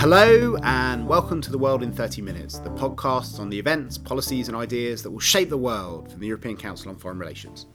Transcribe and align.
Hello, 0.00 0.56
and 0.62 1.06
welcome 1.06 1.42
to 1.42 1.50
The 1.50 1.58
World 1.58 1.82
in 1.82 1.92
30 1.92 2.22
Minutes, 2.22 2.58
the 2.58 2.70
podcast 2.70 3.38
on 3.38 3.50
the 3.50 3.58
events, 3.58 3.98
policies, 3.98 4.48
and 4.48 4.56
ideas 4.56 5.02
that 5.02 5.10
will 5.10 5.20
shape 5.20 5.50
the 5.50 5.58
world 5.58 6.10
from 6.10 6.20
the 6.20 6.26
European 6.26 6.56
Council 6.56 6.88
on 6.88 6.96
Foreign 6.96 7.18
Relations. 7.18 7.66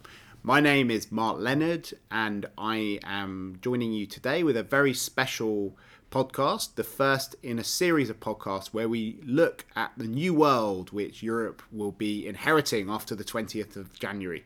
My 0.42 0.60
name 0.60 0.90
is 0.90 1.12
Mark 1.12 1.38
Leonard, 1.38 1.94
and 2.10 2.48
I 2.58 3.00
am 3.04 3.60
joining 3.62 3.94
you 3.94 4.08
today 4.08 4.42
with 4.42 4.58
a 4.58 4.64
very 4.64 4.92
special 4.92 5.78
podcast, 6.10 6.74
the 6.74 6.84
first 6.84 7.36
in 7.44 7.60
a 7.60 7.64
series 7.64 8.10
of 8.10 8.20
podcasts 8.20 8.70
where 8.70 8.90
we 8.90 9.20
look 9.24 9.64
at 9.76 9.92
the 9.96 10.08
new 10.08 10.34
world 10.34 10.92
which 10.92 11.22
Europe 11.22 11.62
will 11.72 11.92
be 11.92 12.26
inheriting 12.26 12.90
after 12.90 13.14
the 13.14 13.24
20th 13.24 13.76
of 13.76 14.00
January 14.00 14.46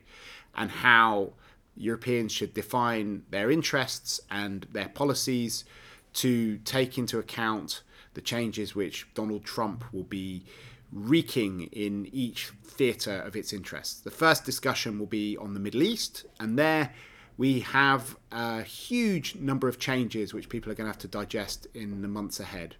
and 0.54 0.70
how 0.70 1.32
Europeans 1.78 2.30
should 2.30 2.52
define 2.52 3.22
their 3.30 3.50
interests 3.50 4.20
and 4.30 4.66
their 4.70 4.90
policies 4.90 5.64
to 6.14 6.58
take 6.58 6.98
into 6.98 7.18
account 7.18 7.82
the 8.14 8.20
changes 8.20 8.74
which 8.74 9.06
Donald 9.14 9.44
Trump 9.44 9.84
will 9.92 10.04
be 10.04 10.44
wreaking 10.92 11.62
in 11.72 12.08
each 12.12 12.50
theatre 12.64 13.20
of 13.20 13.36
its 13.36 13.52
interests. 13.52 14.00
The 14.00 14.10
first 14.10 14.44
discussion 14.44 14.98
will 14.98 15.06
be 15.06 15.36
on 15.36 15.54
the 15.54 15.60
Middle 15.60 15.82
East, 15.82 16.26
and 16.40 16.58
there 16.58 16.92
we 17.36 17.60
have 17.60 18.16
a 18.32 18.62
huge 18.62 19.36
number 19.36 19.68
of 19.68 19.78
changes 19.78 20.34
which 20.34 20.48
people 20.48 20.70
are 20.70 20.74
going 20.74 20.86
to 20.86 20.92
have 20.92 20.98
to 20.98 21.08
digest 21.08 21.66
in 21.74 22.02
the 22.02 22.08
months 22.08 22.40
ahead. 22.40 22.76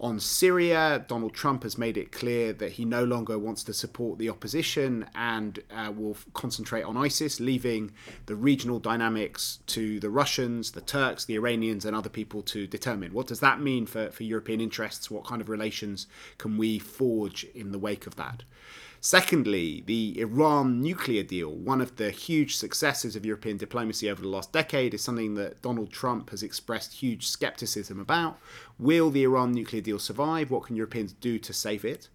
On 0.00 0.18
Syria, 0.18 1.04
Donald 1.06 1.34
Trump 1.34 1.62
has 1.62 1.78
made 1.78 1.96
it 1.96 2.10
clear 2.10 2.52
that 2.52 2.72
he 2.72 2.84
no 2.84 3.04
longer 3.04 3.38
wants 3.38 3.62
to 3.64 3.72
support 3.72 4.18
the 4.18 4.28
opposition 4.28 5.06
and 5.14 5.60
uh, 5.70 5.92
will 5.96 6.16
concentrate 6.32 6.82
on 6.82 6.96
ISIS, 6.96 7.38
leaving 7.38 7.92
the 8.26 8.34
regional 8.34 8.80
dynamics 8.80 9.60
to 9.68 10.00
the 10.00 10.10
Russians, 10.10 10.72
the 10.72 10.80
Turks, 10.80 11.24
the 11.24 11.36
Iranians, 11.36 11.84
and 11.84 11.94
other 11.94 12.08
people 12.08 12.42
to 12.42 12.66
determine. 12.66 13.12
What 13.12 13.28
does 13.28 13.40
that 13.40 13.60
mean 13.60 13.86
for, 13.86 14.10
for 14.10 14.24
European 14.24 14.60
interests? 14.60 15.12
What 15.12 15.24
kind 15.24 15.40
of 15.40 15.48
relations 15.48 16.08
can 16.38 16.58
we 16.58 16.80
forge 16.80 17.44
in 17.54 17.70
the 17.70 17.78
wake 17.78 18.06
of 18.08 18.16
that? 18.16 18.42
Secondly, 19.06 19.82
the 19.84 20.18
Iran 20.18 20.80
nuclear 20.80 21.22
deal, 21.22 21.54
one 21.54 21.82
of 21.82 21.96
the 21.96 22.10
huge 22.10 22.56
successes 22.56 23.14
of 23.14 23.26
European 23.26 23.58
diplomacy 23.58 24.08
over 24.08 24.22
the 24.22 24.28
last 24.28 24.50
decade, 24.50 24.94
is 24.94 25.02
something 25.02 25.34
that 25.34 25.60
Donald 25.60 25.92
Trump 25.92 26.30
has 26.30 26.42
expressed 26.42 26.94
huge 26.94 27.26
skepticism 27.26 28.00
about. 28.00 28.38
Will 28.78 29.10
the 29.10 29.24
Iran 29.24 29.52
nuclear 29.52 29.82
deal 29.82 29.98
survive? 29.98 30.50
What 30.50 30.62
can 30.62 30.74
Europeans 30.74 31.12
do 31.12 31.38
to 31.38 31.52
save 31.52 31.84
it? 31.84 32.08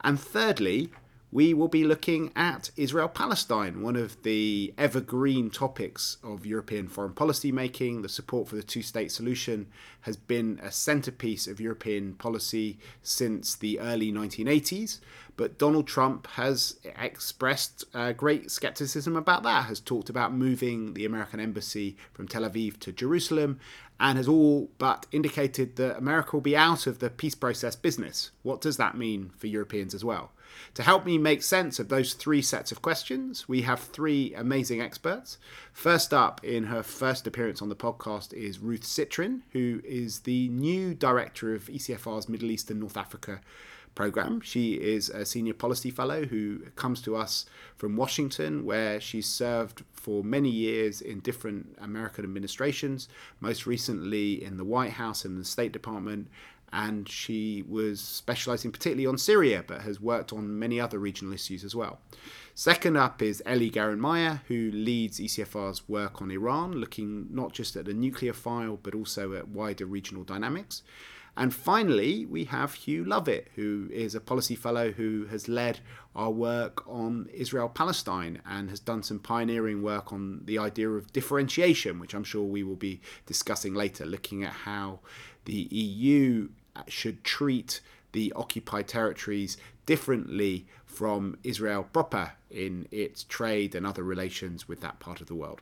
And 0.00 0.18
thirdly, 0.18 0.90
we 1.34 1.52
will 1.52 1.66
be 1.66 1.82
looking 1.82 2.30
at 2.36 2.70
Israel 2.76 3.08
Palestine, 3.08 3.82
one 3.82 3.96
of 3.96 4.22
the 4.22 4.72
evergreen 4.78 5.50
topics 5.50 6.16
of 6.22 6.46
European 6.46 6.86
foreign 6.86 7.12
policy 7.12 7.50
making. 7.50 8.02
The 8.02 8.08
support 8.08 8.46
for 8.46 8.54
the 8.54 8.62
two 8.62 8.82
state 8.82 9.10
solution 9.10 9.66
has 10.02 10.16
been 10.16 10.60
a 10.62 10.70
centerpiece 10.70 11.48
of 11.48 11.60
European 11.60 12.14
policy 12.14 12.78
since 13.02 13.56
the 13.56 13.80
early 13.80 14.12
1980s. 14.12 15.00
But 15.36 15.58
Donald 15.58 15.88
Trump 15.88 16.28
has 16.28 16.78
expressed 16.84 17.82
uh, 17.92 18.12
great 18.12 18.52
skepticism 18.52 19.16
about 19.16 19.42
that, 19.42 19.64
has 19.64 19.80
talked 19.80 20.08
about 20.08 20.32
moving 20.32 20.94
the 20.94 21.04
American 21.04 21.40
embassy 21.40 21.96
from 22.12 22.28
Tel 22.28 22.48
Aviv 22.48 22.78
to 22.78 22.92
Jerusalem, 22.92 23.58
and 23.98 24.18
has 24.18 24.28
all 24.28 24.70
but 24.78 25.06
indicated 25.10 25.74
that 25.74 25.98
America 25.98 26.36
will 26.36 26.42
be 26.42 26.56
out 26.56 26.86
of 26.86 27.00
the 27.00 27.10
peace 27.10 27.34
process 27.34 27.74
business. 27.74 28.30
What 28.44 28.60
does 28.60 28.76
that 28.76 28.96
mean 28.96 29.32
for 29.36 29.48
Europeans 29.48 29.94
as 29.94 30.04
well? 30.04 30.30
To 30.74 30.82
help 30.82 31.04
me 31.04 31.18
make 31.18 31.42
sense 31.42 31.78
of 31.78 31.88
those 31.88 32.14
three 32.14 32.42
sets 32.42 32.72
of 32.72 32.82
questions, 32.82 33.48
we 33.48 33.62
have 33.62 33.80
three 33.80 34.34
amazing 34.34 34.80
experts. 34.80 35.38
First 35.72 36.12
up, 36.12 36.42
in 36.44 36.64
her 36.64 36.82
first 36.82 37.26
appearance 37.26 37.62
on 37.62 37.68
the 37.68 37.76
podcast, 37.76 38.32
is 38.32 38.58
Ruth 38.58 38.82
Citrin, 38.82 39.42
who 39.52 39.80
is 39.84 40.20
the 40.20 40.48
new 40.48 40.94
director 40.94 41.54
of 41.54 41.66
ECFR's 41.66 42.28
Middle 42.28 42.50
East 42.50 42.70
and 42.70 42.80
North 42.80 42.96
Africa 42.96 43.40
program. 43.94 44.40
She 44.40 44.74
is 44.74 45.08
a 45.08 45.24
senior 45.24 45.54
policy 45.54 45.90
fellow 45.90 46.24
who 46.24 46.60
comes 46.76 47.00
to 47.02 47.16
us 47.16 47.46
from 47.76 47.96
Washington, 47.96 48.64
where 48.64 49.00
she's 49.00 49.26
served 49.26 49.84
for 49.92 50.24
many 50.24 50.50
years 50.50 51.00
in 51.00 51.20
different 51.20 51.76
American 51.80 52.24
administrations, 52.24 53.08
most 53.40 53.66
recently 53.66 54.42
in 54.42 54.56
the 54.56 54.64
White 54.64 54.92
House 54.92 55.24
and 55.24 55.38
the 55.38 55.44
State 55.44 55.72
Department, 55.72 56.28
and 56.74 57.08
she 57.08 57.62
was 57.68 58.00
specializing 58.00 58.72
particularly 58.72 59.06
on 59.06 59.16
Syria, 59.16 59.64
but 59.64 59.82
has 59.82 60.00
worked 60.00 60.32
on 60.32 60.58
many 60.58 60.80
other 60.80 60.98
regional 60.98 61.32
issues 61.32 61.62
as 61.62 61.74
well. 61.74 62.00
Second 62.56 62.96
up 62.96 63.22
is 63.22 63.42
Ellie 63.46 63.70
Geranmayeh, 63.70 64.40
who 64.48 64.72
leads 64.72 65.20
ECFR's 65.20 65.88
work 65.88 66.20
on 66.20 66.32
Iran, 66.32 66.72
looking 66.72 67.28
not 67.30 67.52
just 67.52 67.76
at 67.76 67.84
the 67.84 67.94
nuclear 67.94 68.32
file, 68.32 68.76
but 68.82 68.92
also 68.92 69.34
at 69.34 69.48
wider 69.48 69.86
regional 69.86 70.24
dynamics. 70.24 70.82
And 71.36 71.54
finally, 71.54 72.26
we 72.26 72.44
have 72.44 72.74
Hugh 72.74 73.04
Lovatt, 73.04 73.46
who 73.54 73.88
is 73.92 74.16
a 74.16 74.20
policy 74.20 74.56
fellow 74.56 74.92
who 74.92 75.26
has 75.26 75.48
led 75.48 75.78
our 76.14 76.30
work 76.30 76.84
on 76.88 77.28
Israel 77.32 77.68
Palestine 77.68 78.40
and 78.48 78.70
has 78.70 78.80
done 78.80 79.02
some 79.04 79.20
pioneering 79.20 79.82
work 79.82 80.12
on 80.12 80.42
the 80.44 80.58
idea 80.58 80.90
of 80.90 81.12
differentiation, 81.12 82.00
which 82.00 82.14
I'm 82.14 82.24
sure 82.24 82.44
we 82.44 82.64
will 82.64 82.76
be 82.76 83.00
discussing 83.26 83.74
later, 83.74 84.04
looking 84.04 84.42
at 84.42 84.52
how 84.52 85.00
the 85.44 85.68
EU 85.70 86.48
should 86.88 87.24
treat 87.24 87.80
the 88.12 88.32
occupied 88.34 88.88
territories 88.88 89.56
differently 89.86 90.66
from 90.86 91.36
Israel 91.42 91.88
proper 91.92 92.32
in 92.50 92.86
its 92.90 93.24
trade 93.24 93.74
and 93.74 93.86
other 93.86 94.02
relations 94.02 94.68
with 94.68 94.80
that 94.80 95.00
part 95.00 95.20
of 95.20 95.26
the 95.26 95.34
world. 95.34 95.60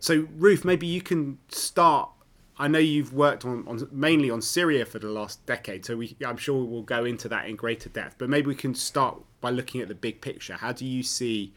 So, 0.00 0.26
Ruth, 0.36 0.64
maybe 0.64 0.86
you 0.86 1.02
can 1.02 1.38
start. 1.48 2.10
I 2.58 2.68
know 2.68 2.78
you've 2.78 3.12
worked 3.12 3.44
on, 3.44 3.64
on 3.68 3.86
mainly 3.92 4.30
on 4.30 4.40
Syria 4.40 4.86
for 4.86 4.98
the 4.98 5.08
last 5.08 5.44
decade, 5.44 5.84
so 5.84 5.96
we, 5.96 6.16
I'm 6.26 6.38
sure 6.38 6.64
we'll 6.64 6.82
go 6.82 7.04
into 7.04 7.28
that 7.28 7.46
in 7.46 7.56
greater 7.56 7.90
depth. 7.90 8.16
But 8.18 8.30
maybe 8.30 8.46
we 8.46 8.54
can 8.54 8.74
start 8.74 9.20
by 9.40 9.50
looking 9.50 9.82
at 9.82 9.88
the 9.88 9.94
big 9.94 10.20
picture. 10.20 10.54
How 10.54 10.72
do 10.72 10.86
you 10.86 11.02
see 11.02 11.52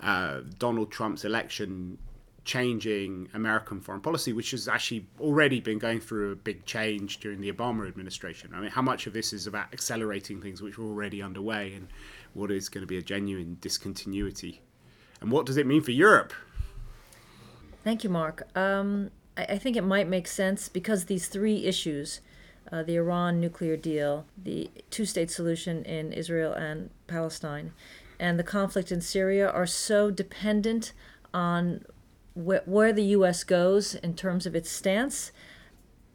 uh, 0.00 0.40
Donald 0.58 0.90
Trump's 0.90 1.24
election 1.24 1.98
changing 2.44 3.28
American 3.34 3.80
foreign 3.80 4.00
policy, 4.00 4.32
which 4.32 4.52
has 4.52 4.66
actually 4.68 5.06
already 5.20 5.60
been 5.60 5.78
going 5.78 6.00
through 6.00 6.32
a 6.32 6.36
big 6.36 6.64
change 6.64 7.18
during 7.18 7.40
the 7.40 7.52
Obama 7.52 7.86
administration. 7.86 8.50
I 8.54 8.60
mean, 8.60 8.70
how 8.70 8.82
much 8.82 9.06
of 9.06 9.12
this 9.12 9.32
is 9.32 9.46
about 9.46 9.72
accelerating 9.72 10.40
things 10.40 10.62
which 10.62 10.78
were 10.78 10.86
already 10.86 11.22
underway 11.22 11.74
and 11.74 11.88
what 12.34 12.50
is 12.50 12.68
going 12.68 12.82
to 12.82 12.86
be 12.86 12.98
a 12.98 13.02
genuine 13.02 13.58
discontinuity? 13.60 14.62
And 15.20 15.30
what 15.30 15.46
does 15.46 15.56
it 15.56 15.66
mean 15.66 15.82
for 15.82 15.90
Europe? 15.90 16.32
Thank 17.84 18.04
you, 18.04 18.10
Mark. 18.10 18.46
Um, 18.56 19.10
I, 19.36 19.44
I, 19.44 19.58
think 19.58 19.76
it 19.76 19.84
might 19.84 20.08
make 20.08 20.26
sense 20.26 20.68
because 20.68 21.06
these 21.06 21.28
three 21.28 21.64
issues 21.64 22.20
uh, 22.70 22.82
the 22.82 22.96
Iran 22.96 23.40
nuclear 23.40 23.76
deal, 23.76 24.26
the 24.40 24.70
two 24.90 25.04
state 25.04 25.30
solution 25.30 25.84
in 25.84 26.12
Israel 26.12 26.52
and 26.52 26.90
Palestine, 27.06 27.72
and 28.18 28.38
the 28.38 28.44
conflict 28.44 28.92
in 28.92 29.00
Syria 29.00 29.48
are 29.48 29.66
so 29.66 30.10
dependent 30.10 30.92
on 31.32 31.84
wh- 32.44 32.66
where 32.66 32.92
the 32.92 33.04
U.S. 33.04 33.44
goes 33.44 33.94
in 33.94 34.14
terms 34.14 34.46
of 34.46 34.54
its 34.54 34.70
stance, 34.70 35.32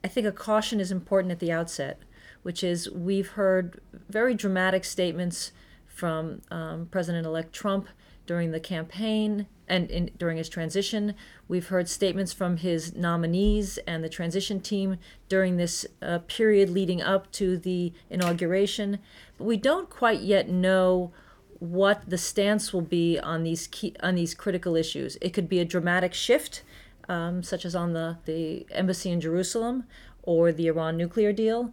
I 0.03 0.07
think 0.07 0.27
a 0.27 0.31
caution 0.31 0.79
is 0.79 0.91
important 0.91 1.31
at 1.31 1.39
the 1.39 1.51
outset, 1.51 1.99
which 2.43 2.63
is 2.63 2.89
we've 2.91 3.29
heard 3.29 3.79
very 4.09 4.35
dramatic 4.35 4.85
statements 4.85 5.51
from 5.87 6.41
um, 6.51 6.87
President 6.91 7.25
elect 7.25 7.53
Trump 7.53 7.87
during 8.27 8.51
the 8.51 8.59
campaign 8.59 9.47
and 9.67 9.89
in, 9.89 10.11
during 10.17 10.37
his 10.37 10.49
transition. 10.49 11.15
We've 11.47 11.67
heard 11.67 11.87
statements 11.87 12.33
from 12.33 12.57
his 12.57 12.95
nominees 12.95 13.77
and 13.87 14.03
the 14.03 14.09
transition 14.09 14.59
team 14.59 14.97
during 15.29 15.57
this 15.57 15.85
uh, 16.01 16.19
period 16.27 16.69
leading 16.69 17.01
up 17.01 17.31
to 17.33 17.57
the 17.57 17.93
inauguration. 18.09 18.99
But 19.37 19.45
we 19.45 19.57
don't 19.57 19.89
quite 19.89 20.21
yet 20.21 20.49
know 20.49 21.11
what 21.59 22.09
the 22.09 22.17
stance 22.17 22.73
will 22.73 22.81
be 22.81 23.19
on 23.19 23.43
these 23.43 23.67
key, 23.67 23.95
on 24.01 24.15
these 24.15 24.33
critical 24.33 24.75
issues. 24.75 25.17
It 25.21 25.31
could 25.31 25.47
be 25.47 25.59
a 25.59 25.65
dramatic 25.65 26.13
shift, 26.13 26.63
um, 27.07 27.43
such 27.43 27.65
as 27.65 27.75
on 27.75 27.93
the, 27.93 28.17
the 28.25 28.65
embassy 28.71 29.11
in 29.11 29.21
Jerusalem 29.21 29.85
or 30.23 30.51
the 30.51 30.67
Iran 30.67 30.97
nuclear 30.97 31.31
deal. 31.31 31.71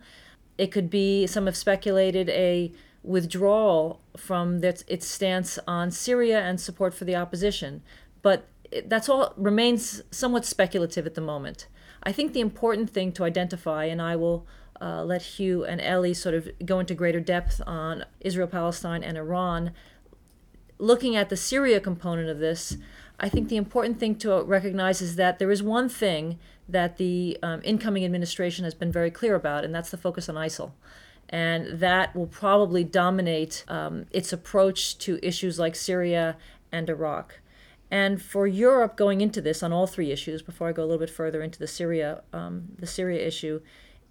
It 0.59 0.71
could 0.71 0.91
be, 0.91 1.27
some 1.27 1.47
have 1.47 1.57
speculated, 1.57 2.29
a 2.29 2.73
withdrawal 3.03 4.01
from 4.17 4.63
its, 4.63 4.85
its 4.87 5.07
stance 5.07 5.59
on 5.67 5.91
Syria 5.91 6.41
and 6.41 6.61
support 6.61 6.95
for 6.95 7.05
the 7.05 7.17
opposition. 7.17 7.83
But 8.21 8.47
it, 8.71 8.89
that's 8.89 9.09
all 9.09 9.35
remains 9.37 10.03
somewhat 10.11 10.45
speculative 10.45 11.07
at 11.07 11.15
the 11.15 11.21
moment. 11.21 11.67
I 12.05 12.13
think 12.13 12.33
the 12.33 12.41
important 12.41 12.91
thing 12.91 13.13
to 13.13 13.25
identify, 13.25 13.85
and 13.85 14.01
I 14.01 14.17
will 14.17 14.47
uh, 14.83 15.05
let 15.05 15.23
Hugh 15.23 15.65
and 15.65 15.81
Ellie 15.81 16.15
sort 16.15 16.35
of 16.35 16.49
go 16.67 16.81
into 16.81 16.95
greater 16.95 17.21
depth 17.21 17.63
on 17.67 18.05
Israel, 18.21 18.49
Palestine, 18.49 19.05
and 19.05 19.17
Iran. 19.17 19.71
Looking 20.79 21.15
at 21.15 21.29
the 21.29 21.37
Syria 21.37 21.81
component 21.81 22.29
of 22.29 22.41
this, 22.41 22.77
I 23.21 23.29
think 23.29 23.49
the 23.49 23.57
important 23.57 24.01
thing 24.01 24.17
to 24.17 24.43
recognize 24.43 25.01
is 25.01 25.15
that 25.17 25.39
there 25.39 25.53
is 25.53 25.63
one 25.63 25.89
thing 25.89 26.41
that 26.69 26.97
the 26.97 27.39
um, 27.43 27.61
incoming 27.63 28.05
administration 28.05 28.65
has 28.65 28.75
been 28.75 28.91
very 28.91 29.11
clear 29.11 29.37
about, 29.37 29.65
and 29.65 29.73
that's 29.73 29.91
the 29.91 29.97
focus 29.97 30.29
on 30.29 30.35
ISIL. 30.35 30.73
And 31.29 31.79
that 31.79 32.17
will 32.17 32.27
probably 32.27 32.83
dominate 32.83 33.65
um, 33.69 34.07
its 34.11 34.33
approach 34.33 34.99
to 34.99 35.21
issues 35.23 35.59
like 35.59 35.77
Syria 35.77 36.37
and 36.73 36.91
Iraq. 36.91 37.39
And 37.91 38.21
for 38.21 38.47
Europe 38.47 38.97
going 38.97 39.21
into 39.21 39.41
this 39.41 39.63
on 39.63 39.73
all 39.73 39.87
three 39.87 40.11
issues, 40.11 40.43
before 40.43 40.69
I 40.69 40.73
go 40.73 40.83
a 40.83 40.87
little 40.87 40.99
bit 40.99 41.11
further 41.11 41.43
into 41.43 41.59
the 41.59 41.67
Syria, 41.67 42.23
um, 42.33 42.69
the 42.79 42.87
Syria 42.87 43.25
issue, 43.25 43.61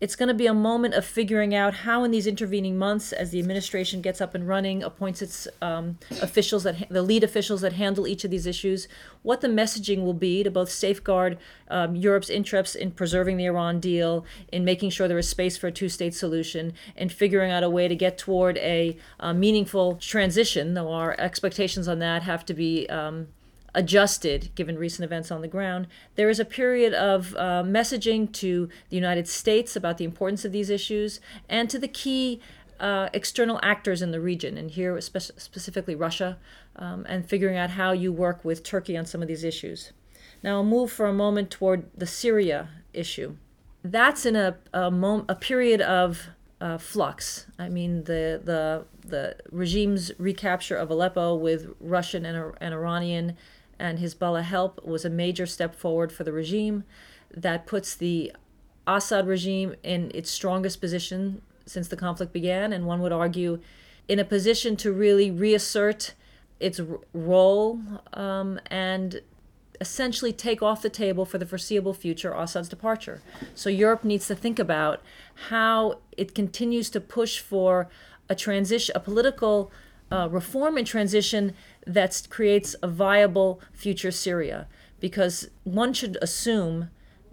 it's 0.01 0.15
going 0.15 0.27
to 0.27 0.33
be 0.33 0.47
a 0.47 0.53
moment 0.53 0.95
of 0.95 1.05
figuring 1.05 1.53
out 1.53 1.75
how, 1.75 2.03
in 2.03 2.09
these 2.09 2.25
intervening 2.25 2.75
months, 2.75 3.13
as 3.13 3.29
the 3.29 3.37
administration 3.37 4.01
gets 4.01 4.19
up 4.19 4.33
and 4.33 4.47
running, 4.47 4.81
appoints 4.81 5.21
its 5.21 5.47
um, 5.61 5.99
officials 6.23 6.63
that 6.63 6.89
the 6.89 7.03
lead 7.03 7.23
officials 7.23 7.61
that 7.61 7.73
handle 7.73 8.07
each 8.07 8.23
of 8.23 8.31
these 8.31 8.47
issues, 8.47 8.87
what 9.21 9.41
the 9.41 9.47
messaging 9.47 10.03
will 10.03 10.15
be 10.15 10.41
to 10.41 10.49
both 10.49 10.71
safeguard 10.71 11.37
um, 11.69 11.95
Europe's 11.95 12.31
interests 12.31 12.75
in 12.75 12.89
preserving 12.89 13.37
the 13.37 13.45
Iran 13.45 13.79
deal, 13.79 14.25
in 14.51 14.65
making 14.65 14.89
sure 14.89 15.07
there 15.07 15.19
is 15.19 15.29
space 15.29 15.55
for 15.55 15.67
a 15.67 15.71
two-state 15.71 16.15
solution, 16.15 16.73
and 16.95 17.11
figuring 17.11 17.51
out 17.51 17.63
a 17.63 17.69
way 17.69 17.87
to 17.87 17.95
get 17.95 18.17
toward 18.17 18.57
a, 18.57 18.97
a 19.19 19.35
meaningful 19.35 19.97
transition. 19.97 20.73
Though 20.73 20.91
our 20.91 21.15
expectations 21.19 21.87
on 21.87 21.99
that 21.99 22.23
have 22.23 22.43
to 22.45 22.55
be 22.55 22.89
um, 22.89 23.27
adjusted 23.73 24.49
given 24.55 24.77
recent 24.77 25.05
events 25.05 25.31
on 25.31 25.41
the 25.41 25.47
ground. 25.47 25.87
There 26.15 26.29
is 26.29 26.39
a 26.39 26.45
period 26.45 26.93
of 26.93 27.35
uh, 27.35 27.63
messaging 27.65 28.31
to 28.33 28.69
the 28.89 28.95
United 28.95 29.27
States 29.27 29.75
about 29.75 29.97
the 29.97 30.05
importance 30.05 30.43
of 30.45 30.51
these 30.51 30.69
issues 30.69 31.19
and 31.47 31.69
to 31.69 31.79
the 31.79 31.87
key 31.87 32.41
uh, 32.79 33.09
external 33.13 33.59
actors 33.61 34.01
in 34.01 34.11
the 34.11 34.19
region, 34.19 34.57
and 34.57 34.71
here 34.71 34.99
spe- 34.99 35.37
specifically 35.37 35.95
Russia, 35.95 36.37
um, 36.75 37.05
and 37.07 37.29
figuring 37.29 37.55
out 37.55 37.71
how 37.71 37.91
you 37.91 38.11
work 38.11 38.43
with 38.43 38.63
Turkey 38.63 38.97
on 38.97 39.05
some 39.05 39.21
of 39.21 39.27
these 39.27 39.43
issues. 39.43 39.93
Now, 40.41 40.55
I'll 40.55 40.63
move 40.63 40.91
for 40.91 41.05
a 41.05 41.13
moment 41.13 41.51
toward 41.51 41.85
the 41.95 42.07
Syria 42.07 42.69
issue. 42.93 43.37
That's 43.83 44.25
in 44.25 44.35
a, 44.35 44.57
a, 44.73 44.89
mom- 44.89 45.25
a 45.29 45.35
period 45.35 45.81
of 45.81 46.29
uh, 46.59 46.77
flux. 46.77 47.45
I 47.59 47.69
mean, 47.69 48.03
the, 48.05 48.41
the, 48.43 48.85
the 49.07 49.35
regime's 49.51 50.11
recapture 50.17 50.75
of 50.75 50.89
Aleppo 50.89 51.35
with 51.35 51.73
Russian 51.79 52.25
and, 52.25 52.53
and 52.59 52.73
Iranian 52.73 53.37
and 53.81 53.97
Hezbollah 53.97 54.43
help 54.43 54.85
was 54.85 55.03
a 55.03 55.09
major 55.09 55.45
step 55.45 55.75
forward 55.75 56.11
for 56.11 56.23
the 56.23 56.31
regime 56.31 56.83
that 57.35 57.65
puts 57.65 57.95
the 57.95 58.31
Assad 58.87 59.27
regime 59.27 59.75
in 59.83 60.11
its 60.13 60.29
strongest 60.29 60.79
position 60.79 61.41
since 61.65 61.87
the 61.87 61.97
conflict 61.97 62.31
began, 62.31 62.71
and 62.71 62.85
one 62.85 63.01
would 63.01 63.11
argue 63.11 63.59
in 64.07 64.19
a 64.19 64.25
position 64.25 64.75
to 64.77 64.91
really 64.91 65.31
reassert 65.31 66.13
its 66.59 66.79
role 67.13 67.79
um, 68.13 68.59
and 68.67 69.21
essentially 69.79 70.31
take 70.31 70.61
off 70.61 70.83
the 70.83 70.89
table 70.89 71.25
for 71.25 71.39
the 71.39 71.45
foreseeable 71.45 71.93
future 71.93 72.33
Assad's 72.33 72.69
departure. 72.69 73.21
So 73.55 73.69
Europe 73.69 74.03
needs 74.03 74.27
to 74.27 74.35
think 74.35 74.59
about 74.59 75.01
how 75.49 75.99
it 76.15 76.35
continues 76.35 76.89
to 76.91 77.01
push 77.01 77.39
for 77.39 77.89
a 78.29 78.35
transition, 78.35 78.95
a 78.95 78.99
political 78.99 79.71
uh, 80.11 80.27
reform 80.29 80.77
and 80.77 80.85
transition 80.85 81.53
that 81.85 82.27
creates 82.29 82.75
a 82.81 82.87
viable 82.87 83.61
future 83.73 84.11
Syria. 84.11 84.67
Because 84.99 85.49
one 85.63 85.93
should 85.93 86.17
assume 86.21 86.89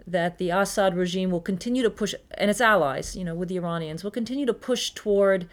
that 0.07 0.39
the 0.39 0.49
Assad 0.49 0.95
regime 0.95 1.29
will 1.29 1.41
continue 1.41 1.83
to 1.83 1.89
push, 1.89 2.15
and 2.31 2.49
its 2.49 2.61
allies, 2.61 3.15
you 3.15 3.23
know, 3.23 3.35
with 3.35 3.49
the 3.49 3.57
Iranians, 3.57 4.03
will 4.03 4.11
continue 4.11 4.45
to 4.45 4.53
push 4.53 4.89
toward 4.91 5.47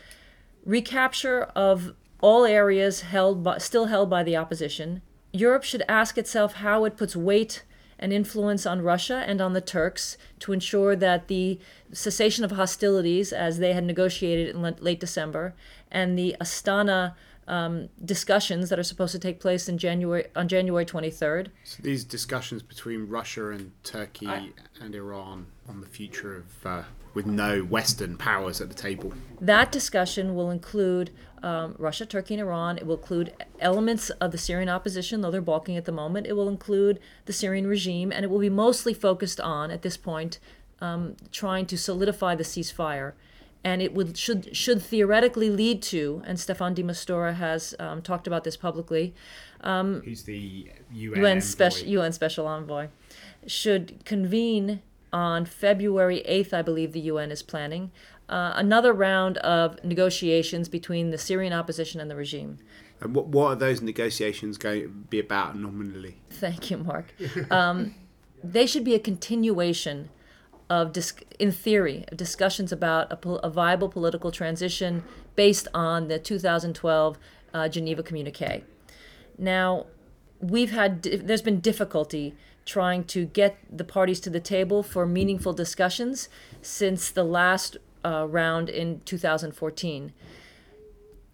recapture 0.64 1.44
of 1.54 1.94
all 2.20 2.46
areas 2.46 3.02
held 3.02 3.44
by, 3.44 3.58
still 3.58 3.86
held 3.86 4.08
by 4.08 4.22
the 4.22 4.36
opposition. 4.36 5.02
Europe 5.32 5.64
should 5.64 5.82
ask 5.88 6.16
itself 6.16 6.54
how 6.54 6.84
it 6.84 6.96
puts 6.96 7.14
weight 7.14 7.64
and 7.98 8.12
influence 8.12 8.66
on 8.66 8.82
Russia 8.82 9.24
and 9.26 9.40
on 9.40 9.52
the 9.52 9.60
Turks 9.60 10.16
to 10.40 10.52
ensure 10.52 10.96
that 10.96 11.28
the 11.28 11.58
cessation 11.92 12.44
of 12.44 12.52
hostilities, 12.52 13.32
as 13.32 13.58
they 13.58 13.72
had 13.72 13.84
negotiated 13.84 14.54
in 14.54 14.62
late 14.80 15.00
December, 15.00 15.54
and 15.90 16.18
the 16.18 16.36
Astana 16.40 17.14
um, 17.48 17.88
discussions 18.04 18.68
that 18.70 18.78
are 18.78 18.84
supposed 18.84 19.12
to 19.12 19.18
take 19.18 19.40
place 19.40 19.68
in 19.68 19.78
January 19.78 20.26
on 20.34 20.48
January 20.48 20.84
23rd. 20.84 21.48
So 21.64 21.82
these 21.82 22.04
discussions 22.04 22.62
between 22.62 23.08
Russia 23.08 23.50
and 23.50 23.72
Turkey 23.84 24.26
I, 24.26 24.50
and 24.80 24.94
Iran 24.94 25.46
on 25.68 25.80
the 25.80 25.86
future 25.86 26.36
of 26.36 26.66
uh, 26.66 26.82
with 27.14 27.26
no 27.26 27.60
Western 27.60 28.16
powers 28.16 28.60
at 28.60 28.68
the 28.68 28.74
table. 28.74 29.12
That 29.40 29.72
discussion 29.72 30.34
will 30.34 30.50
include 30.50 31.10
um, 31.42 31.74
Russia, 31.78 32.04
Turkey, 32.04 32.34
and 32.34 32.42
Iran. 32.42 32.76
It 32.76 32.86
will 32.86 32.96
include 32.96 33.32
elements 33.58 34.10
of 34.10 34.32
the 34.32 34.38
Syrian 34.38 34.68
opposition, 34.68 35.22
though 35.22 35.30
they're 35.30 35.40
balking 35.40 35.78
at 35.78 35.86
the 35.86 35.92
moment. 35.92 36.26
It 36.26 36.34
will 36.34 36.48
include 36.48 37.00
the 37.24 37.32
Syrian 37.32 37.66
regime, 37.66 38.12
and 38.12 38.22
it 38.22 38.28
will 38.28 38.38
be 38.38 38.50
mostly 38.50 38.92
focused 38.92 39.40
on, 39.40 39.70
at 39.70 39.80
this 39.80 39.96
point, 39.96 40.38
um, 40.82 41.16
trying 41.32 41.64
to 41.66 41.78
solidify 41.78 42.34
the 42.34 42.44
ceasefire 42.44 43.14
and 43.66 43.82
it 43.82 43.92
would 43.92 44.16
should 44.16 44.56
should 44.56 44.80
theoretically 44.80 45.50
lead 45.50 45.82
to, 45.82 46.22
and 46.24 46.38
Staffan 46.38 46.72
de 46.72 46.84
Mistura 46.84 47.34
has 47.34 47.74
um, 47.80 48.00
talked 48.00 48.28
about 48.28 48.44
this 48.44 48.56
publicly. 48.56 49.12
Um, 49.62 50.02
Who's 50.04 50.22
the 50.22 50.70
UN, 50.92 51.20
UN 51.20 51.40
special 51.40 51.88
UN 51.88 52.12
special 52.12 52.46
envoy? 52.46 52.86
Should 53.44 54.04
convene 54.04 54.82
on 55.12 55.46
February 55.46 56.20
eighth, 56.20 56.54
I 56.54 56.62
believe 56.62 56.92
the 56.92 57.00
UN 57.00 57.32
is 57.32 57.42
planning 57.42 57.90
uh, 58.28 58.52
another 58.54 58.92
round 58.92 59.38
of 59.38 59.82
negotiations 59.82 60.68
between 60.68 61.10
the 61.10 61.18
Syrian 61.18 61.52
opposition 61.52 62.00
and 62.00 62.08
the 62.08 62.16
regime. 62.16 62.58
And 63.00 63.16
what 63.16 63.26
what 63.26 63.46
are 63.48 63.56
those 63.56 63.82
negotiations 63.82 64.58
going 64.58 64.82
to 64.82 64.88
be 64.88 65.18
about 65.18 65.58
nominally? 65.58 66.18
Thank 66.30 66.70
you, 66.70 66.78
Mark. 66.78 67.06
Um, 67.50 67.96
they 68.44 68.66
should 68.66 68.84
be 68.84 68.94
a 68.94 69.00
continuation 69.00 70.10
of, 70.68 70.92
dis- 70.92 71.14
in 71.38 71.52
theory, 71.52 72.04
of 72.10 72.16
discussions 72.16 72.72
about 72.72 73.12
a, 73.12 73.16
pol- 73.16 73.38
a, 73.38 73.50
viable 73.50 73.88
political 73.88 74.30
transition 74.30 75.04
based 75.34 75.68
on 75.72 76.08
the 76.08 76.18
2012 76.18 77.18
uh, 77.54 77.68
Geneva 77.68 78.02
Communique. 78.02 78.64
Now, 79.38 79.86
we've 80.40 80.72
had 80.72 81.02
di- 81.02 81.16
there's 81.16 81.42
been 81.42 81.60
difficulty 81.60 82.34
trying 82.64 83.04
to 83.04 83.26
get 83.26 83.58
the 83.70 83.84
parties 83.84 84.18
to 84.20 84.30
the 84.30 84.40
table 84.40 84.82
for 84.82 85.06
meaningful 85.06 85.52
discussions 85.52 86.28
since 86.60 87.10
the 87.10 87.24
last 87.24 87.76
uh, 88.04 88.26
round 88.28 88.68
in 88.68 89.00
2014. 89.04 90.12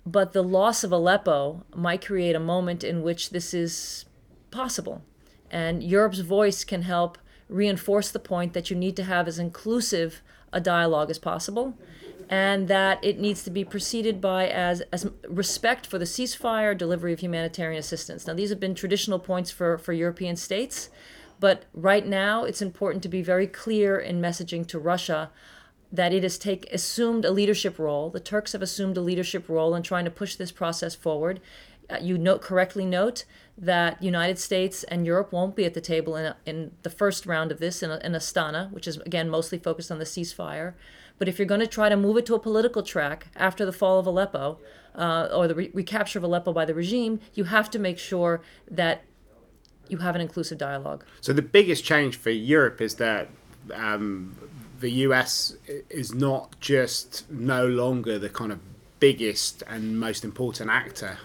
But 0.04 0.32
the 0.32 0.42
loss 0.42 0.84
of 0.84 0.92
Aleppo 0.92 1.64
might 1.74 2.04
create 2.04 2.36
a 2.36 2.40
moment 2.40 2.84
in 2.84 3.02
which 3.02 3.30
this 3.30 3.54
is 3.54 4.04
possible. 4.50 5.02
And 5.50 5.82
Europe's 5.82 6.20
voice 6.20 6.64
can 6.64 6.82
help 6.82 7.18
reinforce 7.52 8.10
the 8.10 8.18
point 8.18 8.52
that 8.52 8.70
you 8.70 8.76
need 8.76 8.96
to 8.96 9.04
have 9.04 9.28
as 9.28 9.38
inclusive 9.38 10.22
a 10.52 10.60
dialogue 10.60 11.10
as 11.10 11.18
possible 11.18 11.76
and 12.28 12.68
that 12.68 13.02
it 13.04 13.18
needs 13.18 13.42
to 13.42 13.50
be 13.50 13.64
preceded 13.64 14.20
by 14.20 14.48
as, 14.48 14.80
as 14.92 15.10
respect 15.28 15.86
for 15.86 15.98
the 15.98 16.04
ceasefire, 16.04 16.76
delivery 16.76 17.12
of 17.12 17.20
humanitarian 17.20 17.78
assistance. 17.78 18.26
Now, 18.26 18.34
these 18.34 18.50
have 18.50 18.60
been 18.60 18.74
traditional 18.74 19.18
points 19.18 19.50
for, 19.50 19.76
for 19.76 19.92
European 19.92 20.36
states, 20.36 20.88
but 21.40 21.64
right 21.74 22.06
now 22.06 22.44
it's 22.44 22.62
important 22.62 23.02
to 23.02 23.08
be 23.08 23.22
very 23.22 23.46
clear 23.46 23.98
in 23.98 24.20
messaging 24.20 24.66
to 24.68 24.78
Russia 24.78 25.30
that 25.92 26.14
it 26.14 26.22
has 26.22 26.38
take, 26.38 26.72
assumed 26.72 27.24
a 27.24 27.30
leadership 27.30 27.78
role. 27.78 28.08
The 28.08 28.20
Turks 28.20 28.52
have 28.52 28.62
assumed 28.62 28.96
a 28.96 29.02
leadership 29.02 29.48
role 29.48 29.74
in 29.74 29.82
trying 29.82 30.06
to 30.06 30.10
push 30.10 30.36
this 30.36 30.52
process 30.52 30.94
forward. 30.94 31.38
Uh, 31.90 31.98
you 32.00 32.16
note 32.16 32.42
correctly 32.42 32.86
note 32.86 33.24
that 33.56 34.02
United 34.02 34.38
States 34.38 34.82
and 34.84 35.04
Europe 35.06 35.32
won't 35.32 35.54
be 35.54 35.64
at 35.64 35.74
the 35.74 35.80
table 35.80 36.16
in, 36.16 36.34
in 36.46 36.72
the 36.82 36.90
first 36.90 37.26
round 37.26 37.52
of 37.52 37.58
this 37.58 37.82
in, 37.82 37.90
in 37.90 38.12
Astana, 38.12 38.70
which 38.72 38.88
is 38.88 38.96
again 38.98 39.28
mostly 39.28 39.58
focused 39.58 39.90
on 39.90 39.98
the 39.98 40.04
ceasefire. 40.04 40.74
But 41.18 41.28
if 41.28 41.38
you're 41.38 41.46
going 41.46 41.60
to 41.60 41.66
try 41.66 41.88
to 41.88 41.96
move 41.96 42.16
it 42.16 42.26
to 42.26 42.34
a 42.34 42.38
political 42.38 42.82
track 42.82 43.28
after 43.36 43.64
the 43.64 43.72
fall 43.72 43.98
of 43.98 44.06
Aleppo 44.06 44.58
uh, 44.94 45.28
or 45.32 45.46
the 45.46 45.54
re- 45.54 45.70
recapture 45.72 46.18
of 46.18 46.24
Aleppo 46.24 46.52
by 46.52 46.64
the 46.64 46.74
regime, 46.74 47.20
you 47.34 47.44
have 47.44 47.70
to 47.70 47.78
make 47.78 47.98
sure 47.98 48.40
that 48.70 49.04
you 49.88 49.98
have 49.98 50.14
an 50.14 50.20
inclusive 50.20 50.58
dialogue. 50.58 51.04
So 51.20 51.32
the 51.32 51.42
biggest 51.42 51.84
change 51.84 52.16
for 52.16 52.30
Europe 52.30 52.80
is 52.80 52.94
that 52.96 53.28
um, 53.74 54.36
the 54.80 54.90
US 55.06 55.56
is 55.90 56.14
not 56.14 56.58
just 56.60 57.30
no 57.30 57.66
longer 57.66 58.18
the 58.18 58.28
kind 58.28 58.50
of 58.50 58.60
biggest 58.98 59.62
and 59.68 59.98
most 59.98 60.24
important 60.24 60.70
actor 60.70 61.18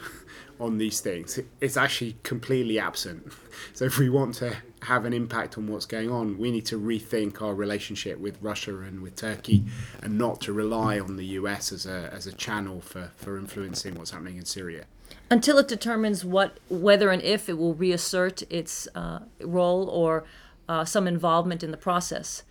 on 0.59 0.77
these 0.77 0.99
things. 0.99 1.39
It's 1.61 1.77
actually 1.77 2.17
completely 2.23 2.79
absent. 2.79 3.33
So 3.73 3.85
if 3.85 3.97
we 3.97 4.07
want 4.07 4.35
to 4.35 4.55
have 4.83 5.05
an 5.05 5.13
impact 5.13 5.57
on 5.57 5.67
what's 5.67 5.87
going 5.87 6.11
on, 6.11 6.37
we 6.37 6.51
need 6.51 6.65
to 6.67 6.79
rethink 6.79 7.41
our 7.41 7.55
relationship 7.55 8.19
with 8.19 8.37
Russia 8.39 8.79
and 8.81 9.01
with 9.01 9.15
Turkey, 9.15 9.65
and 10.03 10.17
not 10.17 10.41
to 10.41 10.53
rely 10.53 10.99
on 10.99 11.17
the 11.17 11.25
US 11.39 11.71
as 11.71 11.87
a 11.87 12.09
as 12.13 12.27
a 12.27 12.31
channel 12.31 12.81
for 12.81 13.11
for 13.15 13.35
influencing 13.35 13.95
what's 13.95 14.11
happening 14.11 14.37
in 14.37 14.45
Syria. 14.45 14.85
Until 15.31 15.57
it 15.57 15.67
determines 15.67 16.23
what 16.23 16.59
whether 16.69 17.09
and 17.09 17.21
if 17.23 17.49
it 17.49 17.57
will 17.57 17.73
reassert 17.73 18.43
its 18.51 18.87
uh, 18.93 19.19
role 19.41 19.89
or 19.89 20.23
uh, 20.69 20.85
some 20.85 21.07
involvement 21.07 21.63
in 21.63 21.71
the 21.71 21.77
process. 21.77 22.43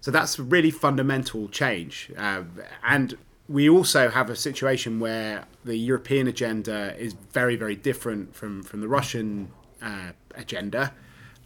So 0.00 0.12
that's 0.12 0.38
a 0.38 0.44
really 0.44 0.70
fundamental 0.70 1.48
change, 1.48 2.12
uh, 2.16 2.44
and 2.84 3.16
we 3.48 3.68
also 3.68 4.08
have 4.08 4.30
a 4.30 4.36
situation 4.36 5.00
where 5.00 5.44
the 5.64 5.76
European 5.76 6.26
agenda 6.26 6.96
is 6.98 7.14
very, 7.32 7.56
very 7.56 7.76
different 7.76 8.34
from, 8.34 8.62
from 8.62 8.80
the 8.80 8.88
Russian 8.88 9.50
uh, 9.80 10.12
agenda. 10.34 10.92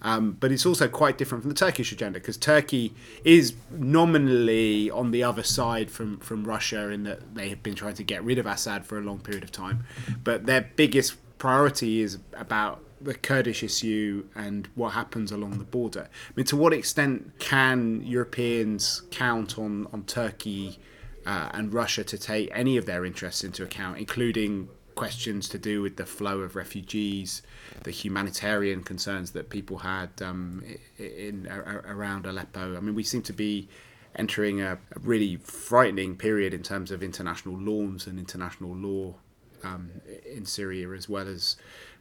Um, 0.03 0.33
but 0.33 0.53
it's 0.53 0.67
also 0.67 0.89
quite 0.89 1.17
different 1.17 1.43
from 1.43 1.51
the 1.51 1.57
Turkish 1.57 1.91
agenda 1.91 2.21
because 2.21 2.37
Turkey 2.37 2.93
is 3.25 3.55
nominally 3.71 4.91
on 4.91 5.11
the 5.11 5.23
other 5.23 5.43
side 5.43 5.91
from, 5.91 6.19
from 6.19 6.45
Russia 6.45 6.91
in 6.91 7.05
that 7.05 7.35
they 7.35 7.49
have 7.49 7.63
been 7.63 7.75
trying 7.75 7.95
to 7.95 8.05
get 8.05 8.23
rid 8.23 8.39
of 8.39 8.47
Assad 8.47 8.85
for 8.85 8.99
a 8.99 9.01
long 9.01 9.19
period 9.21 9.43
of 9.43 9.51
time. 9.51 9.85
But 10.23 10.47
their 10.47 10.71
biggest 10.77 11.17
priority 11.39 12.03
is 12.03 12.19
about 12.35 12.83
the 13.01 13.15
Kurdish 13.15 13.63
issue 13.63 14.27
and 14.35 14.69
what 14.75 14.91
happens 14.91 15.33
along 15.33 15.59
the 15.59 15.65
border. 15.65 16.09
I 16.11 16.33
mean, 16.35 16.47
to 16.47 16.57
what 16.57 16.73
extent 16.73 17.39
can 17.39 18.03
Europeans 18.05 19.03
count 19.11 19.59
on 19.59 19.87
on 19.93 20.05
Turkey 20.05 20.79
uh, 21.27 21.51
and 21.53 21.75
Russia 21.75 22.05
to 22.05 22.17
take 22.17 22.49
any 22.53 22.77
of 22.77 22.87
their 22.87 23.05
interests 23.05 23.45
into 23.45 23.63
account, 23.63 23.99
including 23.99 24.69
questions 24.95 25.49
to 25.51 25.59
do 25.59 25.83
with 25.83 25.97
the 25.97 26.07
flow 26.07 26.41
of 26.41 26.57
refugees, 26.57 27.43
the 27.83 27.91
humanitarian 27.91 28.83
concerns 28.83 29.33
that 29.33 29.51
people 29.51 29.79
had 29.79 30.11
um, 30.23 30.65
in, 30.99 31.47
around 31.49 32.25
Aleppo. 32.27 32.77
I 32.77 32.81
mean, 32.81 32.95
we 32.95 33.03
seem 33.03 33.23
to 33.23 33.33
be 33.33 33.69
entering 34.15 34.63
a, 34.63 34.79
a 34.93 34.99
really 35.01 35.37
frightening 35.37 36.17
period 36.17 36.55
in 36.55 36.63
terms 36.63 36.91
of 36.91 37.03
international 37.03 37.57
norms 37.57 38.07
and 38.07 38.19
international 38.19 38.75
law 38.75 39.15
um, 39.63 39.91
in 40.25 40.47
Syria, 40.47 40.91
as 40.93 41.09
well 41.09 41.29
as 41.29 41.57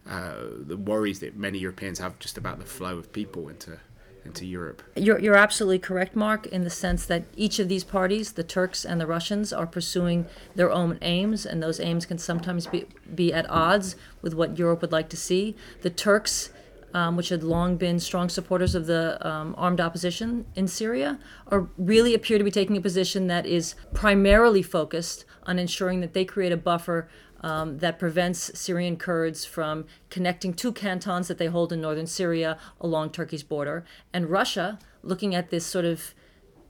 uh, 0.09 0.35
the 0.59 0.77
worries 0.77 1.19
that 1.19 1.35
many 1.35 1.57
Europeans 1.57 1.99
have 1.99 2.17
just 2.19 2.37
about 2.37 2.59
the 2.59 2.65
flow 2.65 2.97
of 2.97 3.11
people 3.11 3.49
into 3.49 3.79
into 4.25 4.45
Europe. 4.45 4.81
You're, 4.95 5.19
you're 5.19 5.35
absolutely 5.35 5.79
correct, 5.79 6.15
Mark, 6.15 6.47
in 6.47 6.63
the 6.63 6.69
sense 6.69 7.05
that 7.05 7.25
each 7.35 7.59
of 7.59 7.69
these 7.69 7.83
parties, 7.83 8.33
the 8.33 8.43
Turks 8.43 8.83
and 8.83 8.99
the 8.99 9.07
Russians, 9.07 9.53
are 9.53 9.67
pursuing 9.67 10.25
their 10.55 10.71
own 10.71 10.97
aims, 11.01 11.45
and 11.45 11.61
those 11.61 11.79
aims 11.79 12.05
can 12.05 12.17
sometimes 12.17 12.67
be, 12.67 12.85
be 13.13 13.33
at 13.33 13.49
odds 13.49 13.95
with 14.21 14.33
what 14.33 14.57
Europe 14.57 14.81
would 14.81 14.91
like 14.91 15.09
to 15.09 15.17
see. 15.17 15.55
The 15.81 15.89
Turks 15.89 16.49
um, 16.95 17.17
which 17.17 17.27
had 17.27 17.43
long 17.43 17.75
been 17.75 17.99
strong 17.99 18.29
supporters 18.29 18.73
of 18.73 18.85
the 18.85 19.17
um, 19.27 19.53
armed 19.57 19.81
opposition 19.81 20.45
in 20.55 20.65
Syria, 20.65 21.19
are 21.47 21.67
really 21.77 22.13
appear 22.13 22.37
to 22.37 22.43
be 22.43 22.49
taking 22.49 22.77
a 22.77 22.81
position 22.81 23.27
that 23.27 23.45
is 23.45 23.75
primarily 23.93 24.61
focused 24.61 25.25
on 25.43 25.59
ensuring 25.59 25.99
that 25.99 26.13
they 26.13 26.23
create 26.23 26.53
a 26.53 26.57
buffer 26.57 27.09
um, 27.45 27.77
that 27.77 27.99
prevents 27.99 28.59
Syrian 28.59 28.97
Kurds 28.97 29.45
from 29.45 29.85
connecting 30.09 30.51
two 30.51 30.71
cantons 30.71 31.27
that 31.27 31.37
they 31.37 31.45
hold 31.45 31.71
in 31.71 31.79
northern 31.79 32.07
Syria 32.07 32.57
along 32.81 33.11
Turkey's 33.11 33.43
border. 33.43 33.85
And 34.11 34.31
Russia, 34.31 34.79
looking 35.03 35.35
at 35.35 35.51
this 35.51 35.63
sort 35.63 35.85
of 35.85 36.15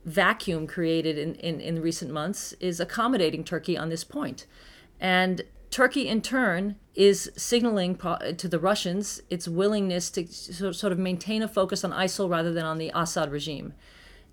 vacuum 0.03 0.67
created 0.67 1.17
in, 1.17 1.35
in, 1.35 1.61
in 1.61 1.81
recent 1.81 2.11
months, 2.11 2.53
is 2.59 2.81
accommodating 2.81 3.45
Turkey 3.45 3.77
on 3.77 3.87
this 3.87 4.03
point. 4.03 4.47
And 4.99 5.43
Turkey, 5.71 6.09
in 6.09 6.21
turn, 6.21 6.75
is 6.93 7.31
signaling 7.37 7.95
to 7.95 8.47
the 8.47 8.59
Russians 8.59 9.21
its 9.29 9.47
willingness 9.47 10.09
to 10.11 10.27
sort 10.27 10.91
of 10.91 10.99
maintain 10.99 11.41
a 11.41 11.47
focus 11.47 11.85
on 11.85 11.91
ISIL 11.91 12.29
rather 12.29 12.51
than 12.51 12.65
on 12.65 12.79
the 12.79 12.91
Assad 12.93 13.31
regime. 13.31 13.73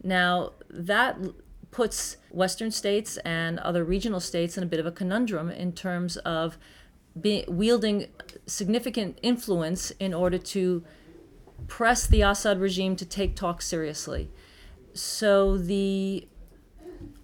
Now, 0.03 0.55
that 0.69 1.19
puts 1.73 2.19
Western 2.31 2.71
states 2.71 3.17
and 3.19 3.59
other 3.59 3.83
regional 3.83 4.21
states 4.21 4.57
in 4.57 4.63
a 4.63 4.67
bit 4.67 4.79
of 4.79 4.87
a 4.87 4.93
conundrum 4.93 5.51
in 5.51 5.73
terms 5.73 6.17
of 6.19 6.59
be, 7.21 7.45
wielding 7.49 8.07
significant 8.47 9.19
influence 9.23 9.91
in 9.99 10.15
order 10.15 10.39
to 10.39 10.85
press 11.67 12.07
the 12.07 12.23
Assad 12.23 12.61
regime 12.61 12.95
to 12.97 13.05
take 13.05 13.35
talks 13.35 13.67
seriously. 13.67 14.31
So, 14.95 15.57
the 15.57 16.29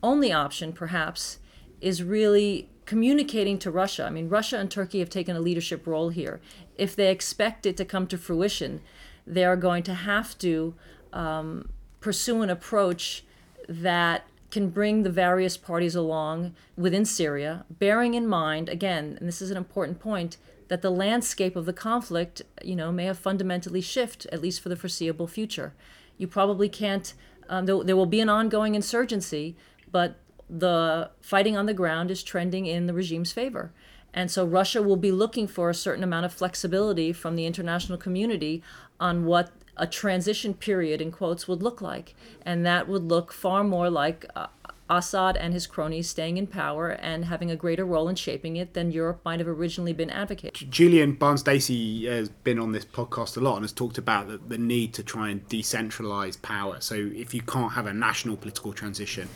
only 0.02 0.32
option, 0.32 0.72
perhaps, 0.72 1.38
is 1.80 2.02
really 2.02 2.70
communicating 2.86 3.58
to 3.58 3.70
Russia. 3.70 4.04
I 4.04 4.10
mean, 4.10 4.30
Russia 4.30 4.58
and 4.58 4.70
Turkey 4.70 5.00
have 5.00 5.10
taken 5.10 5.36
a 5.36 5.40
leadership 5.40 5.86
role 5.86 6.08
here. 6.08 6.40
If 6.76 6.96
they 6.96 7.10
expect 7.10 7.66
it 7.66 7.76
to 7.76 7.84
come 7.84 8.06
to 8.06 8.16
fruition, 8.16 8.80
they 9.26 9.44
are 9.44 9.56
going 9.56 9.82
to 9.84 9.94
have 9.94 10.38
to 10.38 10.74
um, 11.12 11.68
pursue 12.00 12.40
an 12.40 12.48
approach 12.48 13.24
that 13.68 14.24
can 14.50 14.70
bring 14.70 15.02
the 15.02 15.10
various 15.10 15.56
parties 15.56 15.94
along 15.94 16.54
within 16.76 17.04
Syria, 17.04 17.64
bearing 17.70 18.14
in 18.14 18.26
mind, 18.26 18.68
again, 18.68 19.16
and 19.18 19.28
this 19.28 19.42
is 19.42 19.50
an 19.50 19.56
important 19.56 20.00
point, 20.00 20.36
that 20.68 20.82
the 20.82 20.90
landscape 20.90 21.56
of 21.56 21.66
the 21.66 21.72
conflict, 21.72 22.42
you 22.62 22.76
know, 22.76 22.92
may 22.92 23.04
have 23.04 23.18
fundamentally 23.18 23.80
shift, 23.80 24.26
at 24.32 24.42
least 24.42 24.60
for 24.60 24.68
the 24.68 24.76
foreseeable 24.76 25.26
future. 25.26 25.72
You 26.16 26.26
probably 26.26 26.68
can't, 26.68 27.14
um, 27.48 27.66
there, 27.66 27.82
there 27.82 27.96
will 27.96 28.06
be 28.06 28.20
an 28.20 28.28
ongoing 28.28 28.74
insurgency, 28.74 29.56
but 29.90 30.16
the 30.48 31.10
fighting 31.20 31.56
on 31.56 31.66
the 31.66 31.74
ground 31.74 32.10
is 32.10 32.22
trending 32.22 32.66
in 32.66 32.86
the 32.86 32.94
regime's 32.94 33.32
favor. 33.32 33.72
And 34.14 34.30
so 34.30 34.44
Russia 34.44 34.82
will 34.82 34.96
be 34.96 35.12
looking 35.12 35.46
for 35.46 35.68
a 35.68 35.74
certain 35.74 36.02
amount 36.02 36.26
of 36.26 36.32
flexibility 36.32 37.12
from 37.12 37.36
the 37.36 37.46
international 37.46 37.98
community 37.98 38.62
on 38.98 39.26
what 39.26 39.50
a 39.78 39.86
transition 39.86 40.54
period, 40.54 41.00
in 41.00 41.10
quotes, 41.10 41.48
would 41.48 41.62
look 41.62 41.80
like. 41.80 42.14
And 42.42 42.64
that 42.66 42.88
would 42.88 43.04
look 43.04 43.32
far 43.32 43.64
more 43.64 43.90
like 43.90 44.26
uh, 44.34 44.48
Assad 44.90 45.36
and 45.36 45.52
his 45.52 45.66
cronies 45.66 46.08
staying 46.08 46.38
in 46.38 46.46
power 46.46 46.88
and 46.88 47.26
having 47.26 47.50
a 47.50 47.56
greater 47.56 47.84
role 47.84 48.08
in 48.08 48.16
shaping 48.16 48.56
it 48.56 48.74
than 48.74 48.90
Europe 48.90 49.20
might 49.24 49.38
have 49.38 49.48
originally 49.48 49.92
been 49.92 50.10
advocating. 50.10 50.70
Julien 50.70 51.12
Barnes 51.12 51.42
Dacey 51.42 52.06
has 52.06 52.28
been 52.28 52.58
on 52.58 52.72
this 52.72 52.84
podcast 52.84 53.36
a 53.36 53.40
lot 53.40 53.56
and 53.56 53.64
has 53.64 53.72
talked 53.72 53.98
about 53.98 54.28
the, 54.28 54.38
the 54.38 54.58
need 54.58 54.94
to 54.94 55.02
try 55.02 55.28
and 55.28 55.46
decentralize 55.48 56.40
power. 56.40 56.80
So 56.80 56.94
if 56.94 57.34
you 57.34 57.42
can't 57.42 57.72
have 57.72 57.86
a 57.86 57.92
national 57.92 58.36
political 58.36 58.72
transition, 58.72 59.28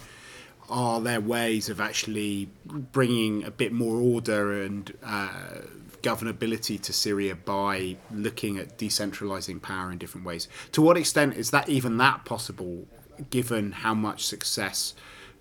are 0.70 1.00
there 1.00 1.20
ways 1.20 1.68
of 1.68 1.80
actually 1.80 2.48
bringing 2.64 3.44
a 3.44 3.50
bit 3.50 3.72
more 3.72 3.96
order 3.96 4.62
and 4.62 4.90
uh, 5.04 5.60
governability 6.02 6.80
to 6.82 6.92
Syria 6.92 7.34
by 7.34 7.96
looking 8.10 8.58
at 8.58 8.78
decentralizing 8.78 9.62
power 9.62 9.92
in 9.92 9.98
different 9.98 10.26
ways? 10.26 10.48
To 10.72 10.82
what 10.82 10.96
extent 10.96 11.34
is 11.36 11.50
that 11.50 11.68
even 11.68 11.96
that 11.98 12.24
possible, 12.24 12.86
given 13.30 13.72
how 13.72 13.94
much 13.94 14.26
success 14.26 14.94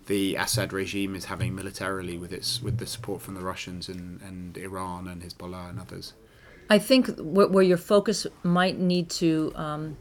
the 0.06 0.34
Assad 0.36 0.72
regime 0.72 1.14
is 1.14 1.26
having 1.26 1.54
militarily 1.54 2.18
with 2.18 2.32
its 2.32 2.60
with 2.60 2.78
the 2.78 2.86
support 2.86 3.22
from 3.22 3.34
the 3.34 3.40
Russians 3.40 3.88
and, 3.88 4.20
and 4.22 4.56
Iran 4.56 5.08
and 5.08 5.22
Hezbollah 5.22 5.70
and 5.70 5.80
others? 5.80 6.14
I 6.70 6.78
think 6.78 7.10
where 7.18 7.62
your 7.62 7.76
focus 7.76 8.26
might 8.42 8.78
need 8.78 9.10
to 9.10 9.52
um, 9.54 9.96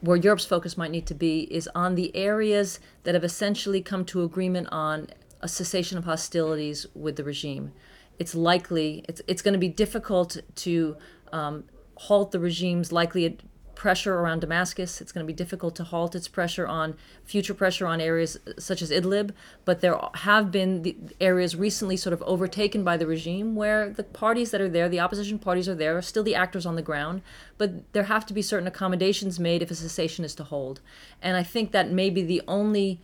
where 0.00 0.16
Europe's 0.16 0.44
focus 0.44 0.76
might 0.76 0.90
need 0.90 1.06
to 1.06 1.14
be 1.14 1.42
is 1.52 1.68
on 1.74 1.94
the 1.94 2.14
areas 2.14 2.78
that 3.04 3.14
have 3.14 3.24
essentially 3.24 3.80
come 3.80 4.04
to 4.04 4.22
agreement 4.22 4.68
on 4.70 5.08
a 5.40 5.48
cessation 5.48 5.98
of 5.98 6.04
hostilities 6.04 6.86
with 6.94 7.16
the 7.16 7.24
regime. 7.24 7.72
It's 8.18 8.34
likely 8.34 9.04
it's 9.08 9.22
it's 9.26 9.42
going 9.42 9.54
to 9.54 9.58
be 9.58 9.68
difficult 9.68 10.38
to 10.56 10.96
um, 11.32 11.64
halt 11.96 12.32
the 12.32 12.40
regime's 12.40 12.92
likely 12.92 13.38
pressure 13.74 14.14
around 14.14 14.40
Damascus. 14.40 15.00
It's 15.00 15.12
going 15.12 15.26
to 15.26 15.30
be 15.30 15.36
difficult 15.36 15.74
to 15.76 15.84
halt 15.84 16.14
its 16.14 16.28
pressure 16.28 16.66
on 16.66 16.96
future 17.24 17.54
pressure 17.54 17.86
on 17.86 18.00
areas 18.00 18.38
such 18.58 18.82
as 18.82 18.90
Idlib. 18.90 19.32
But 19.64 19.80
there 19.80 19.98
have 20.14 20.50
been 20.50 20.82
the 20.82 20.96
areas 21.20 21.56
recently 21.56 21.96
sort 21.96 22.12
of 22.12 22.22
overtaken 22.22 22.84
by 22.84 22.96
the 22.96 23.06
regime 23.06 23.54
where 23.54 23.90
the 23.90 24.04
parties 24.04 24.50
that 24.52 24.60
are 24.60 24.68
there, 24.68 24.88
the 24.88 25.00
opposition 25.00 25.38
parties 25.38 25.68
are 25.68 25.74
there, 25.74 25.96
are 25.96 26.02
still 26.02 26.22
the 26.22 26.34
actors 26.34 26.66
on 26.66 26.76
the 26.76 26.82
ground. 26.82 27.22
But 27.58 27.92
there 27.92 28.04
have 28.04 28.26
to 28.26 28.34
be 28.34 28.42
certain 28.42 28.68
accommodations 28.68 29.38
made 29.40 29.62
if 29.62 29.70
a 29.70 29.74
cessation 29.74 30.24
is 30.24 30.34
to 30.36 30.44
hold. 30.44 30.80
And 31.20 31.36
I 31.36 31.42
think 31.42 31.72
that 31.72 31.90
may 31.90 32.10
be 32.10 32.22
the 32.22 32.42
only 32.46 33.00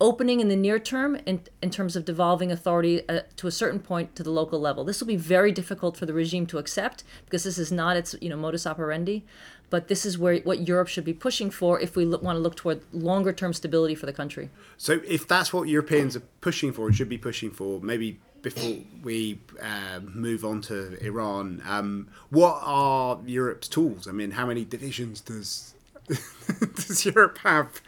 opening 0.00 0.40
in 0.40 0.48
the 0.48 0.56
near 0.56 0.78
term 0.78 1.16
in, 1.26 1.42
in 1.62 1.70
terms 1.70 1.96
of 1.96 2.04
devolving 2.04 2.52
authority 2.52 3.06
uh, 3.08 3.20
to 3.36 3.46
a 3.46 3.50
certain 3.50 3.80
point 3.80 4.14
to 4.16 4.22
the 4.22 4.30
local 4.30 4.60
level. 4.60 4.84
This 4.84 5.00
will 5.00 5.08
be 5.08 5.16
very 5.16 5.52
difficult 5.52 5.96
for 5.96 6.06
the 6.06 6.12
regime 6.12 6.46
to 6.46 6.58
accept 6.58 7.04
because 7.24 7.44
this 7.44 7.58
is 7.58 7.72
not 7.72 7.96
its 7.96 8.14
you 8.20 8.28
know 8.28 8.36
modus 8.36 8.66
operandi. 8.66 9.24
But 9.70 9.88
this 9.88 10.06
is 10.06 10.16
where 10.16 10.38
what 10.38 10.66
Europe 10.66 10.88
should 10.88 11.04
be 11.04 11.12
pushing 11.12 11.50
for 11.50 11.78
if 11.78 11.94
we 11.94 12.06
want 12.06 12.36
to 12.36 12.40
look 12.40 12.56
toward 12.56 12.80
longer 12.92 13.34
term 13.34 13.52
stability 13.52 13.94
for 13.94 14.06
the 14.06 14.14
country. 14.14 14.48
So 14.78 15.00
if 15.06 15.28
that's 15.28 15.52
what 15.52 15.68
Europeans 15.68 16.16
are 16.16 16.22
pushing 16.40 16.72
for 16.72 16.86
and 16.86 16.96
should 16.96 17.10
be 17.10 17.18
pushing 17.18 17.50
for, 17.50 17.78
maybe 17.80 18.18
before 18.40 18.78
we 19.02 19.40
uh, 19.60 20.00
move 20.00 20.42
on 20.44 20.62
to 20.62 20.96
Iran, 21.04 21.60
um, 21.66 22.08
what 22.30 22.60
are 22.62 23.18
Europe's 23.26 23.68
tools? 23.68 24.08
I 24.08 24.12
mean, 24.12 24.30
how 24.30 24.46
many 24.46 24.64
divisions 24.64 25.20
does 25.20 25.74
does 26.08 27.04
Europe 27.04 27.38
have? 27.42 27.82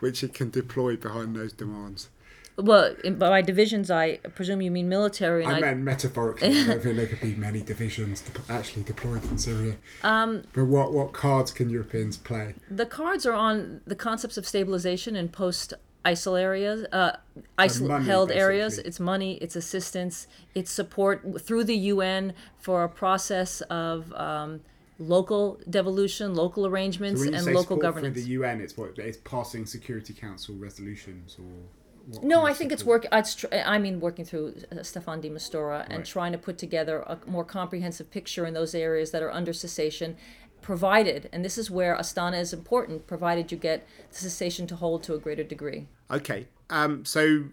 Which 0.00 0.22
it 0.22 0.34
can 0.34 0.50
deploy 0.50 0.96
behind 0.96 1.36
those 1.36 1.52
demands. 1.52 2.08
Well, 2.56 2.94
by 3.18 3.42
divisions, 3.42 3.90
I 3.90 4.16
presume 4.34 4.62
you 4.62 4.70
mean 4.70 4.88
military. 4.88 5.44
I, 5.44 5.56
I, 5.56 5.60
meant 5.60 5.80
metaphorically. 5.80 6.48
I 6.48 6.66
don't 6.66 6.82
think 6.82 6.96
there 6.96 7.06
could 7.06 7.20
be 7.20 7.34
many 7.34 7.60
divisions 7.60 8.24
actually 8.48 8.84
deployed 8.84 9.22
in 9.24 9.36
Syria. 9.36 9.76
Um, 10.02 10.44
but 10.54 10.64
what, 10.64 10.92
what 10.92 11.12
cards 11.12 11.50
can 11.50 11.68
Europeans 11.68 12.16
play? 12.16 12.54
The 12.70 12.86
cards 12.86 13.26
are 13.26 13.34
on 13.34 13.82
the 13.86 13.94
concepts 13.94 14.38
of 14.38 14.46
stabilization 14.46 15.16
in 15.16 15.28
post 15.28 15.74
ISIL 16.06 16.40
areas, 16.40 16.86
uh, 16.92 17.16
ISIL 17.58 18.04
held 18.04 18.30
areas. 18.30 18.78
It's 18.78 19.00
money, 19.00 19.34
it's 19.42 19.56
assistance, 19.56 20.26
it's 20.54 20.70
support 20.70 21.42
through 21.42 21.64
the 21.64 21.76
UN 21.76 22.32
for 22.58 22.84
a 22.84 22.88
process 22.88 23.60
of. 23.62 24.12
Um, 24.14 24.60
local 24.98 25.60
devolution, 25.68 26.34
local 26.34 26.66
arrangements, 26.66 27.22
so 27.22 27.32
and 27.32 27.46
local 27.54 27.76
governance. 27.76 28.16
For 28.16 28.24
the 28.24 28.30
UN, 28.30 28.60
it's 28.60 28.76
what 28.76 28.98
it's 28.98 29.18
passing 29.18 29.66
Security 29.66 30.12
Council 30.12 30.54
resolutions 30.56 31.36
or. 31.38 32.22
no, 32.22 32.46
I 32.46 32.54
think 32.54 32.72
it's 32.72 32.84
work. 32.84 33.06
Tr- 33.36 33.46
I 33.52 33.78
mean, 33.78 34.00
working 34.00 34.24
through 34.24 34.54
uh, 34.72 34.76
Staffan 34.76 35.20
de 35.20 35.30
Mistura 35.30 35.80
right. 35.80 35.86
and 35.90 36.06
trying 36.06 36.32
to 36.32 36.38
put 36.38 36.58
together 36.58 37.00
a 37.00 37.18
more 37.26 37.44
comprehensive 37.44 38.10
picture 38.10 38.46
in 38.46 38.54
those 38.54 38.74
areas 38.74 39.10
that 39.10 39.22
are 39.22 39.32
under 39.32 39.52
cessation, 39.52 40.16
provided, 40.62 41.28
and 41.32 41.44
this 41.44 41.58
is 41.58 41.70
where 41.70 41.96
Astana 41.96 42.40
is 42.40 42.52
important, 42.52 43.06
provided 43.06 43.52
you 43.52 43.58
get 43.58 43.86
the 44.10 44.18
cessation 44.18 44.66
to 44.68 44.76
hold 44.76 45.02
to 45.04 45.14
a 45.14 45.18
greater 45.18 45.44
degree. 45.44 45.86
Okay, 46.10 46.46
um, 46.70 47.04
so 47.04 47.44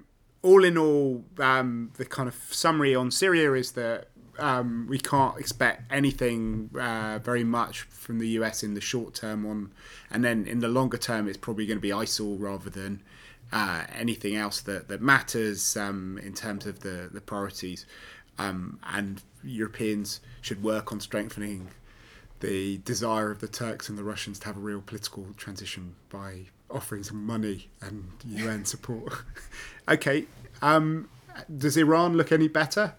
all 0.42 0.64
in 0.64 0.78
all, 0.78 1.24
um, 1.40 1.92
the 1.96 2.06
kind 2.06 2.28
of 2.28 2.36
summary 2.52 2.94
on 2.94 3.12
Syria 3.12 3.54
is 3.54 3.72
that 3.74 4.10
um, 4.40 4.88
we 4.90 5.00
can't 5.00 5.38
expect 5.38 5.92
anything 5.92 6.70
uh, 6.80 7.20
very 7.20 7.44
much 7.44 7.82
from 7.82 8.20
the 8.20 8.28
US 8.30 8.64
in 8.64 8.74
the 8.74 8.82
short 8.82 9.14
term 9.14 9.46
on, 9.46 9.72
and 10.12 10.24
then 10.24 10.46
in 10.46 10.60
the 10.60 10.68
longer 10.68 10.98
term, 10.98 11.28
it's 11.28 11.38
probably 11.38 11.66
going 11.66 11.78
to 11.78 11.82
be 11.82 11.90
ISIL 11.90 12.40
rather 12.40 12.70
than 12.70 13.02
uh, 13.52 13.84
anything 13.96 14.36
else 14.36 14.62
that 14.62 14.88
that 14.88 15.02
matters 15.02 15.78
um, 15.78 16.20
in 16.24 16.34
terms 16.34 16.66
of 16.66 16.80
the 16.80 17.10
the 17.12 17.22
priorities. 17.22 17.86
Um, 18.40 18.80
and 18.92 19.22
Europeans 19.44 20.20
should 20.42 20.64
work 20.64 20.92
on 20.92 21.00
strengthening 21.00 21.70
the 22.40 22.78
desire 22.80 23.30
of 23.30 23.40
the 23.40 23.48
Turks 23.48 23.90
and 23.90 23.98
the 23.98 24.04
Russians 24.04 24.40
to 24.40 24.48
have 24.48 24.58
a 24.58 24.60
real 24.60 24.82
political 24.82 25.28
transition 25.38 25.96
by 26.10 26.48
offering 26.70 27.04
some 27.04 27.26
money 27.26 27.70
and 27.82 28.10
UN 28.28 28.66
support. 28.66 29.14
okay, 29.88 30.26
um, 30.62 31.10
does 31.58 31.78
Iran 31.78 32.18
look 32.18 32.32
any 32.32 32.48
better? 32.48 32.96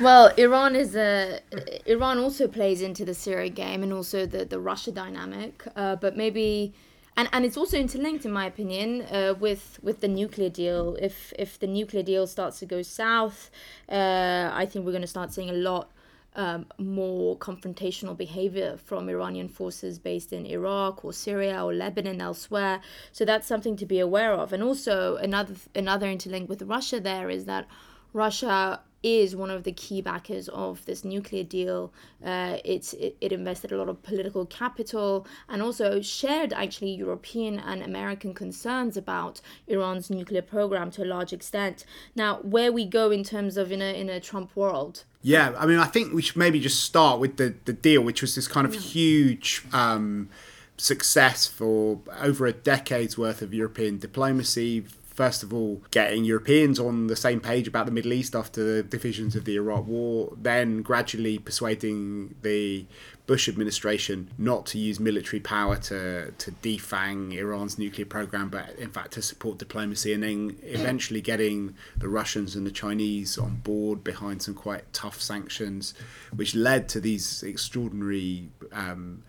Well, 0.00 0.26
Iran 0.36 0.76
is 0.76 0.94
a 0.94 1.40
Iran 1.86 2.18
also 2.18 2.48
plays 2.48 2.82
into 2.82 3.04
the 3.06 3.14
Syria 3.14 3.48
game 3.48 3.82
and 3.82 3.92
also 3.94 4.26
the 4.26 4.44
the 4.44 4.60
Russia 4.60 4.92
dynamic, 4.92 5.64
uh, 5.74 5.96
but 5.96 6.16
maybe. 6.16 6.74
And, 7.18 7.30
and 7.32 7.46
it's 7.46 7.56
also 7.56 7.78
interlinked, 7.78 8.26
in 8.26 8.30
my 8.30 8.44
opinion, 8.44 9.00
uh, 9.10 9.32
with 9.40 9.78
with 9.82 10.02
the 10.02 10.08
nuclear 10.08 10.50
deal. 10.50 10.98
If 11.00 11.32
if 11.38 11.58
the 11.58 11.66
nuclear 11.66 12.02
deal 12.02 12.26
starts 12.26 12.58
to 12.58 12.66
go 12.66 12.82
south, 12.82 13.50
uh, 13.88 14.50
I 14.52 14.66
think 14.66 14.84
we're 14.84 14.92
going 14.92 15.00
to 15.00 15.08
start 15.08 15.32
seeing 15.32 15.48
a 15.48 15.54
lot 15.54 15.90
um, 16.34 16.66
more 16.76 17.38
confrontational 17.38 18.14
behavior 18.14 18.76
from 18.76 19.08
Iranian 19.08 19.48
forces 19.48 19.98
based 19.98 20.30
in 20.30 20.44
Iraq 20.44 21.06
or 21.06 21.14
Syria 21.14 21.64
or 21.64 21.72
Lebanon 21.72 22.20
elsewhere. 22.20 22.82
So 23.12 23.24
that's 23.24 23.48
something 23.48 23.76
to 23.76 23.86
be 23.86 23.98
aware 23.98 24.34
of. 24.34 24.52
And 24.52 24.62
also 24.62 25.16
another 25.16 25.54
another 25.74 26.06
interlink 26.06 26.48
with 26.48 26.60
Russia 26.62 27.00
there 27.00 27.30
is 27.30 27.46
that 27.46 27.66
Russia 28.12 28.80
is 29.06 29.36
one 29.36 29.50
of 29.50 29.62
the 29.62 29.70
key 29.70 30.02
backers 30.02 30.48
of 30.48 30.84
this 30.84 31.04
nuclear 31.04 31.44
deal. 31.44 31.92
Uh, 32.24 32.56
it's 32.64 32.92
it, 32.94 33.16
it, 33.20 33.30
invested 33.30 33.70
a 33.70 33.76
lot 33.76 33.88
of 33.88 34.02
political 34.02 34.44
capital 34.46 35.24
and 35.48 35.62
also 35.62 36.00
shared 36.00 36.52
actually 36.52 36.90
European 36.90 37.60
and 37.60 37.84
American 37.84 38.34
concerns 38.34 38.96
about 38.96 39.40
Iran's 39.68 40.10
nuclear 40.10 40.42
program 40.42 40.90
to 40.90 41.04
a 41.04 41.06
large 41.06 41.32
extent. 41.32 41.84
Now, 42.16 42.38
where 42.38 42.72
we 42.72 42.84
go 42.84 43.12
in 43.12 43.22
terms 43.22 43.56
of 43.56 43.70
in 43.70 43.80
a 43.80 43.94
in 44.00 44.10
a 44.10 44.18
Trump 44.18 44.56
world. 44.56 45.04
Yeah, 45.22 45.54
I 45.56 45.66
mean, 45.66 45.78
I 45.78 45.86
think 45.86 46.12
we 46.12 46.22
should 46.22 46.36
maybe 46.36 46.58
just 46.58 46.82
start 46.82 47.20
with 47.20 47.36
the 47.36 47.54
the 47.64 47.72
deal, 47.72 48.02
which 48.02 48.22
was 48.22 48.34
this 48.34 48.48
kind 48.48 48.66
of 48.66 48.74
huge. 48.74 49.64
Um, 49.72 50.30
success 50.78 51.46
for 51.46 52.00
over 52.20 52.44
a 52.44 52.52
decade's 52.52 53.16
worth 53.16 53.40
of 53.40 53.54
European 53.54 53.96
diplomacy 53.98 54.84
first 55.16 55.42
of 55.42 55.52
all, 55.52 55.80
getting 55.90 56.24
Europeans 56.24 56.78
on 56.78 57.06
the 57.06 57.16
same 57.16 57.40
page 57.40 57.66
about 57.66 57.86
the 57.86 57.92
Middle 57.92 58.12
East 58.12 58.36
after 58.36 58.62
the 58.62 58.82
divisions 58.82 59.34
of 59.34 59.46
the 59.46 59.56
Iraq 59.56 59.86
War, 59.86 60.34
then 60.36 60.82
gradually 60.82 61.38
persuading 61.38 62.34
the 62.42 62.84
Bush 63.26 63.48
administration 63.48 64.30
not 64.36 64.66
to 64.66 64.78
use 64.78 65.00
military 65.00 65.40
power 65.40 65.76
to, 65.76 66.32
to 66.32 66.52
defang 66.52 67.32
Iran's 67.32 67.78
nuclear 67.78 68.04
program, 68.04 68.50
but 68.50 68.76
in 68.78 68.90
fact 68.90 69.12
to 69.12 69.22
support 69.22 69.56
diplomacy, 69.56 70.12
and 70.12 70.22
then 70.22 70.58
eventually 70.62 71.22
getting 71.22 71.74
the 71.96 72.10
Russians 72.10 72.54
and 72.54 72.66
the 72.66 72.70
Chinese 72.70 73.38
on 73.38 73.56
board 73.64 74.04
behind 74.04 74.42
some 74.42 74.54
quite 74.54 74.92
tough 74.92 75.22
sanctions, 75.22 75.94
which 76.34 76.54
led 76.54 76.90
to 76.90 77.00
these 77.00 77.42
extraordinary 77.42 78.50
um, 78.70 79.22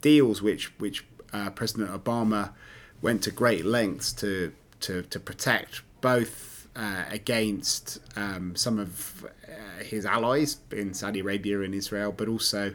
deals, 0.00 0.42
which 0.42 0.76
which 0.80 1.06
uh, 1.32 1.50
President 1.50 1.88
Obama 1.88 2.50
went 3.00 3.22
to 3.22 3.30
great 3.30 3.64
lengths 3.64 4.12
to 4.12 4.52
to, 4.80 5.02
to 5.02 5.20
protect 5.20 5.82
both 6.00 6.68
uh, 6.76 7.04
against 7.10 7.98
um, 8.16 8.54
some 8.56 8.78
of 8.78 9.24
uh, 9.24 9.82
his 9.82 10.06
allies 10.06 10.58
in 10.70 10.94
Saudi 10.94 11.20
Arabia 11.20 11.60
and 11.62 11.74
Israel, 11.74 12.12
but 12.12 12.28
also 12.28 12.74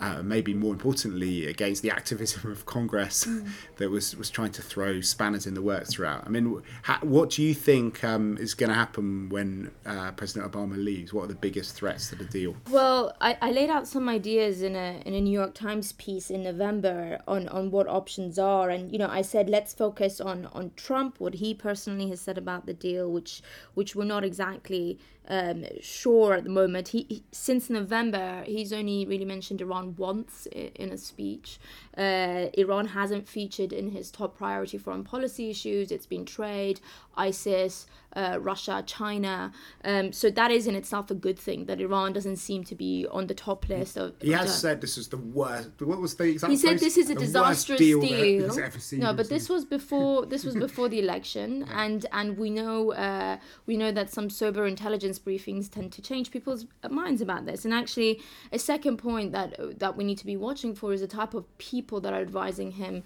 uh, 0.00 0.22
maybe 0.22 0.54
more 0.54 0.72
importantly, 0.72 1.46
against 1.46 1.82
the 1.82 1.90
activism 1.90 2.50
of 2.50 2.66
Congress 2.66 3.24
mm. 3.24 3.48
that 3.76 3.90
was, 3.90 4.16
was 4.16 4.30
trying 4.30 4.52
to 4.52 4.62
throw 4.62 5.00
spanners 5.00 5.46
in 5.46 5.54
the 5.54 5.62
works 5.62 5.94
throughout. 5.94 6.24
I 6.26 6.28
mean, 6.28 6.62
ha- 6.82 7.00
what 7.02 7.30
do 7.30 7.42
you 7.42 7.54
think 7.54 8.04
um, 8.04 8.36
is 8.38 8.54
going 8.54 8.70
to 8.70 8.74
happen 8.74 9.28
when 9.28 9.70
uh, 9.86 10.12
President 10.12 10.50
Obama 10.50 10.82
leaves? 10.82 11.12
What 11.12 11.24
are 11.24 11.28
the 11.28 11.34
biggest 11.34 11.74
threats 11.74 12.08
to 12.10 12.16
the 12.16 12.24
deal? 12.24 12.54
Well, 12.70 13.14
I, 13.20 13.36
I 13.40 13.50
laid 13.50 13.70
out 13.70 13.86
some 13.86 14.08
ideas 14.08 14.62
in 14.62 14.76
a 14.76 15.02
in 15.04 15.14
a 15.14 15.20
New 15.20 15.32
York 15.32 15.54
Times 15.54 15.92
piece 15.92 16.30
in 16.30 16.42
November 16.42 17.18
on, 17.26 17.48
on 17.48 17.70
what 17.70 17.88
options 17.88 18.38
are, 18.38 18.70
and 18.70 18.92
you 18.92 18.98
know, 18.98 19.08
I 19.08 19.22
said 19.22 19.48
let's 19.48 19.74
focus 19.74 20.20
on 20.20 20.46
on 20.52 20.72
Trump, 20.76 21.20
what 21.20 21.34
he 21.34 21.54
personally 21.54 22.08
has 22.10 22.20
said 22.20 22.38
about 22.38 22.66
the 22.66 22.74
deal, 22.74 23.10
which 23.10 23.42
which 23.74 23.94
we're 23.96 24.04
not 24.04 24.24
exactly 24.24 24.98
um, 25.28 25.64
sure 25.80 26.34
at 26.34 26.44
the 26.44 26.50
moment. 26.50 26.88
He, 26.88 27.06
he, 27.08 27.22
since 27.32 27.70
November, 27.70 28.42
he's 28.46 28.72
only 28.72 29.06
really 29.06 29.24
mentioned 29.24 29.60
Iran 29.60 29.94
once 29.96 30.46
in 30.46 30.90
a 30.90 30.98
speech. 30.98 31.58
Uh, 31.96 32.46
Iran 32.54 32.88
hasn't 32.88 33.28
featured 33.28 33.72
in 33.72 33.90
his 33.90 34.10
top 34.10 34.38
priority 34.38 34.78
foreign 34.78 35.04
policy 35.04 35.50
issues. 35.50 35.90
It's 35.90 36.06
been 36.06 36.24
trade, 36.24 36.80
ISIS, 37.16 37.86
uh, 38.14 38.38
Russia, 38.40 38.82
China. 38.86 39.52
Um, 39.84 40.12
so 40.12 40.30
that 40.30 40.50
is 40.50 40.66
in 40.66 40.74
itself 40.74 41.10
a 41.10 41.14
good 41.14 41.38
thing 41.38 41.66
that 41.66 41.80
Iran 41.80 42.12
doesn't 42.12 42.36
seem 42.36 42.64
to 42.64 42.74
be 42.74 43.06
on 43.10 43.26
the 43.26 43.34
top 43.34 43.68
list 43.68 43.96
of. 43.96 44.14
He 44.20 44.32
has 44.32 44.58
said 44.58 44.80
this 44.80 44.96
is 44.96 45.08
the 45.08 45.18
worst. 45.18 45.70
What 45.80 46.00
was 46.00 46.14
the 46.14 46.24
exact? 46.24 46.50
He 46.50 46.56
said 46.56 46.78
this 46.78 46.96
is 46.96 47.10
a 47.10 47.14
disastrous 47.14 47.78
deal. 47.78 48.00
deal. 48.00 48.48
no, 48.92 49.12
but 49.12 49.28
this 49.28 49.48
was 49.48 49.64
before. 49.64 50.26
This 50.26 50.44
was 50.44 50.54
before 50.66 50.88
the 50.88 50.98
election, 50.98 51.64
yeah. 51.66 51.84
and 51.84 52.06
and 52.12 52.38
we 52.38 52.50
know 52.50 52.92
uh, 52.92 53.38
we 53.66 53.76
know 53.76 53.92
that 53.92 54.10
some 54.10 54.30
sober 54.30 54.66
intelligence 54.66 55.17
briefings 55.18 55.70
tend 55.70 55.92
to 55.92 56.02
change 56.02 56.30
people's 56.30 56.66
minds 56.90 57.20
about 57.20 57.46
this. 57.46 57.64
And 57.64 57.74
actually, 57.74 58.20
a 58.52 58.58
second 58.58 58.98
point 58.98 59.32
that 59.32 59.78
that 59.78 59.96
we 59.96 60.04
need 60.04 60.18
to 60.18 60.26
be 60.26 60.36
watching 60.36 60.74
for 60.74 60.92
is 60.92 61.00
the 61.00 61.08
type 61.08 61.34
of 61.34 61.44
people 61.58 62.00
that 62.00 62.12
are 62.12 62.20
advising 62.20 62.72
him 62.72 63.02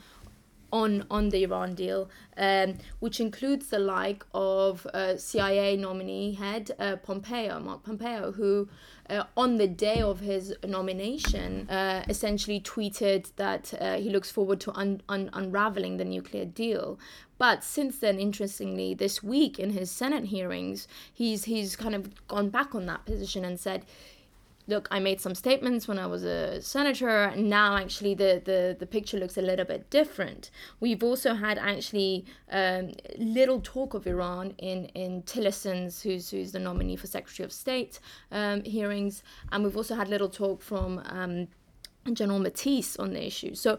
on 0.73 1.07
on 1.11 1.29
the 1.29 1.45
Iran 1.45 1.75
deal, 1.75 2.11
um, 2.37 2.79
which 3.01 3.21
includes 3.21 3.67
the 3.69 3.79
like 3.79 4.25
of 4.35 4.87
uh, 4.95 5.17
CIA 5.17 5.77
nominee 5.77 6.33
head 6.33 6.71
uh, 6.79 6.97
Pompeo, 6.97 7.61
Mark 7.61 7.83
Pompeo, 7.85 8.33
who 8.33 8.69
uh, 9.13 9.25
on 9.37 9.59
the 9.59 9.69
day 9.69 10.01
of 10.01 10.21
his 10.21 10.55
nomination 10.67 11.69
uh, 11.69 12.03
essentially 12.09 12.61
tweeted 12.61 13.31
that 13.37 13.75
uh, 13.79 13.97
he 13.97 14.09
looks 14.09 14.31
forward 14.31 14.59
to 14.61 14.73
un- 14.73 15.03
un- 15.09 15.31
unraveling 15.35 15.99
the 15.99 16.05
nuclear 16.05 16.47
deal. 16.47 16.99
But 17.37 17.63
since 17.63 17.99
then, 17.99 18.19
interestingly, 18.19 18.95
this 18.95 19.23
week 19.23 19.59
in 19.59 19.71
his 19.71 19.91
Senate 19.91 20.27
hearings, 20.27 20.89
he's 21.13 21.45
he's 21.45 21.77
kind 21.77 21.95
of 21.95 22.27
gone 22.27 22.49
back 22.49 22.75
on 22.75 22.87
that 22.87 23.05
position 23.05 23.45
and 23.45 23.61
said 23.61 23.85
look, 24.67 24.89
I 24.91 25.01
made 25.01 25.21
some 25.21 25.35
statements 25.35 25.89
when 25.89 25.99
I 25.99 26.07
was 26.07 26.25
a 26.25 26.61
senator. 26.63 27.33
Now, 27.37 27.77
actually, 27.77 28.15
the, 28.15 28.41
the, 28.45 28.77
the 28.79 28.87
picture 28.87 29.19
looks 29.19 29.37
a 29.37 29.43
little 29.43 29.65
bit 29.65 29.91
different. 29.91 30.51
We've 30.81 31.03
also 31.03 31.35
had 31.35 31.59
actually 31.59 32.25
um, 32.51 32.93
little 33.19 33.61
talk 33.61 33.95
of 33.95 34.07
Iran 34.07 34.55
in, 34.59 34.87
in 34.95 35.23
Tillerson's, 35.23 36.03
who's, 36.03 36.31
who's 36.31 36.53
the 36.53 36.59
nominee 36.59 36.97
for 36.97 37.07
Secretary 37.07 37.45
of 37.45 37.53
State 37.53 38.01
um, 38.31 38.63
hearings. 38.65 39.23
And 39.51 39.65
we've 39.65 39.77
also 39.77 39.95
had 39.95 40.09
little 40.09 40.29
talk 40.29 40.63
from 40.63 41.03
um, 41.07 41.49
General 42.13 42.41
Mattis 42.41 42.99
on 42.99 43.13
the 43.13 43.27
issue. 43.27 43.55
So 43.55 43.79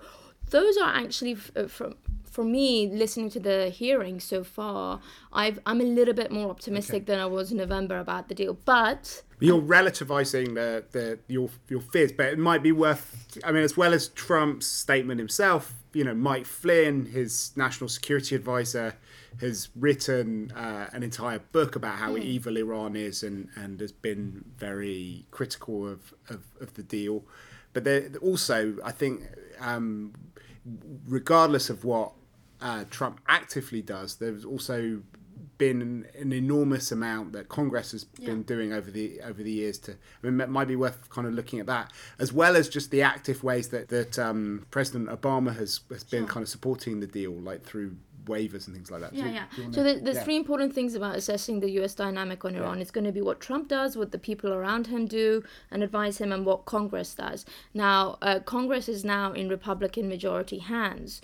those 0.53 0.77
are 0.77 0.93
actually 1.03 1.33
f- 1.33 1.51
uh, 1.55 1.67
from 1.67 1.95
for 2.33 2.43
me, 2.43 2.87
listening 2.87 3.29
to 3.29 3.39
the 3.39 3.69
hearing 3.69 4.19
so 4.19 4.43
far, 4.43 4.99
I've, 5.31 5.59
I'm 5.67 5.79
a 5.81 5.83
little 5.83 6.15
bit 6.15 6.31
more 6.31 6.49
optimistic 6.49 7.03
okay. 7.03 7.05
than 7.05 7.19
I 7.19 7.27
was 7.27 7.51
in 7.51 7.57
November 7.57 7.99
about 7.99 8.27
the 8.27 8.33
deal. 8.33 8.57
But 8.65 9.21
you're 9.39 9.61
relativizing 9.61 10.55
the, 10.55 10.83
the 10.93 11.19
your 11.27 11.49
your 11.69 11.81
fears, 11.81 12.11
but 12.11 12.27
it 12.27 12.39
might 12.39 12.63
be 12.63 12.71
worth. 12.71 13.37
I 13.43 13.51
mean, 13.51 13.61
as 13.61 13.77
well 13.77 13.93
as 13.93 14.07
Trump's 14.07 14.65
statement 14.65 15.19
himself, 15.19 15.75
you 15.93 16.03
know, 16.03 16.15
Mike 16.15 16.47
Flynn, 16.47 17.05
his 17.05 17.51
national 17.55 17.87
security 17.87 18.33
advisor, 18.35 18.95
has 19.39 19.69
written 19.75 20.51
uh, 20.55 20.89
an 20.91 21.03
entire 21.03 21.39
book 21.39 21.75
about 21.75 21.99
how 21.99 22.13
mm. 22.13 22.23
evil 22.23 22.57
Iran 22.57 22.95
is, 22.95 23.21
and 23.21 23.49
and 23.55 23.79
has 23.79 23.91
been 23.91 24.43
very 24.57 25.27
critical 25.29 25.87
of 25.87 26.15
of, 26.29 26.41
of 26.59 26.73
the 26.73 26.83
deal. 26.83 27.23
But 27.73 27.83
there, 27.83 28.09
also, 28.21 28.77
I 28.83 28.91
think, 28.91 29.23
um, 29.59 30.13
regardless 31.07 31.69
of 31.69 31.83
what 31.85 32.13
uh, 32.61 32.85
Trump 32.89 33.19
actively 33.27 33.81
does, 33.81 34.15
there's 34.15 34.45
also 34.45 35.01
been 35.57 35.81
an, 35.81 36.07
an, 36.19 36.33
enormous 36.33 36.91
amount 36.91 37.33
that 37.33 37.47
Congress 37.47 37.91
has 37.91 38.05
yeah. 38.17 38.27
been 38.27 38.43
doing 38.43 38.73
over 38.73 38.89
the 38.89 39.21
over 39.21 39.43
the 39.43 39.51
years. 39.51 39.77
To 39.79 39.91
I 39.91 40.27
mean, 40.27 40.41
it 40.41 40.49
might 40.49 40.67
be 40.67 40.75
worth 40.75 41.09
kind 41.09 41.27
of 41.27 41.33
looking 41.33 41.59
at 41.59 41.67
that 41.67 41.91
as 42.19 42.33
well 42.33 42.55
as 42.55 42.67
just 42.69 42.91
the 42.91 43.01
active 43.01 43.43
ways 43.43 43.69
that 43.69 43.89
that 43.89 44.17
um, 44.17 44.65
President 44.71 45.09
Obama 45.09 45.55
has 45.55 45.81
has 45.89 46.03
been 46.03 46.23
sure. 46.23 46.27
kind 46.27 46.43
of 46.43 46.49
supporting 46.49 46.99
the 46.99 47.07
deal, 47.07 47.33
like 47.33 47.63
through 47.63 47.95
waivers 48.25 48.67
and 48.67 48.75
things 48.75 48.91
like 48.91 49.01
that. 49.01 49.13
Yeah, 49.13 49.23
so, 49.23 49.61
yeah. 49.61 49.71
So 49.71 49.83
there's 49.83 50.17
yeah. 50.17 50.23
three 50.23 50.35
important 50.35 50.73
things 50.73 50.95
about 50.95 51.15
assessing 51.15 51.59
the 51.59 51.69
U.S. 51.71 51.93
dynamic 51.93 52.43
on 52.45 52.55
Iran. 52.55 52.77
Yeah. 52.77 52.81
It's 52.81 52.91
going 52.91 53.05
to 53.05 53.11
be 53.11 53.21
what 53.21 53.39
Trump 53.39 53.67
does, 53.67 53.97
what 53.97 54.11
the 54.11 54.19
people 54.19 54.53
around 54.53 54.87
him 54.87 55.05
do, 55.05 55.43
and 55.71 55.83
advise 55.83 56.19
him, 56.19 56.31
and 56.31 56.45
what 56.45 56.65
Congress 56.65 57.15
does. 57.15 57.45
Now, 57.73 58.17
uh, 58.21 58.39
Congress 58.39 58.87
is 58.87 59.03
now 59.03 59.33
in 59.33 59.49
Republican 59.49 60.07
majority 60.09 60.59
hands. 60.59 61.21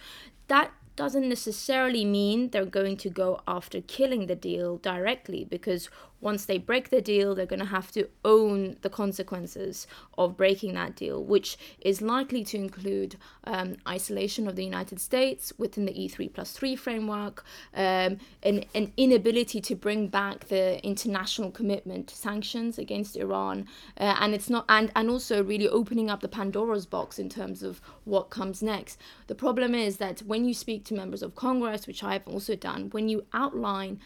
That 0.48 0.72
doesn't 0.96 1.30
necessarily 1.30 2.04
mean 2.04 2.50
they're 2.50 2.66
going 2.66 2.98
to 2.98 3.10
go 3.10 3.40
after 3.48 3.80
killing 3.80 4.28
the 4.28 4.36
deal 4.36 4.78
directly 4.78 5.46
because 5.46 5.90
once 6.22 6.46
they 6.46 6.58
break 6.58 6.90
the 6.90 7.02
deal, 7.02 7.34
they're 7.34 7.46
going 7.46 7.60
to 7.60 7.66
have 7.66 7.92
to 7.92 8.08
own 8.26 8.78
the 8.82 8.90
consequences 8.90 9.88
of 10.18 10.36
breaking 10.36 10.74
that 10.74 10.96
deal, 10.96 11.24
which 11.24 11.58
is 11.82 12.02
likely 12.02 12.44
to 12.44 12.58
include 12.58 13.16
um, 13.46 13.76
isolation 13.88 14.48
of 14.48 14.56
the 14.56 14.64
United 14.64 15.00
States 15.00 15.54
within 15.58 15.86
the 15.86 15.94
E3 15.94 16.34
plus 16.34 16.52
3 16.52 16.76
framework, 16.76 17.44
um, 17.74 18.18
an, 18.44 18.66
an 18.76 18.92
inability 18.98 19.62
to 19.62 19.76
bring 19.76 20.08
back 20.08 20.48
the 20.48 20.84
international 20.86 21.52
commitment 21.52 22.08
to 22.08 22.16
sanctions 22.16 22.78
against 22.78 23.16
Iran, 23.16 23.68
uh, 23.98 24.16
and 24.20 24.34
it's 24.34 24.50
not, 24.50 24.66
and, 24.70 24.92
and 24.96 25.10
also 25.10 25.44
really 25.44 25.68
opening 25.68 26.10
up 26.10 26.22
the 26.22 26.28
Pandora's 26.28 26.86
box 26.86 27.18
in 27.20 27.30
terms 27.30 27.64
of 27.64 27.82
what 28.04 28.30
comes 28.30 28.62
next. 28.62 29.00
The 29.28 29.36
problem 29.36 29.74
is 29.74 29.98
that 29.98 30.20
when 30.22 30.46
you 30.46 30.54
speak 30.54 30.84
to 30.86 30.94
members 30.94 31.24
of 31.24 31.36
Congress, 31.36 31.88
which 31.88 32.04
I've 32.04 32.28
also 32.28 32.56
done, 32.56 32.90
when 32.92 33.08
you 33.08 33.26
outline 33.34 34.00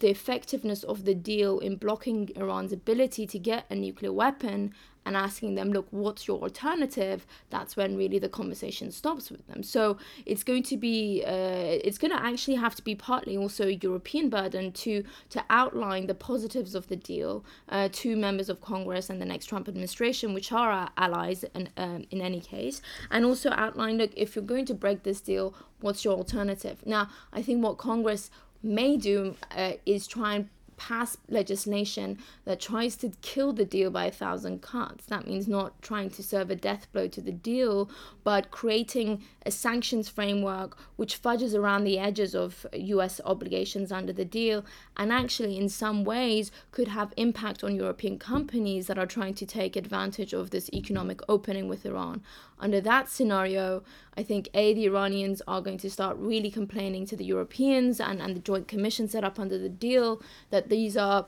the 0.00 0.08
effectiveness 0.10 0.82
of 0.82 1.04
the 1.04 1.14
deal 1.14 1.58
in 1.60 1.76
blocking 1.76 2.30
Iran's 2.36 2.72
ability 2.72 3.26
to 3.26 3.38
get 3.38 3.64
a 3.70 3.74
nuclear 3.74 4.12
weapon 4.12 4.74
and 5.06 5.16
asking 5.16 5.54
them, 5.54 5.72
look, 5.72 5.86
what's 5.90 6.28
your 6.28 6.40
alternative? 6.42 7.26
That's 7.48 7.76
when 7.76 7.96
really 7.96 8.18
the 8.18 8.28
conversation 8.28 8.90
stops 8.90 9.30
with 9.30 9.46
them. 9.46 9.62
So 9.62 9.96
it's 10.26 10.42
going 10.42 10.62
to 10.64 10.76
be, 10.76 11.24
uh, 11.26 11.78
it's 11.84 11.96
going 11.96 12.10
to 12.10 12.22
actually 12.22 12.56
have 12.56 12.74
to 12.74 12.84
be 12.84 12.94
partly 12.94 13.36
also 13.36 13.66
a 13.66 13.78
European 13.82 14.28
burden 14.28 14.72
to 14.72 15.02
to 15.30 15.44
outline 15.48 16.06
the 16.06 16.14
positives 16.14 16.74
of 16.74 16.88
the 16.88 16.96
deal 16.96 17.44
uh, 17.68 17.88
to 17.92 18.14
members 18.14 18.48
of 18.48 18.60
Congress 18.60 19.08
and 19.08 19.20
the 19.20 19.26
next 19.26 19.46
Trump 19.46 19.68
administration, 19.68 20.34
which 20.34 20.52
are 20.52 20.70
our 20.70 20.90
allies 20.98 21.44
in, 21.54 21.70
um, 21.76 22.04
in 22.10 22.20
any 22.20 22.40
case, 22.40 22.82
and 23.10 23.24
also 23.24 23.50
outline, 23.52 23.96
look, 23.96 24.10
if 24.16 24.36
you're 24.36 24.44
going 24.44 24.66
to 24.66 24.74
break 24.74 25.02
this 25.02 25.20
deal, 25.20 25.54
what's 25.80 26.04
your 26.04 26.14
alternative? 26.14 26.82
Now, 26.84 27.08
I 27.32 27.42
think 27.42 27.64
what 27.64 27.78
Congress 27.78 28.30
may 28.62 28.96
do 28.96 29.36
uh, 29.56 29.72
is 29.86 30.06
try 30.06 30.34
and 30.34 30.48
pass 30.80 31.18
legislation 31.28 32.16
that 32.46 32.58
tries 32.58 32.96
to 32.96 33.12
kill 33.20 33.52
the 33.52 33.66
deal 33.66 33.90
by 33.90 34.06
a 34.06 34.10
thousand 34.10 34.62
cuts. 34.62 35.04
That 35.04 35.26
means 35.26 35.46
not 35.46 35.80
trying 35.82 36.08
to 36.08 36.22
serve 36.22 36.50
a 36.50 36.56
death 36.56 36.90
blow 36.90 37.06
to 37.06 37.20
the 37.20 37.32
deal, 37.32 37.90
but 38.24 38.50
creating 38.50 39.22
a 39.44 39.50
sanctions 39.50 40.08
framework 40.08 40.78
which 40.96 41.16
fudges 41.16 41.54
around 41.54 41.84
the 41.84 41.98
edges 41.98 42.34
of 42.34 42.64
US 42.72 43.20
obligations 43.26 43.92
under 43.92 44.14
the 44.14 44.24
deal 44.24 44.64
and 44.96 45.12
actually, 45.12 45.58
in 45.58 45.68
some 45.68 46.02
ways, 46.02 46.50
could 46.70 46.88
have 46.88 47.12
impact 47.18 47.62
on 47.62 47.76
European 47.76 48.18
companies 48.18 48.86
that 48.86 48.98
are 48.98 49.06
trying 49.06 49.34
to 49.34 49.44
take 49.44 49.76
advantage 49.76 50.32
of 50.32 50.48
this 50.48 50.70
economic 50.72 51.20
opening 51.28 51.68
with 51.68 51.84
Iran. 51.84 52.22
Under 52.60 52.80
that 52.82 53.08
scenario, 53.08 53.82
I 54.16 54.22
think 54.22 54.48
A, 54.54 54.74
the 54.74 54.84
Iranians 54.84 55.42
are 55.48 55.60
going 55.60 55.78
to 55.78 55.90
start 55.90 56.16
really 56.18 56.50
complaining 56.50 57.06
to 57.06 57.16
the 57.16 57.24
Europeans 57.24 58.00
and, 58.00 58.20
and 58.20 58.36
the 58.36 58.40
Joint 58.40 58.68
Commission 58.68 59.08
set 59.08 59.24
up 59.24 59.38
under 59.38 59.58
the 59.58 59.68
deal 59.68 60.22
that 60.50 60.68
these 60.68 60.96
are 60.96 61.26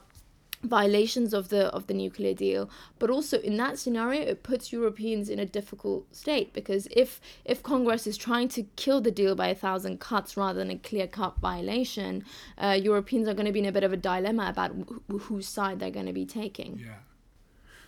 violations 0.63 1.33
of 1.33 1.49
the 1.49 1.65
of 1.67 1.87
the 1.87 1.93
nuclear 1.93 2.33
deal. 2.33 2.69
But 2.99 3.09
also 3.09 3.39
in 3.39 3.57
that 3.57 3.77
scenario 3.77 4.21
it 4.21 4.43
puts 4.43 4.71
europeans 4.71 5.29
in 5.29 5.39
a 5.39 5.45
difficult 5.45 6.15
state 6.15 6.53
because 6.53 6.87
if 6.91 7.19
if 7.45 7.61
congress 7.61 8.07
is 8.07 8.17
trying 8.17 8.47
to 8.49 8.63
kill 8.75 9.01
the 9.01 9.11
deal 9.11 9.35
by 9.35 9.47
a 9.47 9.55
thousand 9.55 9.99
cuts 9.99 10.37
rather 10.37 10.59
than 10.59 10.71
a 10.71 10.77
clear 10.77 11.07
cut 11.07 11.37
violation 11.39 12.23
uh, 12.57 12.77
europeans 12.81 13.27
are 13.27 13.33
going 13.33 13.45
to 13.45 13.51
be 13.51 13.59
in 13.59 13.65
a 13.65 13.71
bit 13.71 13.83
of 13.83 13.91
a 13.91 13.97
dilemma 13.97 14.47
about 14.49 14.71
wh- 14.71 15.21
whose 15.23 15.47
side 15.47 15.79
they're 15.79 15.91
going 15.91 16.05
to 16.05 16.13
be 16.13 16.25
taking. 16.25 16.79
Yeah. 16.79 16.99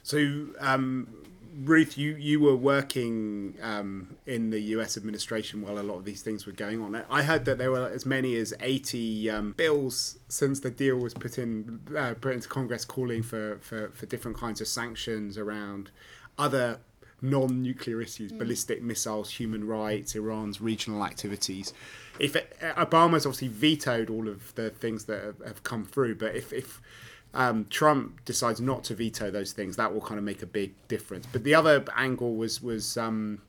So 0.03 0.47
um 0.59 1.07
Ruth, 1.63 1.97
you, 1.97 2.15
you 2.15 2.39
were 2.39 2.55
working 2.55 3.55
um, 3.61 4.17
in 4.25 4.49
the 4.49 4.59
US 4.59 4.97
administration 4.97 5.61
while 5.61 5.79
a 5.79 5.83
lot 5.83 5.95
of 5.95 6.05
these 6.05 6.21
things 6.21 6.45
were 6.45 6.51
going 6.51 6.81
on. 6.81 7.03
I 7.09 7.23
heard 7.23 7.45
that 7.45 7.57
there 7.57 7.71
were 7.71 7.87
as 7.87 8.05
many 8.05 8.35
as 8.35 8.53
80 8.59 9.29
um, 9.29 9.51
bills 9.53 10.17
since 10.27 10.59
the 10.59 10.71
deal 10.71 10.97
was 10.97 11.13
put 11.13 11.37
in 11.37 11.79
uh, 11.97 12.15
put 12.19 12.33
into 12.33 12.49
Congress 12.49 12.83
calling 12.83 13.23
for, 13.23 13.57
for, 13.59 13.89
for 13.89 14.05
different 14.05 14.37
kinds 14.37 14.59
of 14.59 14.67
sanctions 14.67 15.37
around 15.37 15.91
other 16.37 16.79
non 17.21 17.61
nuclear 17.61 18.01
issues, 18.01 18.31
mm. 18.31 18.37
ballistic 18.37 18.81
missiles, 18.81 19.31
human 19.31 19.65
rights, 19.65 20.15
Iran's 20.15 20.59
regional 20.61 21.05
activities. 21.05 21.73
If 22.19 22.35
it, 22.35 22.55
Obama's 22.61 23.25
obviously 23.25 23.49
vetoed 23.49 24.09
all 24.09 24.27
of 24.27 24.53
the 24.55 24.69
things 24.69 25.05
that 25.05 25.23
have, 25.23 25.39
have 25.45 25.63
come 25.63 25.85
through, 25.85 26.15
but 26.15 26.35
if, 26.35 26.53
if 26.53 26.81
um, 27.35 27.65
Trump 27.69 28.23
decides 28.25 28.59
not 28.61 28.83
to 28.85 28.95
veto 28.95 29.29
those 29.29 29.51
things, 29.51 29.75
that 29.75 29.93
will 29.93 30.01
kind 30.01 30.17
of 30.17 30.23
make 30.23 30.41
a 30.41 30.47
big 30.47 30.73
difference. 30.87 31.27
But 31.31 31.43
the 31.43 31.53
other 31.53 31.83
angle 31.95 32.35
was 32.35 32.63
was 32.63 32.97
um, 32.97 33.41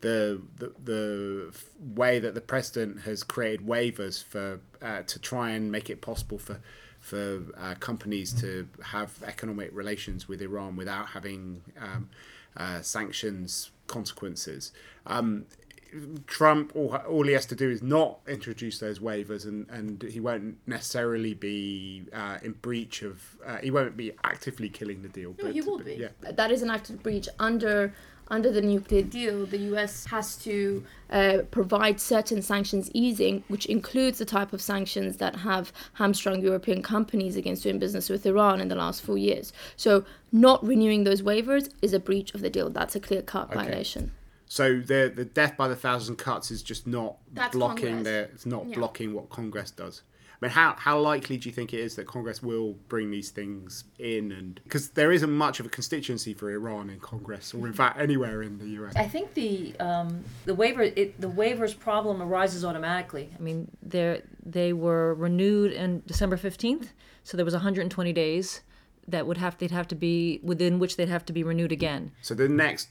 the, 0.00 0.40
the, 0.58 0.72
the 0.84 1.54
way 1.94 2.18
that 2.20 2.34
the 2.34 2.40
president 2.40 3.00
has 3.02 3.22
created 3.22 3.66
waivers 3.66 4.22
for 4.22 4.60
uh, 4.80 5.02
to 5.02 5.18
try 5.18 5.50
and 5.50 5.70
make 5.70 5.90
it 5.90 6.00
possible 6.00 6.38
for 6.38 6.60
for 7.00 7.42
uh, 7.56 7.74
companies 7.78 8.32
to 8.32 8.68
have 8.82 9.22
economic 9.24 9.70
relations 9.72 10.26
with 10.26 10.42
Iran 10.42 10.74
without 10.74 11.06
having 11.08 11.62
um, 11.80 12.08
uh, 12.56 12.80
sanctions 12.80 13.70
consequences. 13.86 14.72
Um, 15.06 15.46
Trump, 16.26 16.72
all, 16.74 16.94
all 16.94 17.24
he 17.24 17.32
has 17.32 17.46
to 17.46 17.54
do 17.54 17.70
is 17.70 17.82
not 17.82 18.20
introduce 18.26 18.78
those 18.78 18.98
waivers, 18.98 19.44
and, 19.44 19.68
and 19.70 20.02
he 20.02 20.20
won't 20.20 20.56
necessarily 20.66 21.34
be 21.34 22.04
uh, 22.12 22.38
in 22.42 22.52
breach 22.52 23.02
of. 23.02 23.22
Uh, 23.44 23.56
he 23.58 23.70
won't 23.70 23.96
be 23.96 24.12
actively 24.24 24.68
killing 24.68 25.02
the 25.02 25.08
deal. 25.08 25.30
No, 25.38 25.44
but, 25.44 25.52
he 25.52 25.60
will 25.60 25.78
be. 25.78 25.94
Yeah. 25.94 26.08
That 26.32 26.50
is 26.50 26.62
an 26.62 26.70
active 26.70 27.02
breach 27.02 27.28
under 27.38 27.92
under 28.28 28.50
the 28.50 28.60
nuclear 28.60 29.02
deal. 29.02 29.46
The 29.46 29.58
U.S. 29.58 30.06
has 30.06 30.36
to 30.38 30.84
uh, 31.10 31.38
provide 31.50 32.00
certain 32.00 32.42
sanctions 32.42 32.90
easing, 32.92 33.44
which 33.48 33.66
includes 33.66 34.18
the 34.18 34.24
type 34.24 34.52
of 34.52 34.60
sanctions 34.60 35.18
that 35.18 35.36
have 35.36 35.72
hamstrung 35.94 36.42
European 36.42 36.82
companies 36.82 37.36
against 37.36 37.62
doing 37.62 37.78
business 37.78 38.10
with 38.10 38.26
Iran 38.26 38.60
in 38.60 38.68
the 38.68 38.74
last 38.74 39.02
four 39.02 39.18
years. 39.18 39.52
So, 39.76 40.04
not 40.32 40.64
renewing 40.66 41.04
those 41.04 41.22
waivers 41.22 41.70
is 41.82 41.92
a 41.92 42.00
breach 42.00 42.34
of 42.34 42.40
the 42.40 42.50
deal. 42.50 42.68
That's 42.70 42.96
a 42.96 43.00
clear 43.00 43.22
cut 43.22 43.50
okay. 43.50 43.64
violation. 43.64 44.12
So 44.46 44.80
the 44.80 45.12
the 45.14 45.24
death 45.24 45.56
by 45.56 45.68
the 45.68 45.76
thousand 45.76 46.16
cuts 46.16 46.50
is 46.50 46.62
just 46.62 46.86
not 46.86 47.16
That's 47.32 47.54
blocking 47.54 48.04
the 48.04 48.28
it's 48.32 48.46
not 48.46 48.66
yeah. 48.68 48.76
blocking 48.76 49.12
what 49.12 49.28
Congress 49.28 49.70
does. 49.70 50.02
I 50.40 50.46
mean, 50.46 50.52
how 50.52 50.74
how 50.78 50.98
likely 50.98 51.38
do 51.38 51.48
you 51.48 51.54
think 51.54 51.72
it 51.72 51.80
is 51.80 51.96
that 51.96 52.06
Congress 52.06 52.42
will 52.42 52.74
bring 52.88 53.10
these 53.10 53.30
things 53.30 53.84
in? 53.98 54.32
And 54.32 54.60
because 54.64 54.90
there 54.90 55.10
isn't 55.10 55.32
much 55.32 55.60
of 55.60 55.66
a 55.66 55.68
constituency 55.68 56.34
for 56.34 56.50
Iran 56.50 56.90
in 56.90 57.00
Congress, 57.00 57.54
or 57.54 57.66
in 57.66 57.72
fact 57.82 57.98
anywhere 57.98 58.42
in 58.42 58.58
the 58.58 58.68
U.S. 58.68 58.94
I 58.96 59.08
think 59.08 59.34
the 59.34 59.74
um, 59.80 60.24
the 60.44 60.54
waiver 60.54 60.82
it, 60.82 61.20
the 61.20 61.30
waivers 61.30 61.76
problem 61.78 62.22
arises 62.22 62.64
automatically. 62.64 63.30
I 63.36 63.42
mean, 63.42 63.70
they 63.82 64.22
they 64.44 64.72
were 64.72 65.14
renewed 65.14 65.72
in 65.72 66.02
December 66.06 66.36
fifteenth, 66.36 66.92
so 67.24 67.36
there 67.36 67.44
was 67.44 67.54
120 67.54 68.12
days 68.12 68.60
that 69.08 69.26
would 69.26 69.38
have 69.38 69.56
they'd 69.58 69.70
have 69.70 69.88
to 69.88 69.94
be 69.94 70.40
within 70.42 70.78
which 70.78 70.96
they'd 70.96 71.08
have 71.08 71.24
to 71.26 71.32
be 71.32 71.42
renewed 71.42 71.72
again. 71.72 72.12
So 72.22 72.34
the 72.34 72.48
next 72.48 72.88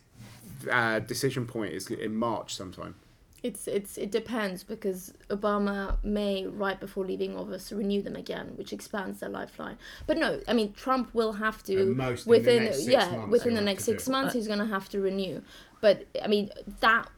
uh, 0.71 0.99
decision 0.99 1.45
point 1.45 1.73
is 1.73 1.87
in 1.87 2.15
March 2.15 2.55
sometime. 2.55 2.95
It's 3.43 3.67
it's 3.67 3.97
it 3.97 4.09
depends 4.09 4.63
because 4.63 5.13
Obama 5.29 6.03
may 6.03 6.47
right 6.47 6.79
before 6.79 7.05
leaving 7.05 7.37
office 7.37 7.71
renew 7.71 8.01
them 8.01 8.15
again, 8.15 8.53
which 8.55 8.73
expands 8.73 9.19
their 9.19 9.29
lifeline. 9.29 9.77
But 10.07 10.17
no, 10.17 10.41
I 10.47 10.53
mean 10.53 10.73
Trump 10.73 11.13
will 11.13 11.33
have 11.33 11.61
to 11.63 11.93
within 12.25 12.73
yeah 12.79 13.25
within 13.25 13.53
the 13.53 13.61
next 13.61 13.83
six 13.83 14.09
months 14.09 14.33
he's 14.33 14.47
going 14.47 14.59
to 14.59 14.65
have 14.65 14.89
to 14.89 14.99
renew. 14.99 15.43
But 15.79 16.07
I 16.23 16.27
mean 16.27 16.49
that 16.79 17.09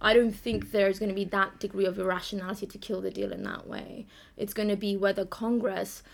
I 0.00 0.14
don't 0.14 0.30
think 0.30 0.70
there's 0.70 1.00
going 1.00 1.08
to 1.08 1.14
be 1.14 1.24
that 1.24 1.58
degree 1.58 1.86
of 1.86 1.98
irrationality 1.98 2.66
to 2.66 2.78
kill 2.78 3.00
the 3.00 3.10
deal 3.10 3.32
in 3.32 3.42
that 3.42 3.66
way. 3.66 4.06
It's 4.36 4.54
going 4.54 4.68
to 4.68 4.76
be 4.76 4.96
whether 4.96 5.24
Congress 5.24 6.04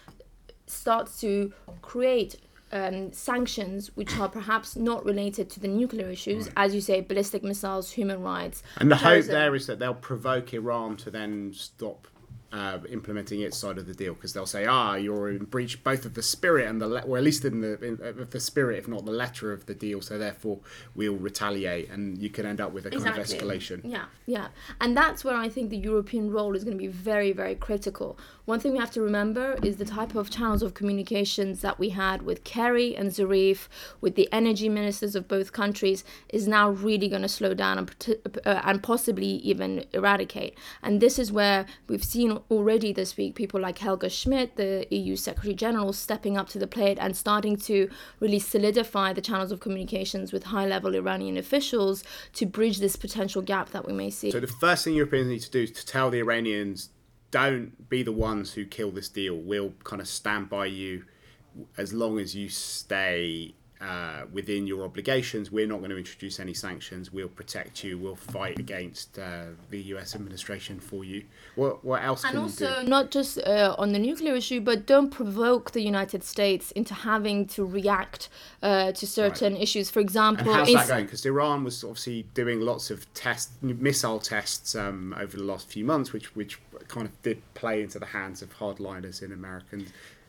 starts 0.66 1.20
to 1.20 1.52
create 1.82 2.36
um, 2.72 3.12
sanctions 3.12 3.90
which 3.94 4.16
are 4.18 4.28
perhaps 4.28 4.76
not 4.76 5.04
related 5.04 5.50
to 5.50 5.60
the 5.60 5.68
nuclear 5.68 6.08
issues, 6.08 6.46
right. 6.46 6.52
as 6.56 6.74
you 6.74 6.80
say, 6.80 7.00
ballistic 7.00 7.42
missiles, 7.42 7.92
human 7.92 8.22
rights. 8.22 8.62
And 8.78 8.90
the 8.90 8.96
terrorism. 8.96 9.30
hope 9.30 9.40
there 9.40 9.54
is 9.54 9.66
that 9.66 9.78
they'll 9.78 9.94
provoke 9.94 10.54
Iran 10.54 10.96
to 10.98 11.10
then 11.10 11.52
stop 11.54 12.08
uh, 12.52 12.78
implementing 12.90 13.40
its 13.40 13.56
side 13.56 13.78
of 13.78 13.86
the 13.86 13.94
deal 13.94 14.12
because 14.12 14.34
they'll 14.34 14.44
say, 14.44 14.66
ah, 14.66 14.94
you're 14.94 15.30
in 15.30 15.44
breach 15.44 15.82
both 15.82 16.04
of 16.04 16.12
the 16.14 16.22
spirit 16.22 16.68
and 16.68 16.82
the 16.82 16.86
le- 16.86 17.00
or 17.00 17.16
at 17.16 17.24
least 17.24 17.44
in 17.46 17.62
the 17.62 17.82
in, 17.82 17.98
of 18.02 18.30
the 18.30 18.40
spirit, 18.40 18.78
if 18.78 18.86
not 18.86 19.06
the 19.06 19.12
letter 19.12 19.52
of 19.52 19.64
the 19.64 19.74
deal. 19.74 20.02
So 20.02 20.18
therefore, 20.18 20.60
we'll 20.94 21.16
retaliate, 21.16 21.88
and 21.88 22.18
you 22.18 22.28
can 22.28 22.44
end 22.44 22.60
up 22.60 22.72
with 22.72 22.84
a 22.84 22.90
kind 22.90 23.06
exactly. 23.06 23.38
of 23.38 23.42
escalation. 23.42 23.80
Yeah, 23.84 24.04
yeah, 24.26 24.48
and 24.80 24.94
that's 24.94 25.24
where 25.24 25.36
I 25.36 25.48
think 25.48 25.70
the 25.70 25.78
European 25.78 26.30
role 26.30 26.54
is 26.54 26.62
going 26.62 26.76
to 26.76 26.82
be 26.82 26.88
very, 26.88 27.32
very 27.32 27.54
critical. 27.54 28.18
One 28.44 28.58
thing 28.58 28.72
we 28.72 28.78
have 28.78 28.90
to 28.92 29.00
remember 29.00 29.56
is 29.62 29.76
the 29.76 29.84
type 29.84 30.16
of 30.16 30.28
channels 30.28 30.64
of 30.64 30.74
communications 30.74 31.60
that 31.60 31.78
we 31.78 31.90
had 31.90 32.22
with 32.22 32.42
Kerry 32.42 32.96
and 32.96 33.10
Zarif, 33.10 33.68
with 34.00 34.16
the 34.16 34.28
energy 34.32 34.68
ministers 34.68 35.14
of 35.14 35.28
both 35.28 35.52
countries, 35.52 36.02
is 36.28 36.48
now 36.48 36.70
really 36.70 37.06
going 37.06 37.22
to 37.22 37.28
slow 37.28 37.54
down 37.54 37.78
and, 37.78 38.16
uh, 38.44 38.60
and 38.64 38.82
possibly 38.82 39.26
even 39.26 39.84
eradicate. 39.92 40.58
And 40.82 41.00
this 41.00 41.20
is 41.20 41.30
where 41.30 41.66
we've 41.86 42.02
seen 42.02 42.40
already 42.50 42.92
this 42.92 43.16
week 43.16 43.36
people 43.36 43.60
like 43.60 43.78
Helga 43.78 44.10
Schmid, 44.10 44.56
the 44.56 44.88
EU 44.90 45.14
Secretary 45.14 45.54
General, 45.54 45.92
stepping 45.92 46.36
up 46.36 46.48
to 46.48 46.58
the 46.58 46.66
plate 46.66 46.98
and 47.00 47.16
starting 47.16 47.56
to 47.58 47.88
really 48.18 48.40
solidify 48.40 49.12
the 49.12 49.20
channels 49.20 49.52
of 49.52 49.60
communications 49.60 50.32
with 50.32 50.44
high 50.44 50.66
level 50.66 50.96
Iranian 50.96 51.36
officials 51.36 52.02
to 52.32 52.44
bridge 52.44 52.78
this 52.78 52.96
potential 52.96 53.40
gap 53.40 53.70
that 53.70 53.86
we 53.86 53.92
may 53.92 54.10
see. 54.10 54.32
So, 54.32 54.40
the 54.40 54.48
first 54.48 54.82
thing 54.82 54.94
Europeans 54.94 55.28
need 55.28 55.42
to 55.42 55.50
do 55.50 55.62
is 55.62 55.70
to 55.70 55.86
tell 55.86 56.10
the 56.10 56.18
Iranians 56.18 56.90
don't 57.32 57.88
be 57.88 58.04
the 58.04 58.12
ones 58.12 58.52
who 58.52 58.64
kill 58.64 58.92
this 58.92 59.08
deal. 59.08 59.34
We'll 59.34 59.72
kind 59.82 60.00
of 60.00 60.06
stand 60.06 60.48
by 60.48 60.66
you 60.66 61.04
as 61.76 61.92
long 61.92 62.20
as 62.20 62.36
you 62.36 62.48
stay 62.48 63.54
uh, 63.82 64.26
within 64.32 64.66
your 64.66 64.84
obligations, 64.84 65.50
we're 65.50 65.66
not 65.66 65.78
going 65.78 65.90
to 65.90 65.96
introduce 65.96 66.38
any 66.38 66.54
sanctions. 66.54 67.12
We'll 67.12 67.28
protect 67.28 67.82
you. 67.82 67.98
We'll 67.98 68.14
fight 68.14 68.58
against 68.58 69.18
uh, 69.18 69.46
the 69.70 69.80
U.S. 69.94 70.14
administration 70.14 70.78
for 70.78 71.04
you. 71.04 71.24
What 71.56 71.84
what 71.84 72.02
else? 72.02 72.24
And 72.24 72.38
also, 72.38 72.82
not 72.82 73.10
just 73.10 73.38
uh, 73.38 73.74
on 73.78 73.92
the 73.92 73.98
nuclear 73.98 74.36
issue, 74.36 74.60
but 74.60 74.86
don't 74.86 75.10
provoke 75.10 75.72
the 75.72 75.82
United 75.82 76.22
States 76.22 76.70
into 76.72 76.94
having 76.94 77.46
to 77.48 77.64
react 77.64 78.28
uh, 78.62 78.92
to 78.92 79.06
certain 79.06 79.54
right. 79.54 79.62
issues. 79.62 79.90
For 79.90 80.00
example, 80.00 80.48
and 80.48 80.54
how's 80.54 80.72
that 80.72 80.88
going? 80.88 81.06
Because 81.06 81.26
Iran 81.26 81.64
was 81.64 81.82
obviously 81.82 82.26
doing 82.34 82.60
lots 82.60 82.90
of 82.90 83.12
test 83.14 83.50
missile 83.62 84.20
tests 84.20 84.76
um, 84.76 85.14
over 85.18 85.36
the 85.36 85.44
last 85.44 85.68
few 85.68 85.84
months, 85.84 86.12
which 86.12 86.36
which 86.36 86.60
kind 86.86 87.06
of 87.06 87.22
did 87.22 87.42
play 87.54 87.82
into 87.82 87.98
the 87.98 88.06
hands 88.06 88.42
of 88.42 88.58
hardliners 88.58 89.22
in 89.22 89.32
American 89.32 89.86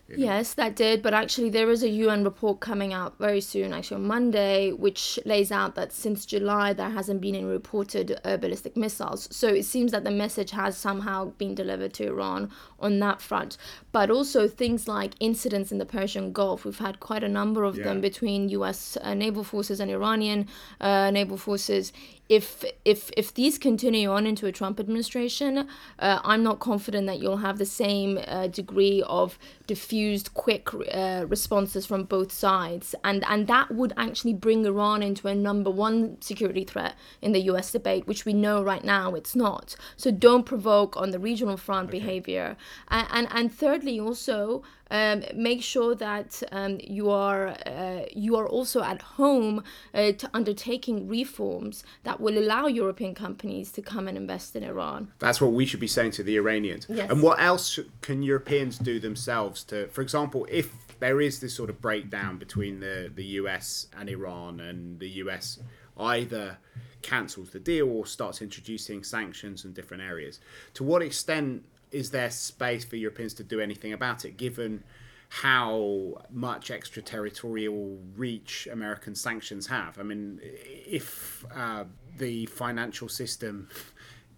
Yes, 0.10 0.54
that 0.56 0.76
did. 0.76 1.02
But 1.02 1.14
actually, 1.14 1.50
there 1.50 1.70
is 1.70 1.84
a 1.84 1.90
UN 1.90 2.24
report 2.24 2.60
coming 2.60 2.94
out 2.94 3.18
very 3.18 3.42
soon, 3.42 3.74
actually 3.74 3.96
on 3.96 4.08
Monday, 4.08 4.72
which 4.72 5.18
lays 5.26 5.52
out 5.52 5.76
that 5.76 5.92
since 5.92 6.26
July 6.26 6.74
there 6.74 6.90
hasn't 6.90 7.22
been 7.22 7.36
any 7.36 7.46
reported 7.46 8.20
uh, 8.24 8.38
ballistic 8.38 8.76
missiles. 8.76 9.28
So 9.36 9.48
it 9.48 9.64
seems 9.64 9.92
that 9.92 10.04
the 10.04 10.12
message 10.12 10.52
has 10.52 10.78
somehow 10.78 11.32
been 11.38 11.56
delivered 11.56 11.94
to 11.96 12.08
Iran 12.08 12.52
on 12.80 13.00
that 13.00 13.22
front. 13.22 13.58
But 13.92 14.10
also 14.12 14.48
things 14.48 14.88
like 14.88 15.14
incidents 15.20 15.72
in 15.72 15.78
the 15.78 15.86
Persian 15.86 16.34
Gulf. 16.34 16.66
We've 16.66 16.78
had 16.78 17.00
quite 17.00 17.24
a 17.24 17.30
number 17.30 17.64
of 17.64 17.78
yeah. 17.78 17.86
them 17.86 18.02
between 18.02 18.50
U.S. 18.50 18.98
Uh, 19.02 19.14
naval 19.14 19.44
forces 19.44 19.80
and 19.80 19.90
Iranian 19.90 20.48
uh, 20.82 21.12
naval 21.12 21.38
forces 21.38 21.94
if 22.30 22.64
if 22.86 23.12
if 23.18 23.34
these 23.34 23.58
continue 23.58 24.10
on 24.10 24.26
into 24.26 24.48
a 24.48 24.52
Trump 24.52 24.80
administration, 24.80 25.68
uh, 26.00 26.20
I'm 26.24 26.42
not 26.42 26.60
confident 26.60 27.06
that 27.08 27.20
you'll 27.20 27.38
have 27.38 27.58
the 27.58 27.66
same 27.66 28.20
uh, 28.28 28.48
degree 28.48 29.04
of 29.08 29.38
diffused, 29.68 30.34
quick 30.34 30.70
uh, 30.74 31.26
responses 31.28 31.86
from 31.86 32.04
both 32.06 32.32
sides, 32.32 32.96
and 33.04 33.26
and 33.28 33.48
that 33.48 33.72
would 33.72 33.94
actually 33.98 34.34
bring 34.34 34.66
Iran 34.66 35.04
into 35.04 35.28
a 35.28 35.36
number 35.36 35.70
one 35.70 36.22
security 36.22 36.64
threat 36.64 36.96
in 37.22 37.34
the 37.34 37.42
U.S. 37.42 37.72
debate, 37.72 38.08
which 38.08 38.26
we 38.26 38.34
know 38.34 38.64
right 38.64 38.84
now 38.84 39.16
it's 39.16 39.36
not. 39.36 39.76
So 39.98 40.10
don't 40.10 40.46
provoke 40.46 40.96
on 40.96 41.12
the 41.12 41.20
regional 41.20 41.58
front 41.58 41.90
okay. 41.90 42.00
behavior, 42.00 42.56
and, 42.88 43.08
and 43.12 43.28
and 43.32 43.54
thirdly 43.54 44.00
also 44.00 44.64
um, 44.94 45.24
make 45.34 45.64
sure 45.64 45.96
that 45.96 46.42
um, 46.52 46.78
you 46.82 47.10
are 47.10 47.48
uh, 47.66 48.06
you 48.14 48.36
are 48.38 48.48
also 48.48 48.84
at 48.84 49.02
home 49.02 49.64
uh, 49.94 50.12
to 50.12 50.30
undertaking 50.34 51.08
reforms 51.08 51.84
that 52.04 52.22
will 52.22 52.38
allow 52.38 52.68
European 52.68 53.16
companies 53.16 53.72
to 53.72 53.82
come 53.82 54.08
and 54.08 54.16
invest 54.16 54.56
in 54.56 54.64
Iran. 54.64 55.12
That's 55.18 55.42
what 55.42 55.52
we 55.52 55.66
should 55.66 55.80
be 55.80 55.88
saying 55.88 56.12
to 56.12 56.24
the 56.24 56.38
Iranians. 56.38 56.86
Yes. 56.88 57.10
And 57.10 57.24
what 57.24 57.42
else 57.42 57.80
can 58.02 58.22
Europeans 58.22 58.78
do 58.78 59.00
themselves 59.00 59.64
to, 59.66 59.88
for 59.88 60.02
example, 60.02 60.46
if 60.50 60.70
there 61.00 61.20
is 61.20 61.40
this 61.40 61.56
sort 61.56 61.72
of 61.72 61.82
breakdown 61.82 62.38
between 62.38 62.80
the, 62.80 63.12
the 63.14 63.26
US 63.42 63.88
and 63.98 64.08
Iran, 64.08 64.60
and 64.60 65.00
the 65.00 65.10
US 65.24 65.60
either 65.98 66.60
cancels 67.02 67.50
the 67.50 67.60
deal 67.60 67.90
or 67.90 68.06
starts 68.06 68.42
introducing 68.42 69.04
sanctions 69.04 69.66
in 69.66 69.74
different 69.74 70.04
areas. 70.04 70.40
To 70.76 70.84
what 70.84 71.02
extent 71.02 71.66
is 71.94 72.12
there 72.12 72.30
space 72.30 72.84
for 72.84 72.96
Europeans 72.96 73.34
to 73.36 73.44
do 73.44 73.60
anything 73.62 73.94
about 73.94 74.26
it, 74.26 74.36
given 74.36 74.84
how 75.30 76.22
much 76.30 76.70
extraterritorial 76.70 77.98
reach 78.16 78.68
American 78.72 79.16
sanctions 79.16 79.68
have? 79.68 80.00
I 80.00 80.04
mean, 80.04 80.40
if 80.44 81.46
uh, 81.56 81.86
the 82.18 82.48
financial 82.48 83.08
system 83.10 83.70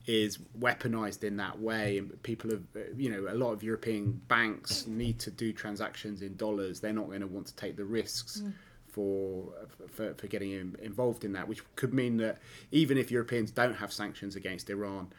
is 0.08 0.38
weaponized 0.60 1.24
in 1.24 1.38
that 1.38 1.60
way 1.60 1.98
and 1.98 2.22
people 2.22 2.52
have 2.52 2.62
you 2.96 3.10
know 3.10 3.32
a 3.32 3.34
lot 3.34 3.52
of 3.52 3.64
european 3.64 4.12
banks 4.28 4.86
need 4.86 5.18
to 5.18 5.32
do 5.32 5.52
transactions 5.52 6.22
in 6.22 6.36
dollars 6.36 6.80
they're 6.80 6.94
not 6.94 7.08
going 7.08 7.22
to 7.22 7.28
want 7.28 7.48
to 7.48 7.56
take 7.56 7.76
the 7.76 7.84
risks 7.84 8.42
mm. 8.44 8.54
for, 8.88 9.52
for 9.90 10.14
for 10.14 10.28
getting 10.28 10.76
involved 10.80 11.24
in 11.24 11.34
that 11.34 11.48
which 11.48 11.64
could 11.76 11.92
mean 11.92 12.18
that 12.18 12.38
even 12.72 13.00
if 13.00 13.10
europeans 13.10 13.50
don't 13.50 13.74
have 13.74 13.92
sanctions 13.92 14.36
against 14.36 14.70
iran 14.70 15.12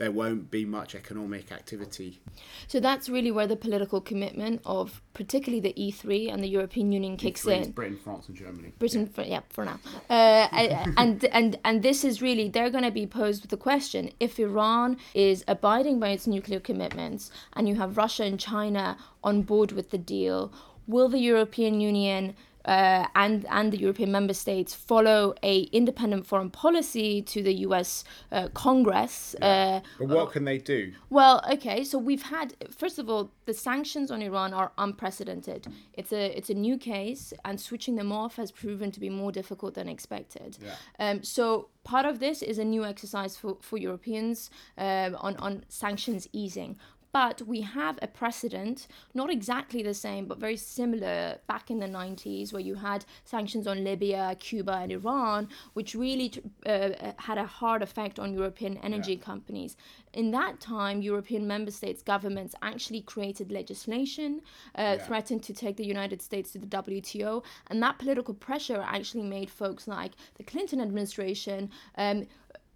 there 0.00 0.10
won't 0.10 0.50
be 0.50 0.64
much 0.64 0.94
economic 0.94 1.52
activity. 1.52 2.20
So 2.66 2.80
that's 2.80 3.10
really 3.10 3.30
where 3.30 3.46
the 3.46 3.54
political 3.54 4.00
commitment 4.00 4.62
of 4.64 5.02
particularly 5.12 5.60
the 5.60 5.74
E3 5.74 6.32
and 6.32 6.42
the 6.42 6.48
European 6.48 6.90
Union 6.90 7.18
kicks 7.18 7.44
E3 7.44 7.66
in. 7.66 7.70
Britain, 7.72 7.98
France, 8.02 8.26
and 8.28 8.34
Germany. 8.34 8.72
Britain, 8.78 9.02
yeah, 9.02 9.12
for, 9.14 9.22
yeah, 9.22 9.40
for 9.50 9.66
now. 9.66 9.78
Uh, 10.08 10.48
and 10.96 11.26
and 11.26 11.58
and 11.66 11.82
this 11.82 12.02
is 12.02 12.22
really 12.22 12.48
they're 12.48 12.70
going 12.70 12.82
to 12.84 12.90
be 12.90 13.06
posed 13.06 13.42
with 13.42 13.50
the 13.50 13.58
question: 13.58 14.10
if 14.18 14.40
Iran 14.40 14.96
is 15.12 15.44
abiding 15.46 16.00
by 16.00 16.08
its 16.08 16.26
nuclear 16.26 16.60
commitments, 16.60 17.30
and 17.52 17.68
you 17.68 17.74
have 17.74 17.98
Russia 17.98 18.24
and 18.24 18.40
China 18.40 18.96
on 19.22 19.42
board 19.42 19.72
with 19.72 19.90
the 19.90 19.98
deal, 19.98 20.50
will 20.86 21.10
the 21.10 21.18
European 21.18 21.78
Union 21.78 22.34
uh, 22.64 23.06
and 23.14 23.46
and 23.50 23.72
the 23.72 23.78
European 23.78 24.12
member 24.12 24.34
states 24.34 24.74
follow 24.74 25.34
a 25.42 25.62
independent 25.72 26.26
foreign 26.26 26.50
policy 26.50 27.22
to 27.22 27.42
the 27.42 27.54
U.S. 27.66 28.04
Uh, 28.32 28.48
Congress. 28.54 29.34
Yeah. 29.38 29.46
Uh, 29.48 29.80
but 29.98 30.08
what 30.08 30.32
can 30.32 30.44
they 30.44 30.58
do? 30.58 30.92
Well, 31.08 31.42
okay, 31.50 31.84
so 31.84 31.98
we've 31.98 32.22
had 32.22 32.54
first 32.76 32.98
of 32.98 33.08
all 33.08 33.30
the 33.46 33.54
sanctions 33.54 34.10
on 34.10 34.22
Iran 34.22 34.52
are 34.54 34.72
unprecedented. 34.78 35.66
It's 35.94 36.12
a 36.12 36.36
it's 36.36 36.50
a 36.50 36.54
new 36.54 36.78
case, 36.78 37.32
and 37.44 37.60
switching 37.60 37.96
them 37.96 38.12
off 38.12 38.36
has 38.36 38.50
proven 38.50 38.90
to 38.92 39.00
be 39.00 39.10
more 39.10 39.32
difficult 39.32 39.74
than 39.74 39.88
expected. 39.88 40.58
Yeah. 40.62 40.74
Um, 40.98 41.22
so 41.22 41.68
part 41.84 42.06
of 42.06 42.20
this 42.20 42.42
is 42.42 42.58
a 42.58 42.64
new 42.64 42.84
exercise 42.84 43.36
for, 43.36 43.56
for 43.60 43.78
Europeans 43.78 44.50
uh, 44.78 45.10
on, 45.18 45.36
on 45.36 45.64
sanctions 45.68 46.28
easing. 46.32 46.78
But 47.12 47.42
we 47.42 47.62
have 47.62 47.98
a 48.02 48.06
precedent, 48.06 48.86
not 49.14 49.30
exactly 49.30 49.82
the 49.82 49.94
same, 49.94 50.26
but 50.26 50.38
very 50.38 50.56
similar 50.56 51.38
back 51.48 51.70
in 51.70 51.80
the 51.80 51.86
90s, 51.86 52.52
where 52.52 52.62
you 52.62 52.76
had 52.76 53.04
sanctions 53.24 53.66
on 53.66 53.82
Libya, 53.82 54.36
Cuba, 54.38 54.74
and 54.74 54.92
Iran, 54.92 55.48
which 55.72 55.94
really 55.94 56.32
uh, 56.66 56.90
had 57.18 57.38
a 57.38 57.46
hard 57.46 57.82
effect 57.82 58.18
on 58.18 58.32
European 58.32 58.76
energy 58.78 59.14
yeah. 59.14 59.24
companies. 59.24 59.76
In 60.12 60.30
that 60.32 60.60
time, 60.60 61.02
European 61.02 61.46
member 61.46 61.70
states' 61.70 62.02
governments 62.02 62.54
actually 62.62 63.00
created 63.00 63.50
legislation, 63.52 64.40
uh, 64.76 64.82
yeah. 64.82 64.96
threatened 64.98 65.42
to 65.44 65.52
take 65.52 65.76
the 65.76 65.86
United 65.86 66.22
States 66.22 66.52
to 66.52 66.58
the 66.58 66.66
WTO, 66.66 67.44
and 67.68 67.82
that 67.82 67.98
political 67.98 68.34
pressure 68.34 68.84
actually 68.86 69.22
made 69.22 69.50
folks 69.50 69.86
like 69.88 70.12
the 70.36 70.44
Clinton 70.44 70.80
administration. 70.80 71.70
Um, 71.96 72.26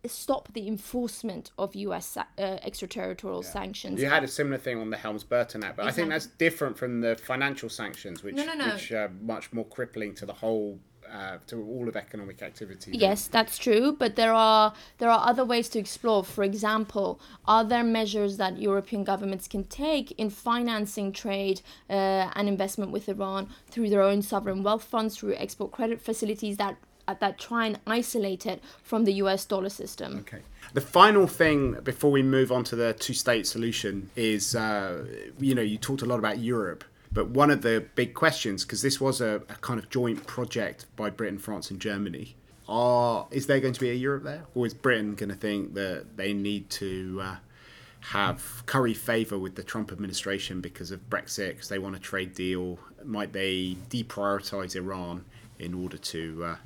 stop 0.08 0.52
the 0.52 0.68
enforcement 0.68 1.50
of 1.58 1.74
U.S. 1.74 2.16
Uh, 2.16 2.22
extraterritorial 2.38 3.42
yeah. 3.42 3.50
sanctions. 3.50 4.00
You 4.00 4.08
had 4.08 4.24
a 4.24 4.28
similar 4.28 4.58
thing 4.58 4.78
on 4.78 4.90
the 4.90 4.96
Helms-Burton 4.96 5.64
Act, 5.64 5.76
but 5.76 5.82
exactly. 5.82 6.02
I 6.02 6.04
think 6.04 6.10
that's 6.10 6.26
different 6.38 6.76
from 6.76 7.00
the 7.00 7.16
financial 7.16 7.68
sanctions, 7.68 8.22
which 8.22 8.34
no, 8.34 8.44
no, 8.44 8.54
no. 8.54 8.74
which 8.74 8.92
are 8.92 9.10
much 9.20 9.52
more 9.52 9.66
crippling 9.66 10.14
to 10.16 10.26
the 10.26 10.32
whole. 10.32 10.78
Uh, 11.12 11.38
to 11.46 11.62
all 11.62 11.86
of 11.86 11.96
economic 11.96 12.42
activity. 12.42 12.90
Yes, 12.92 13.28
that's 13.28 13.58
true, 13.58 13.94
but 13.96 14.16
there 14.16 14.32
are 14.32 14.72
there 14.98 15.10
are 15.10 15.28
other 15.28 15.44
ways 15.44 15.68
to 15.68 15.78
explore. 15.78 16.24
For 16.24 16.42
example, 16.42 17.20
are 17.46 17.62
there 17.62 17.84
measures 17.84 18.38
that 18.38 18.58
European 18.58 19.04
governments 19.04 19.46
can 19.46 19.64
take 19.64 20.12
in 20.12 20.30
financing 20.30 21.12
trade 21.12 21.60
uh, 21.90 22.30
and 22.34 22.48
investment 22.48 22.90
with 22.90 23.08
Iran 23.08 23.48
through 23.68 23.90
their 23.90 24.00
own 24.00 24.22
sovereign 24.22 24.62
wealth 24.62 24.82
funds, 24.82 25.16
through 25.18 25.34
export 25.34 25.72
credit 25.72 26.00
facilities 26.00 26.56
that 26.56 26.78
that 27.06 27.38
try 27.38 27.66
and 27.66 27.78
isolate 27.86 28.46
it 28.46 28.62
from 28.82 29.04
the 29.04 29.14
US 29.14 29.44
dollar 29.44 29.68
system. 29.68 30.18
Okay. 30.20 30.40
The 30.72 30.80
final 30.80 31.26
thing 31.26 31.74
before 31.84 32.10
we 32.10 32.22
move 32.22 32.50
on 32.50 32.64
to 32.64 32.76
the 32.76 32.94
two 32.94 33.14
state 33.14 33.46
solution 33.46 34.10
is 34.16 34.54
uh, 34.54 35.04
you 35.38 35.54
know, 35.54 35.62
you 35.62 35.78
talked 35.78 36.02
a 36.02 36.06
lot 36.06 36.18
about 36.18 36.38
Europe. 36.38 36.84
But 37.12 37.28
one 37.28 37.50
of 37.50 37.62
the 37.62 37.86
big 37.94 38.12
questions, 38.12 38.64
because 38.64 38.82
this 38.82 39.00
was 39.00 39.20
a, 39.20 39.36
a, 39.48 39.54
kind 39.60 39.78
of 39.78 39.88
joint 39.88 40.26
project 40.26 40.86
by 40.96 41.10
Britain, 41.10 41.38
France, 41.38 41.70
and 41.70 41.78
Germany, 41.78 42.34
are 42.68 43.28
is 43.30 43.46
there 43.46 43.60
going 43.60 43.72
to 43.74 43.80
be 43.80 43.90
a 43.90 43.94
Europe 43.94 44.24
there, 44.24 44.42
or 44.54 44.66
is 44.66 44.74
Britain 44.74 45.14
going 45.14 45.28
to 45.28 45.36
think 45.36 45.74
that 45.74 46.16
they 46.16 46.32
need 46.32 46.70
to 46.70 47.20
uh, 47.22 47.36
have 48.00 48.64
curry 48.66 48.94
favour 48.94 49.38
with 49.38 49.54
the 49.54 49.62
Trump 49.62 49.92
administration 49.92 50.60
because 50.60 50.90
of 50.90 51.08
Brexit, 51.08 51.50
because 51.50 51.68
they 51.68 51.78
want 51.78 51.94
a 51.94 52.00
trade 52.00 52.34
deal? 52.34 52.80
Might 53.04 53.32
they 53.32 53.76
deprioritise 53.90 54.74
Iran 54.74 55.24
in 55.60 55.72
order 55.72 55.98
to 55.98 56.44
uh, 56.44 56.56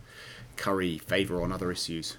curry 0.59 0.99
favour 0.99 1.41
on 1.41 1.53
other 1.53 1.73
issues? 1.73 2.17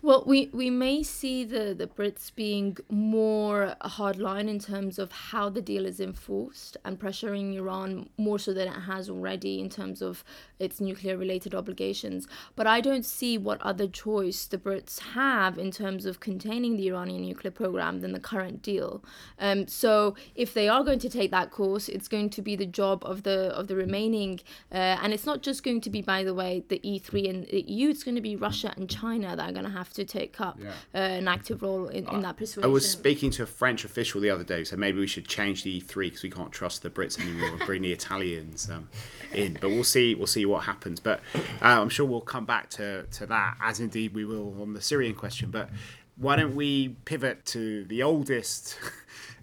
Well, 0.00 0.22
we, 0.24 0.48
we 0.52 0.70
may 0.70 1.02
see 1.02 1.42
the, 1.42 1.74
the 1.76 1.88
Brits 1.88 2.32
being 2.32 2.76
more 2.88 3.74
hardline 3.82 4.48
in 4.48 4.60
terms 4.60 4.96
of 4.96 5.10
how 5.10 5.48
the 5.50 5.60
deal 5.60 5.84
is 5.84 5.98
enforced 5.98 6.76
and 6.84 7.00
pressuring 7.00 7.56
Iran 7.56 8.08
more 8.16 8.38
so 8.38 8.54
than 8.54 8.68
it 8.68 8.82
has 8.82 9.10
already 9.10 9.60
in 9.60 9.68
terms 9.68 10.00
of 10.00 10.22
its 10.60 10.80
nuclear 10.80 11.16
related 11.16 11.52
obligations. 11.52 12.28
But 12.54 12.68
I 12.68 12.80
don't 12.80 13.04
see 13.04 13.38
what 13.38 13.60
other 13.60 13.88
choice 13.88 14.46
the 14.46 14.56
Brits 14.56 15.00
have 15.00 15.58
in 15.58 15.72
terms 15.72 16.06
of 16.06 16.20
containing 16.20 16.76
the 16.76 16.86
Iranian 16.88 17.22
nuclear 17.22 17.50
program 17.50 18.00
than 18.00 18.12
the 18.12 18.20
current 18.20 18.62
deal. 18.62 19.02
Um, 19.40 19.66
so 19.66 20.14
if 20.36 20.54
they 20.54 20.68
are 20.68 20.84
going 20.84 21.00
to 21.00 21.10
take 21.10 21.32
that 21.32 21.50
course, 21.50 21.88
it's 21.88 22.06
going 22.06 22.30
to 22.30 22.42
be 22.42 22.54
the 22.54 22.66
job 22.66 23.02
of 23.04 23.24
the 23.24 23.48
of 23.48 23.66
the 23.66 23.74
remaining, 23.74 24.40
uh, 24.70 24.98
and 25.02 25.12
it's 25.12 25.26
not 25.26 25.42
just 25.42 25.64
going 25.64 25.80
to 25.80 25.90
be, 25.90 26.02
by 26.02 26.22
the 26.22 26.34
way, 26.34 26.62
the 26.68 26.78
E3 26.84 27.28
and 27.28 27.46
the 27.48 27.62
EU. 27.62 27.88
It's 27.88 28.04
going 28.04 28.14
to 28.14 28.20
be 28.20 28.36
Russia 28.36 28.72
and 28.76 28.88
China 28.88 29.34
that 29.34 29.48
are 29.48 29.52
going 29.52 29.64
to 29.64 29.70
have 29.70 29.87
have 29.88 29.94
to 29.94 30.04
take 30.04 30.40
up 30.40 30.58
yeah. 30.60 30.70
uh, 30.94 30.98
an 30.98 31.28
active 31.28 31.62
role 31.62 31.88
in, 31.88 32.06
in 32.08 32.22
that 32.22 32.36
persuasion. 32.36 32.64
I 32.64 32.72
was 32.72 32.88
speaking 32.88 33.30
to 33.32 33.42
a 33.42 33.46
French 33.46 33.84
official 33.84 34.20
the 34.20 34.30
other 34.30 34.44
day, 34.44 34.64
so 34.64 34.76
maybe 34.76 34.98
we 35.00 35.06
should 35.06 35.26
change 35.26 35.62
the 35.62 35.80
E3 35.80 36.06
because 36.06 36.22
we 36.22 36.30
can't 36.30 36.52
trust 36.52 36.82
the 36.82 36.90
Brits 36.90 37.18
anymore 37.18 37.50
and 37.50 37.60
bring 37.60 37.82
the 37.82 37.92
Italians 37.92 38.68
um, 38.70 38.88
in. 39.32 39.56
But 39.60 39.70
we'll 39.70 39.84
see. 39.84 40.14
We'll 40.14 40.26
see 40.26 40.44
what 40.44 40.64
happens. 40.64 41.00
But 41.00 41.20
uh, 41.34 41.40
I'm 41.62 41.88
sure 41.88 42.06
we'll 42.06 42.20
come 42.20 42.44
back 42.44 42.70
to 42.70 43.04
to 43.04 43.26
that, 43.26 43.56
as 43.60 43.80
indeed 43.80 44.14
we 44.14 44.24
will 44.24 44.60
on 44.60 44.74
the 44.74 44.82
Syrian 44.82 45.14
question. 45.14 45.50
But 45.50 45.70
why 46.16 46.36
don't 46.36 46.54
we 46.54 46.96
pivot 47.04 47.44
to 47.46 47.84
the 47.84 48.02
oldest? 48.02 48.78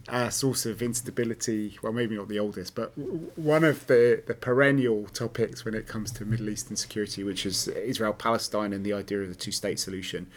Uh, 0.10 0.30
source 0.30 0.65
of 0.65 0.82
instability. 0.82 1.78
Well, 1.82 1.94
maybe 1.94 2.15
not 2.15 2.28
the 2.28 2.39
oldest, 2.39 2.76
but 2.76 2.98
one 3.38 3.63
of 3.63 3.88
the, 3.88 4.24
the 4.28 4.34
perennial 4.34 5.06
topics 5.08 5.65
when 5.65 5.74
it 5.74 5.88
comes 5.88 6.12
to 6.13 6.26
Middle 6.26 6.50
Eastern 6.50 6.76
security, 6.76 7.24
which 7.24 7.46
is 7.46 7.68
Israel 7.68 8.13
Palestine 8.13 8.74
and 8.74 8.86
the 8.86 8.94
idea 8.94 9.22
of 9.22 9.30
the 9.30 9.36
two 9.36 9.52
state 9.52 9.80
solution. 9.80 10.28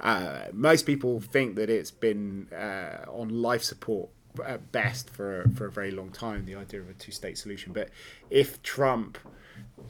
Uh, 0.00 0.44
most 0.52 0.86
people 0.86 1.20
think 1.20 1.56
that 1.56 1.68
it's 1.68 1.90
been 1.90 2.48
uh, 2.52 3.04
on 3.08 3.28
life 3.28 3.62
support 3.62 4.08
at 4.46 4.72
best 4.72 5.10
for, 5.10 5.44
for 5.54 5.66
a 5.66 5.70
very 5.70 5.90
long 5.90 6.10
time, 6.10 6.46
the 6.46 6.54
idea 6.54 6.80
of 6.80 6.88
a 6.88 6.94
two 6.94 7.12
state 7.12 7.36
solution. 7.36 7.72
But 7.72 7.90
if 8.30 8.62
Trump 8.62 9.18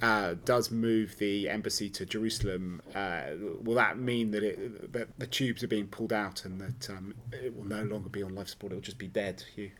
uh, 0.02 0.34
does 0.44 0.70
move 0.70 1.16
the 1.18 1.48
embassy 1.48 1.90
to 1.90 2.06
Jerusalem, 2.06 2.82
uh, 2.94 3.22
will 3.62 3.74
that 3.74 3.98
mean 3.98 4.30
that 4.30 4.42
it, 4.42 4.92
that 4.92 5.18
the 5.18 5.26
tubes 5.26 5.62
are 5.62 5.68
being 5.68 5.86
pulled 5.86 6.12
out 6.12 6.44
and 6.44 6.60
that 6.60 6.90
um, 6.90 7.14
it 7.32 7.56
will 7.56 7.66
no 7.66 7.82
longer 7.82 8.08
be 8.08 8.22
on 8.22 8.34
life 8.34 8.48
support? 8.48 8.72
It 8.72 8.76
will 8.76 8.82
just 8.82 8.98
be 8.98 9.08
dead. 9.08 9.44
Hugh. 9.54 9.70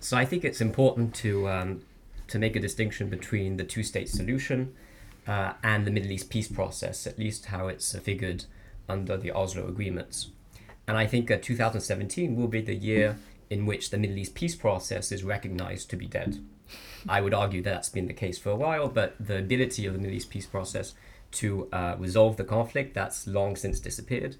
So 0.00 0.16
I 0.16 0.24
think 0.24 0.44
it's 0.44 0.60
important 0.60 1.14
to 1.16 1.48
um, 1.48 1.82
to 2.28 2.38
make 2.38 2.56
a 2.56 2.60
distinction 2.60 3.08
between 3.08 3.56
the 3.56 3.64
two-state 3.64 4.08
solution 4.08 4.74
uh, 5.26 5.54
and 5.62 5.86
the 5.86 5.90
Middle 5.90 6.10
East 6.10 6.28
peace 6.28 6.48
process, 6.48 7.06
at 7.06 7.18
least 7.18 7.46
how 7.46 7.68
it's 7.68 7.96
figured 7.98 8.44
under 8.88 9.16
the 9.16 9.30
Oslo 9.30 9.68
agreements. 9.68 10.30
And 10.88 10.96
I 10.96 11.06
think 11.06 11.28
2017 11.28 12.36
will 12.36 12.48
be 12.48 12.60
the 12.60 12.74
year 12.74 13.18
in 13.50 13.66
which 13.66 13.90
the 13.90 13.98
Middle 13.98 14.18
East 14.18 14.34
peace 14.34 14.54
process 14.54 15.10
is 15.10 15.24
recognized 15.24 15.90
to 15.90 15.96
be 15.96 16.06
dead. 16.06 16.40
I 17.08 17.20
would 17.20 17.34
argue 17.34 17.62
that 17.62 17.70
that's 17.70 17.88
been 17.88 18.06
the 18.06 18.14
case 18.14 18.38
for 18.38 18.50
a 18.50 18.56
while, 18.56 18.88
but 18.88 19.14
the 19.20 19.38
ability 19.38 19.86
of 19.86 19.92
the 19.92 19.98
Middle 19.98 20.16
East 20.16 20.30
peace 20.30 20.46
process 20.46 20.94
to 21.32 21.68
uh, 21.72 21.96
resolve 21.98 22.36
the 22.36 22.44
conflict 22.44 22.94
that's 22.94 23.26
long 23.26 23.56
since 23.56 23.80
disappeared. 23.80 24.36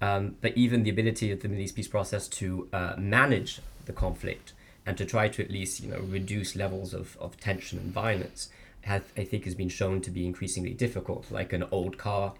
Um, 0.00 0.36
but 0.40 0.56
even 0.56 0.82
the 0.82 0.90
ability 0.90 1.30
of 1.32 1.40
the 1.40 1.48
Middle 1.48 1.64
East 1.64 1.76
peace 1.76 1.88
process 1.88 2.28
to 2.28 2.68
uh, 2.72 2.94
manage 2.98 3.60
the 3.86 3.92
conflict 3.92 4.52
and 4.86 4.98
to 4.98 5.04
try 5.04 5.28
to 5.28 5.42
at 5.42 5.50
least 5.50 5.80
you 5.80 5.90
know 5.90 6.00
reduce 6.00 6.56
levels 6.56 6.92
of, 6.92 7.16
of 7.20 7.38
tension 7.40 7.78
and 7.78 7.92
violence 7.92 8.48
has, 8.82 9.02
I 9.16 9.24
think 9.24 9.44
has 9.44 9.54
been 9.54 9.70
shown 9.70 10.02
to 10.02 10.10
be 10.10 10.26
increasingly 10.26 10.74
difficult. 10.74 11.30
Like 11.30 11.52
an 11.52 11.64
old 11.70 11.96
car, 11.96 12.34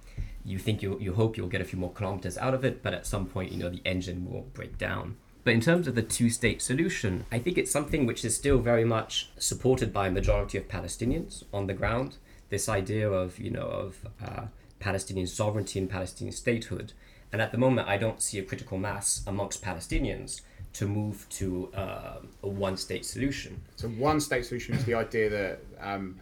you 0.45 0.59
think 0.59 0.83
you 0.83 0.99
you 1.01 1.15
hope 1.15 1.37
you'll 1.37 1.49
get 1.49 1.61
a 1.61 1.65
few 1.65 1.79
more 1.79 1.93
kilometers 1.93 2.37
out 2.37 2.55
of 2.55 2.65
it, 2.65 2.83
but 2.83 2.93
at 2.93 3.07
some 3.07 3.27
point 3.27 3.53
you 3.53 3.59
know 3.59 3.71
the 3.71 3.83
engine 3.85 4.31
will 4.31 4.43
break 4.53 4.77
down. 4.77 5.17
But 5.45 5.53
in 5.53 5.61
terms 5.61 5.87
of 5.87 5.95
the 5.95 6.03
two 6.03 6.31
state 6.31 6.63
solution, 6.63 7.27
I 7.31 7.39
think 7.39 7.59
it's 7.59 7.71
something 7.71 8.07
which 8.07 8.25
is 8.25 8.35
still 8.35 8.59
very 8.59 8.85
much 8.85 9.29
supported 9.39 9.93
by 9.93 10.09
a 10.09 10.11
majority 10.11 10.57
of 10.57 10.69
Palestinians 10.69 11.45
on 11.53 11.67
the 11.67 11.75
ground. 11.75 12.17
This 12.49 12.67
idea 12.69 13.11
of, 13.11 13.39
you 13.39 13.51
know, 13.51 13.67
of 13.67 14.07
uh, 14.25 14.47
Palestinian 14.81 15.27
sovereignty 15.27 15.79
and 15.79 15.91
Palestinian 15.91 16.35
statehood. 16.35 16.95
And 17.31 17.43
at 17.43 17.53
the 17.53 17.59
moment, 17.59 17.89
I 17.89 17.99
don't 17.99 18.23
see 18.23 18.39
a 18.39 18.43
critical 18.43 18.79
mass 18.79 19.23
amongst 19.27 19.63
Palestinians 19.63 20.41
to 20.75 20.89
move 20.89 21.27
to 21.31 21.71
uh, 21.75 22.21
a 22.43 22.49
one 22.49 22.77
state 22.79 23.05
solution. 23.05 23.61
So, 23.77 23.89
one 23.89 24.21
state 24.21 24.47
solution 24.47 24.75
is 24.75 24.85
the 24.85 24.95
idea 24.95 25.29
that 25.29 25.59
um, 25.81 26.21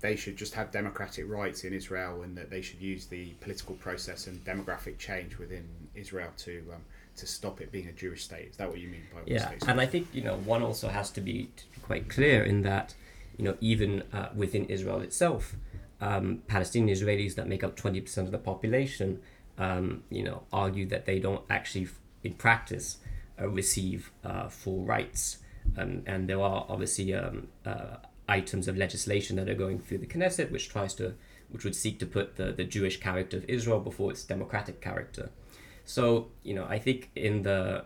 they 0.00 0.14
should 0.16 0.36
just 0.36 0.54
have 0.54 0.70
democratic 0.70 1.28
rights 1.28 1.64
in 1.64 1.72
Israel 1.72 2.22
and 2.22 2.36
that 2.36 2.50
they 2.50 2.62
should 2.62 2.80
use 2.80 3.06
the 3.06 3.30
political 3.40 3.74
process 3.74 4.26
and 4.26 4.42
demographic 4.44 4.98
change 4.98 5.38
within 5.38 5.66
Israel 5.94 6.30
to. 6.38 6.62
Um, 6.74 6.82
to 7.20 7.26
stop 7.26 7.60
it 7.60 7.70
being 7.70 7.88
a 7.88 7.92
Jewish 7.92 8.24
state. 8.24 8.48
Is 8.50 8.56
that 8.56 8.68
what 8.68 8.78
you 8.78 8.88
mean 8.88 9.02
by 9.12 9.20
yeah? 9.26 9.52
And 9.66 9.80
I 9.80 9.86
think 9.86 10.08
you 10.12 10.22
know 10.22 10.36
one 10.36 10.62
also 10.62 10.88
has 10.88 11.10
to 11.12 11.20
be, 11.20 11.50
to 11.56 11.64
be 11.74 11.80
quite 11.82 12.08
clear 12.08 12.42
in 12.42 12.62
that 12.62 12.94
you 13.36 13.44
know 13.44 13.56
even 13.60 14.02
uh, 14.12 14.28
within 14.34 14.66
Israel 14.66 15.00
itself, 15.00 15.54
um, 16.00 16.42
Palestinian 16.46 16.96
Israelis 16.96 17.34
that 17.36 17.46
make 17.48 17.62
up 17.62 17.76
twenty 17.76 18.00
percent 18.00 18.26
of 18.26 18.32
the 18.32 18.38
population, 18.38 19.20
um, 19.58 20.02
you 20.10 20.24
know, 20.24 20.42
argue 20.52 20.86
that 20.86 21.06
they 21.06 21.18
don't 21.18 21.44
actually, 21.48 21.88
in 22.24 22.34
practice, 22.34 22.98
uh, 23.40 23.48
receive 23.48 24.10
uh, 24.24 24.48
full 24.48 24.84
rights, 24.84 25.38
um, 25.76 26.02
and 26.06 26.28
there 26.28 26.40
are 26.40 26.66
obviously 26.68 27.14
um, 27.14 27.48
uh, 27.66 27.96
items 28.28 28.68
of 28.68 28.76
legislation 28.76 29.36
that 29.36 29.48
are 29.48 29.54
going 29.54 29.78
through 29.78 29.98
the 29.98 30.06
Knesset 30.06 30.50
which 30.50 30.68
tries 30.68 30.94
to 30.94 31.14
which 31.50 31.64
would 31.64 31.74
seek 31.74 31.98
to 31.98 32.06
put 32.06 32.36
the, 32.36 32.52
the 32.52 32.64
Jewish 32.64 33.00
character 33.00 33.36
of 33.36 33.44
Israel 33.48 33.80
before 33.80 34.12
its 34.12 34.22
democratic 34.22 34.80
character. 34.80 35.30
So, 35.90 36.28
you 36.44 36.54
know, 36.54 36.66
I 36.68 36.78
think 36.78 37.10
in 37.16 37.42
the 37.42 37.84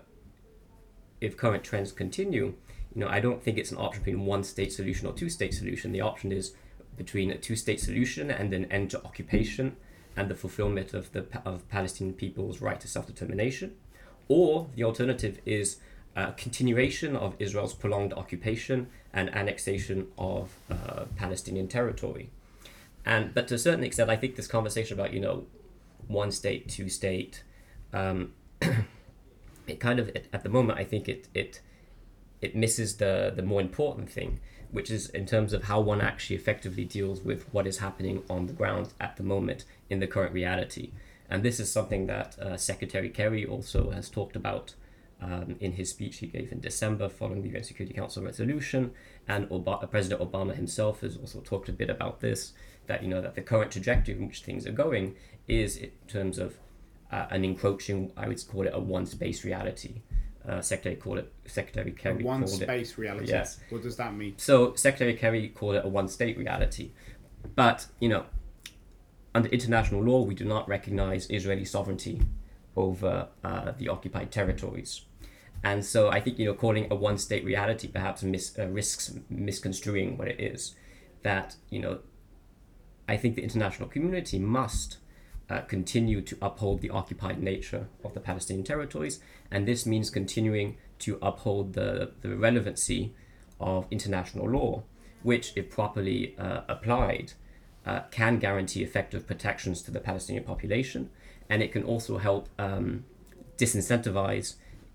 if 1.23 1.39
current 1.39 1.65
trends 1.65 1.91
continue, 1.91 2.53
you 2.95 3.01
know, 3.01 3.09
I 3.09 3.19
don't 3.19 3.43
think 3.43 3.57
it's 3.57 3.73
an 3.73 3.79
option 3.79 4.05
between 4.05 4.27
one 4.27 4.45
state 4.45 4.75
solution 4.75 5.09
or 5.09 5.15
two 5.15 5.31
state 5.31 5.55
solution. 5.55 5.91
The 5.91 6.03
option 6.03 6.31
is 6.31 6.53
between 6.99 7.31
a 7.31 7.39
two 7.39 7.57
state 7.57 7.81
solution 7.81 8.31
and 8.31 8.53
an 8.53 8.71
end 8.71 8.91
to 8.91 9.03
occupation 9.07 9.77
and 10.19 10.29
the 10.29 10.35
fulfillment 10.35 10.93
of 10.93 11.13
the 11.13 11.25
of 11.47 11.67
Palestinian 11.71 12.15
people's 12.15 12.61
right 12.61 12.79
to 12.79 12.87
self 12.87 13.07
determination, 13.07 13.75
or 14.29 14.69
the 14.77 14.85
alternative 14.85 15.41
is 15.47 15.79
a 16.15 16.33
continuation 16.33 17.17
of 17.17 17.35
Israel's 17.39 17.73
prolonged 17.73 18.13
occupation 18.13 18.89
and 19.15 19.35
annexation 19.35 20.09
of 20.19 20.59
uh, 20.71 21.07
Palestinian 21.17 21.69
territory. 21.69 22.29
And 23.07 23.33
but 23.33 23.49
to 23.49 23.55
a 23.55 23.59
certain 23.67 23.83
extent, 23.83 24.11
I 24.11 24.17
think 24.17 24.37
this 24.37 24.47
conversation 24.47 24.93
about 24.99 25.15
you 25.15 25.21
know 25.21 25.47
one 26.07 26.31
state, 26.31 26.69
two 26.69 26.91
state, 26.91 27.43
um, 27.95 28.33
it 29.67 29.81
kind 29.81 29.99
of 29.99 30.11
at 30.33 30.43
the 30.43 30.49
moment 30.49 30.79
I 30.79 30.85
think 30.85 31.09
it 31.09 31.29
it 31.33 31.61
it 32.43 32.55
misses 32.55 32.97
the 32.97 33.33
the 33.35 33.43
more 33.43 33.61
important 33.61 34.11
thing, 34.11 34.41
which 34.71 34.91
is 34.91 35.09
in 35.11 35.25
terms 35.25 35.53
of 35.53 35.65
how 35.65 35.81
one 35.81 36.01
actually 36.01 36.37
effectively 36.37 36.85
deals 36.85 37.23
with 37.23 37.45
what 37.53 37.67
is 37.67 37.79
happening 37.79 38.23
on 38.29 38.47
the 38.47 38.53
ground 38.53 38.93
at 39.01 39.17
the 39.17 39.23
moment 39.23 39.65
in 39.89 40.01
the 40.01 40.07
current 40.07 40.35
reality. 40.35 40.91
And 41.31 41.43
this 41.43 41.59
is 41.59 41.73
something 41.73 42.07
that 42.07 42.39
uh, 42.39 42.57
Secretary 42.59 43.09
Kerry 43.09 43.47
also 43.47 43.91
has 43.91 44.11
talked 44.11 44.37
about 44.37 44.75
um, 45.23 45.57
in 45.59 45.73
his 45.73 45.89
speech 45.89 46.19
he 46.19 46.27
gave 46.27 46.53
in 46.53 46.61
December 46.61 47.09
following 47.09 47.43
the 47.43 47.49
UN 47.49 47.63
Security 47.63 47.95
Council 47.95 48.23
resolution. 48.23 48.93
And 49.27 49.49
Obama, 49.49 49.91
President 49.91 50.21
Obama 50.21 50.55
himself 50.55 51.01
has 51.01 51.17
also 51.17 51.41
talked 51.41 51.69
a 51.71 51.73
bit 51.73 51.89
about 51.89 52.21
this 52.21 52.53
that 52.87 53.03
you 53.03 53.09
know 53.09 53.23
that 53.23 53.35
the 53.35 53.41
current 53.41 53.71
trajectory 53.73 54.15
in 54.15 54.27
which 54.27 54.43
things 54.43 54.67
are 54.67 54.73
going 54.73 55.17
is 55.49 55.79
in 55.79 55.91
terms 56.07 56.39
of 56.39 56.59
uh, 57.11 57.27
an 57.31 57.45
encroaching, 57.45 58.13
I 58.17 58.29
would 58.29 58.41
call 58.49 58.67
it 58.67 58.73
a 58.75 58.81
one 58.81 59.07
space 59.07 59.45
reality. 59.45 60.03
Uh, 60.47 60.61
Secretary 60.61 60.97
called 60.97 61.19
it 61.19 61.33
Secretary 61.47 61.91
Kerry 61.93 62.23
a 62.23 62.27
one 62.27 62.47
space 62.47 62.99
reality. 62.99 63.29
Yes. 63.29 63.61
What 63.71 63.83
does 63.83 63.97
that 63.97 64.15
mean? 64.15 64.35
So 64.37 64.75
Secretary 64.75 65.15
Kerry 65.15 65.49
called 65.49 65.77
it 65.77 65.85
a 65.85 65.89
one 65.89 66.07
state 66.09 66.37
reality, 66.37 66.91
but 67.55 67.87
you 67.99 68.11
know, 68.11 68.27
under 69.35 69.49
international 69.49 70.03
law, 70.03 70.23
we 70.23 70.35
do 70.35 70.45
not 70.45 70.69
recognize 70.69 71.27
Israeli 71.31 71.65
sovereignty 71.65 72.21
over 72.77 73.29
uh, 73.43 73.73
the 73.79 73.89
occupied 73.89 74.31
territories. 74.31 75.03
And 75.63 75.85
so 75.85 76.11
I 76.11 76.21
think 76.21 76.39
you 76.39 76.45
know 76.45 76.55
calling 76.55 76.89
a 76.91 76.95
one 76.95 77.17
state 77.17 77.45
reality 77.45 77.89
perhaps 77.89 78.23
mis- 78.23 78.59
uh, 78.59 78.67
risks 78.69 79.15
misconstruing 79.31 80.19
what 80.19 80.29
it 80.29 80.39
is. 80.39 80.75
That 81.23 81.57
you 81.71 81.81
know, 81.81 82.01
I 83.09 83.17
think 83.17 83.35
the 83.37 83.43
international 83.43 83.89
community 83.89 84.39
must 84.39 84.99
uh, 85.51 85.61
continue 85.63 86.21
to 86.23 86.37
uphold 86.41 86.81
the 86.81 86.91
occupied 86.91 87.43
nature 87.43 87.89
of 88.05 88.15
the 88.15 88.21
Palestinian 88.21 88.65
territories, 88.65 89.21
and 89.51 89.67
this 89.67 89.85
means 89.87 90.11
continuing 90.11 90.77
to 91.01 91.19
uphold 91.21 91.75
the, 91.75 92.13
the 92.23 92.37
relevancy 92.37 93.15
of 93.61 93.87
international 93.91 94.49
law, 94.49 94.83
which, 95.23 95.53
if 95.57 95.71
properly 95.71 96.35
uh, 96.39 96.63
applied, 96.69 97.33
uh, 97.87 98.01
can 98.11 98.39
guarantee 98.39 98.83
effective 98.83 99.27
protections 99.27 99.83
to 99.83 99.91
the 99.91 100.01
Palestinian 100.01 100.45
population, 100.45 101.11
and 101.49 101.63
it 101.63 101.73
can 101.73 101.83
also 101.83 102.19
help 102.19 102.49
um, 102.59 103.05
disincentivize 103.59 104.55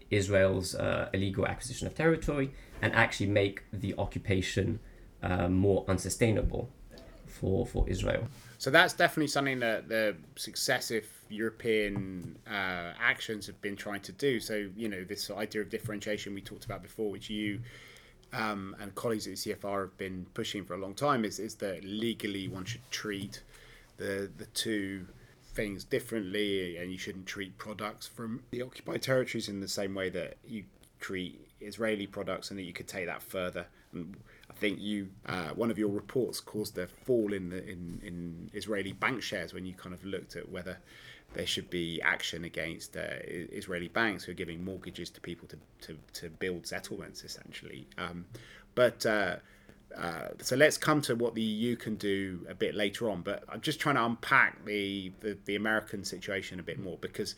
Israel's 0.10 0.74
uh, 0.76 1.10
illegal 1.14 1.46
acquisition 1.46 1.86
of 1.86 1.94
territory 1.94 2.52
and 2.82 2.94
actually 2.94 3.28
make 3.28 3.64
the 3.72 3.94
occupation 3.98 4.80
uh, 5.22 5.48
more 5.48 5.86
unsustainable 5.88 6.72
for, 7.30 7.66
for 7.66 7.88
Israel. 7.88 8.28
So 8.58 8.70
that's 8.70 8.94
definitely 8.94 9.28
something 9.28 9.60
that 9.60 9.88
the 9.88 10.16
successive 10.36 11.08
European 11.30 12.38
uh, 12.48 12.94
actions 13.00 13.48
have 13.48 13.62
been 13.62 13.76
trying 13.76 14.02
to 14.02 14.12
do. 14.12 14.40
So 14.40 14.68
you 14.76 14.90
know 14.90 15.04
this 15.04 15.30
idea 15.32 15.62
of 15.62 15.70
differentiation 15.70 16.34
we 16.34 16.42
talked 16.42 16.66
about 16.66 16.82
before, 16.82 17.10
which 17.10 17.30
you 17.30 17.62
um, 18.34 18.76
and 18.80 18.94
colleagues 18.96 19.28
at 19.28 19.34
ECFR 19.34 19.82
have 19.82 19.98
been 19.98 20.26
pushing 20.34 20.64
for 20.64 20.74
a 20.74 20.78
long 20.78 20.94
time, 20.94 21.24
is 21.26 21.40
is 21.40 21.56
that 21.56 21.84
legally 21.84 22.48
one 22.48 22.66
should 22.66 22.90
treat 22.92 23.44
the 23.98 24.30
the 24.38 24.46
two 24.48 25.08
things 25.54 25.84
differently, 25.84 26.78
and 26.78 26.92
you 26.92 26.98
shouldn't 26.98 27.26
treat 27.26 27.58
products 27.58 28.08
from 28.08 28.42
the 28.52 28.62
occupied 28.62 29.02
territories 29.02 29.50
in 29.50 29.60
the 29.60 29.68
same 29.68 29.96
way 29.96 30.10
that 30.10 30.38
you 30.48 30.64
treat 31.00 31.40
Israeli 31.62 32.08
products, 32.08 32.50
and 32.50 32.60
that 32.60 32.64
you 32.64 32.74
could 32.74 32.88
take 32.88 33.06
that 33.06 33.22
further. 33.22 33.68
And 33.94 34.18
think 34.60 34.80
you, 34.80 35.10
uh, 35.26 35.50
one 35.50 35.72
of 35.72 35.78
your 35.78 35.90
reports 35.90 36.40
caused 36.40 36.78
a 36.78 36.88
fall 36.88 37.34
in 37.34 37.50
the 37.50 37.64
in, 37.68 38.02
in 38.04 38.50
Israeli 38.54 38.94
bank 38.94 39.22
shares 39.22 39.54
when 39.54 39.66
you 39.66 39.74
kind 39.74 39.94
of 39.94 40.04
looked 40.04 40.36
at 40.36 40.50
whether 40.50 40.78
there 41.34 41.46
should 41.46 41.70
be 41.70 42.02
action 42.02 42.44
against 42.44 42.98
uh, 42.98 43.02
Israeli 43.24 43.88
banks 43.88 44.24
who 44.24 44.32
are 44.32 44.36
giving 44.36 44.64
mortgages 44.64 45.10
to 45.12 45.22
people 45.22 45.48
to, 45.48 45.58
to, 45.82 45.98
to 46.14 46.30
build 46.30 46.66
settlements, 46.66 47.24
essentially. 47.24 47.88
Um, 47.98 48.26
but 48.74 49.06
uh, 49.06 49.36
uh, 49.96 50.30
so 50.42 50.56
let's 50.56 50.78
come 50.78 51.02
to 51.02 51.16
what 51.16 51.36
the 51.36 51.42
EU 51.42 51.76
can 51.76 51.96
do 51.96 52.46
a 52.50 52.56
bit 52.56 52.76
later 52.76 53.10
on. 53.10 53.22
But 53.22 53.44
I'm 53.50 53.62
just 53.62 53.80
trying 53.80 53.96
to 53.96 54.06
unpack 54.06 54.66
the, 54.66 55.12
the, 55.20 55.38
the 55.46 55.56
American 55.56 56.04
situation 56.04 56.60
a 56.60 56.64
bit 56.64 56.80
more 56.80 56.98
because 57.00 57.36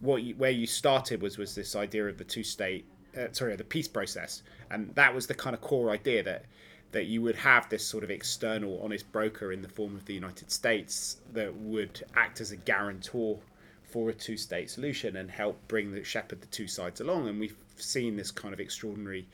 what 0.00 0.22
you, 0.22 0.34
where 0.36 0.50
you 0.50 0.66
started 0.66 1.22
was 1.22 1.38
was 1.38 1.54
this 1.54 1.76
idea 1.76 2.06
of 2.08 2.18
the 2.18 2.24
two 2.24 2.42
state, 2.42 2.86
uh, 3.18 3.26
sorry, 3.32 3.56
the 3.56 3.64
peace 3.64 3.88
process, 3.88 4.42
and 4.70 4.94
that 4.94 5.14
was 5.14 5.26
the 5.26 5.34
kind 5.34 5.54
of 5.54 5.60
core 5.60 5.90
idea 5.90 6.22
that 6.22 6.44
that 6.92 7.06
you 7.06 7.22
would 7.22 7.36
have 7.36 7.68
this 7.68 7.86
sort 7.86 8.02
of 8.02 8.10
external 8.10 8.80
honest 8.82 9.10
broker 9.12 9.52
in 9.52 9.62
the 9.62 9.68
form 9.68 9.94
of 9.94 10.04
the 10.06 10.14
United 10.14 10.50
States 10.50 11.18
that 11.32 11.54
would 11.54 12.02
act 12.16 12.40
as 12.40 12.50
a 12.50 12.56
guarantor 12.56 13.38
for 13.84 14.10
a 14.10 14.14
two-state 14.14 14.70
solution 14.70 15.16
and 15.16 15.30
help 15.30 15.56
bring 15.68 15.92
the 15.92 16.04
shepherd 16.04 16.40
the 16.40 16.46
two 16.48 16.66
sides 16.66 17.00
along. 17.00 17.28
And 17.28 17.38
we've 17.40 17.56
seen 17.76 18.16
this 18.16 18.30
kind 18.30 18.52
of 18.54 18.60
extraordinary 18.60 19.28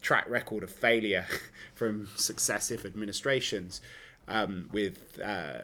track 0.00 0.28
record 0.28 0.62
of 0.62 0.70
failure 0.70 1.26
from 1.74 2.08
successive 2.16 2.84
administrations. 2.84 3.80
Um, 4.28 4.68
with 4.70 5.18
uh, 5.20 5.62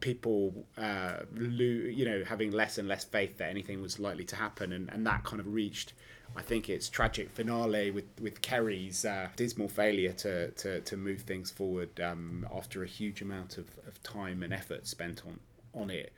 people, 0.00 0.64
uh, 0.78 1.18
lo- 1.34 1.50
you 1.58 2.06
know, 2.06 2.24
having 2.24 2.52
less 2.52 2.78
and 2.78 2.88
less 2.88 3.04
faith 3.04 3.36
that 3.36 3.50
anything 3.50 3.82
was 3.82 3.98
likely 3.98 4.24
to 4.26 4.36
happen, 4.36 4.72
and, 4.72 4.88
and 4.88 5.06
that 5.06 5.24
kind 5.24 5.40
of 5.40 5.52
reached 5.52 5.92
I 6.36 6.42
think 6.42 6.68
its 6.68 6.88
tragic 6.88 7.30
finale 7.30 7.90
with 7.90 8.04
with 8.20 8.40
Kerry's 8.42 9.04
uh, 9.04 9.28
dismal 9.36 9.68
failure 9.68 10.12
to, 10.12 10.50
to, 10.52 10.80
to 10.80 10.96
move 10.96 11.22
things 11.22 11.50
forward 11.50 12.00
um, 12.00 12.46
after 12.54 12.82
a 12.82 12.86
huge 12.86 13.22
amount 13.22 13.58
of, 13.58 13.66
of 13.86 14.02
time 14.02 14.42
and 14.42 14.52
effort 14.52 14.86
spent 14.86 15.22
on 15.26 15.40
on 15.74 15.90
it. 15.90 16.12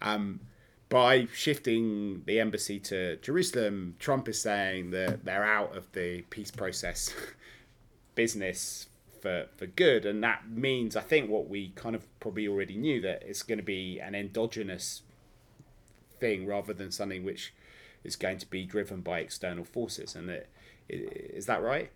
Um, 0.00 0.40
by 0.88 1.26
shifting 1.34 2.22
the 2.26 2.38
embassy 2.40 2.78
to 2.78 3.16
Jerusalem, 3.16 3.96
Trump 3.98 4.28
is 4.28 4.40
saying 4.40 4.90
that 4.90 5.24
they're 5.24 5.44
out 5.44 5.76
of 5.76 5.90
the 5.92 6.22
peace 6.30 6.50
process 6.50 7.12
business 8.14 8.86
for, 9.20 9.46
for 9.56 9.66
good. 9.66 10.04
And 10.04 10.22
that 10.22 10.48
means, 10.50 10.94
I 10.96 11.00
think, 11.00 11.30
what 11.30 11.48
we 11.48 11.70
kind 11.70 11.96
of 11.96 12.06
probably 12.20 12.46
already 12.46 12.76
knew 12.76 13.00
that 13.00 13.22
it's 13.26 13.42
going 13.42 13.58
to 13.58 13.64
be 13.64 13.98
an 13.98 14.14
endogenous 14.14 15.02
thing 16.20 16.46
rather 16.46 16.72
than 16.72 16.92
something 16.92 17.24
which 17.24 17.52
is 18.04 18.16
going 18.16 18.38
to 18.38 18.46
be 18.46 18.64
driven 18.64 19.00
by 19.00 19.20
external 19.20 19.64
forces. 19.64 20.14
And 20.14 20.30
it, 20.30 20.48
it, 20.88 21.32
is 21.34 21.46
that 21.46 21.62
right? 21.62 21.90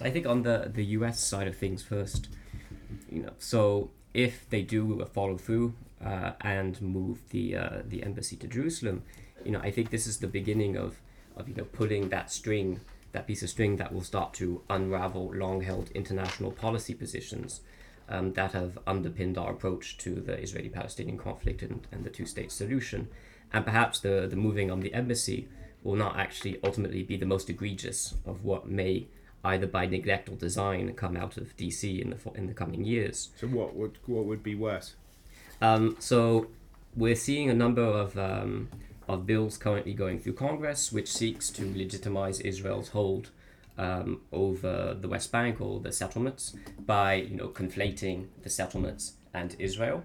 I 0.00 0.10
think 0.10 0.26
on 0.26 0.42
the, 0.42 0.70
the 0.72 0.84
US 0.96 1.18
side 1.20 1.48
of 1.48 1.56
things 1.56 1.82
first, 1.82 2.28
you 3.10 3.22
know, 3.22 3.32
so 3.38 3.90
if 4.14 4.48
they 4.50 4.62
do 4.62 5.04
follow 5.12 5.36
through 5.36 5.74
uh, 6.04 6.32
and 6.40 6.80
move 6.82 7.20
the 7.30 7.56
uh, 7.56 7.82
the 7.84 8.02
embassy 8.02 8.36
to 8.36 8.46
Jerusalem, 8.46 9.02
you 9.44 9.52
know, 9.52 9.60
I 9.60 9.70
think 9.70 9.90
this 9.90 10.06
is 10.06 10.18
the 10.18 10.26
beginning 10.26 10.76
of, 10.76 11.00
of 11.36 11.48
you 11.48 11.54
know 11.54 11.64
pulling 11.64 12.10
that 12.10 12.30
string, 12.30 12.80
that 13.12 13.26
piece 13.26 13.42
of 13.42 13.48
string 13.48 13.76
that 13.76 13.92
will 13.92 14.02
start 14.02 14.34
to 14.34 14.62
unravel 14.68 15.32
long-held 15.34 15.90
international 15.92 16.50
policy 16.50 16.94
positions 16.94 17.60
um, 18.08 18.32
that 18.34 18.52
have 18.52 18.78
underpinned 18.86 19.38
our 19.38 19.52
approach 19.52 19.96
to 19.98 20.16
the 20.16 20.38
Israeli-Palestinian 20.38 21.18
conflict 21.18 21.62
and, 21.62 21.86
and 21.92 22.04
the 22.04 22.10
two-state 22.10 22.52
solution 22.52 23.08
and 23.52 23.64
perhaps 23.64 24.00
the, 24.00 24.26
the 24.28 24.36
moving 24.36 24.70
on 24.70 24.80
the 24.80 24.92
embassy 24.94 25.48
will 25.82 25.96
not 25.96 26.16
actually 26.16 26.58
ultimately 26.62 27.02
be 27.02 27.16
the 27.16 27.26
most 27.26 27.50
egregious 27.50 28.14
of 28.24 28.44
what 28.44 28.68
may 28.68 29.06
either 29.44 29.66
by 29.66 29.86
neglect 29.86 30.28
or 30.28 30.36
design 30.36 30.92
come 30.94 31.16
out 31.16 31.36
of 31.36 31.56
DC 31.56 32.00
in 32.00 32.10
the 32.10 32.32
in 32.34 32.46
the 32.46 32.54
coming 32.54 32.84
years. 32.84 33.30
So 33.36 33.48
what 33.48 33.74
would 33.74 33.98
what 34.06 34.24
would 34.24 34.42
be 34.42 34.54
worse? 34.54 34.94
Um, 35.60 35.96
so 35.98 36.48
we're 36.96 37.16
seeing 37.16 37.50
a 37.50 37.54
number 37.54 37.82
of 37.82 38.16
um, 38.18 38.68
of 39.08 39.26
bills 39.26 39.58
currently 39.58 39.94
going 39.94 40.18
through 40.20 40.34
Congress, 40.34 40.92
which 40.92 41.10
seeks 41.12 41.50
to 41.50 41.72
legitimize 41.76 42.40
Israel's 42.40 42.90
hold 42.90 43.30
um, 43.78 44.20
over 44.32 44.96
the 44.98 45.08
West 45.08 45.32
Bank 45.32 45.60
or 45.60 45.80
the 45.80 45.92
settlements 45.92 46.54
by 46.78 47.14
you 47.14 47.36
know 47.36 47.48
conflating 47.48 48.26
the 48.42 48.50
settlements 48.50 49.14
and 49.34 49.56
Israel. 49.58 50.04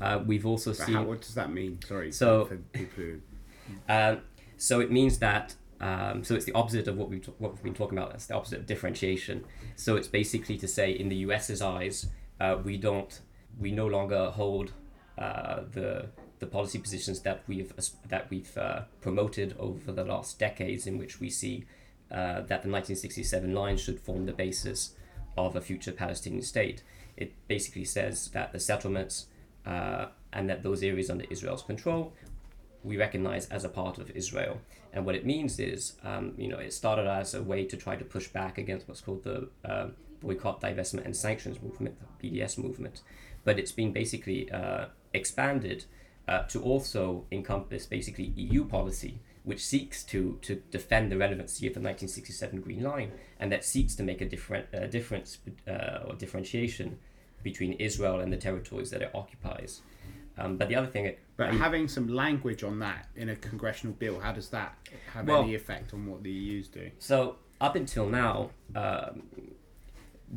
Uh, 0.00 0.20
we've 0.24 0.46
also 0.46 0.70
but 0.70 0.78
seen. 0.78 0.94
How, 0.94 1.02
what 1.04 1.20
does 1.20 1.34
that 1.34 1.52
mean? 1.52 1.78
Sorry. 1.86 2.12
So, 2.12 2.50
who... 2.96 3.20
uh, 3.88 4.16
so 4.56 4.80
it 4.80 4.90
means 4.90 5.18
that. 5.18 5.54
Um, 5.78 6.24
so 6.24 6.34
it's 6.34 6.46
the 6.46 6.54
opposite 6.54 6.88
of 6.88 6.96
what 6.96 7.10
we've, 7.10 7.26
what 7.36 7.52
we've 7.52 7.62
been 7.62 7.74
talking 7.74 7.98
about. 7.98 8.14
It's 8.14 8.26
the 8.26 8.34
opposite 8.34 8.60
of 8.60 8.66
differentiation. 8.66 9.44
So 9.76 9.96
it's 9.96 10.08
basically 10.08 10.56
to 10.58 10.68
say, 10.68 10.90
in 10.90 11.10
the 11.10 11.16
US's 11.16 11.60
eyes, 11.60 12.06
uh, 12.40 12.56
we 12.64 12.78
don't, 12.78 13.20
we 13.58 13.72
no 13.72 13.86
longer 13.86 14.30
hold 14.30 14.72
uh, 15.18 15.60
the 15.70 16.08
the 16.38 16.46
policy 16.46 16.78
positions 16.78 17.20
that 17.20 17.42
we've 17.46 17.72
that 18.08 18.30
we've 18.30 18.56
uh, 18.58 18.82
promoted 19.00 19.56
over 19.58 19.92
the 19.92 20.04
last 20.04 20.38
decades, 20.38 20.86
in 20.86 20.98
which 20.98 21.20
we 21.20 21.30
see 21.30 21.64
uh, 22.10 22.40
that 22.42 22.62
the 22.62 22.70
1967 22.70 23.54
line 23.54 23.76
should 23.76 24.00
form 24.00 24.26
the 24.26 24.32
basis 24.32 24.94
of 25.36 25.56
a 25.56 25.60
future 25.60 25.92
Palestinian 25.92 26.42
state. 26.42 26.82
It 27.16 27.32
basically 27.48 27.84
says 27.84 28.28
that 28.28 28.52
the 28.52 28.60
settlements 28.60 29.26
uh, 29.66 30.06
and 30.32 30.48
that 30.48 30.62
those 30.62 30.82
areas 30.82 31.10
under 31.10 31.24
Israel's 31.30 31.62
control 31.62 32.12
we 32.86 32.96
recognize 32.96 33.48
as 33.48 33.64
a 33.64 33.68
part 33.68 33.98
of 33.98 34.10
Israel. 34.10 34.60
And 34.92 35.04
what 35.04 35.14
it 35.14 35.26
means 35.26 35.58
is, 35.58 35.94
um, 36.04 36.34
you 36.38 36.48
know, 36.48 36.58
it 36.58 36.72
started 36.72 37.06
as 37.06 37.34
a 37.34 37.42
way 37.42 37.64
to 37.64 37.76
try 37.76 37.96
to 37.96 38.04
push 38.04 38.28
back 38.28 38.56
against 38.58 38.88
what's 38.88 39.00
called 39.00 39.24
the 39.24 39.48
uh, 39.64 39.88
boycott, 40.22 40.60
divestment, 40.60 41.04
and 41.04 41.14
sanctions 41.14 41.60
movement, 41.60 41.96
the 42.20 42.30
BDS 42.30 42.56
movement. 42.56 43.02
But 43.44 43.58
it's 43.58 43.72
been 43.72 43.92
basically 43.92 44.50
uh, 44.50 44.86
expanded 45.12 45.84
uh, 46.28 46.42
to 46.44 46.62
also 46.62 47.26
encompass 47.30 47.86
basically 47.86 48.32
EU 48.36 48.64
policy, 48.64 49.20
which 49.44 49.64
seeks 49.64 50.02
to, 50.04 50.38
to 50.42 50.62
defend 50.70 51.12
the 51.12 51.18
relevancy 51.18 51.66
of 51.66 51.74
the 51.74 51.80
1967 51.80 52.60
Green 52.60 52.82
Line 52.82 53.12
and 53.38 53.52
that 53.52 53.64
seeks 53.64 53.94
to 53.96 54.02
make 54.02 54.20
a 54.20 54.28
different 54.28 54.66
uh, 54.74 54.86
difference 54.86 55.38
uh, 55.68 56.04
or 56.06 56.14
differentiation 56.14 56.98
between 57.46 57.74
Israel 57.74 58.18
and 58.22 58.32
the 58.32 58.36
territories 58.48 58.90
that 58.90 59.02
it 59.02 59.10
occupies. 59.14 59.82
Um, 60.36 60.56
but 60.58 60.68
the 60.68 60.74
other 60.74 60.88
thing, 60.88 61.14
but 61.36 61.54
having 61.54 61.86
some 61.86 62.08
language 62.08 62.62
on 62.64 62.80
that 62.80 63.08
in 63.14 63.28
a 63.28 63.36
congressional 63.36 63.94
bill, 63.94 64.18
how 64.18 64.32
does 64.32 64.48
that 64.48 64.76
have 65.14 65.28
well, 65.28 65.42
any 65.44 65.54
effect 65.54 65.94
on 65.94 66.06
what 66.10 66.24
the 66.24 66.30
EU's 66.30 66.68
doing? 66.68 66.90
So 66.98 67.36
up 67.60 67.76
until 67.76 68.06
now, 68.08 68.50
um, 68.74 69.22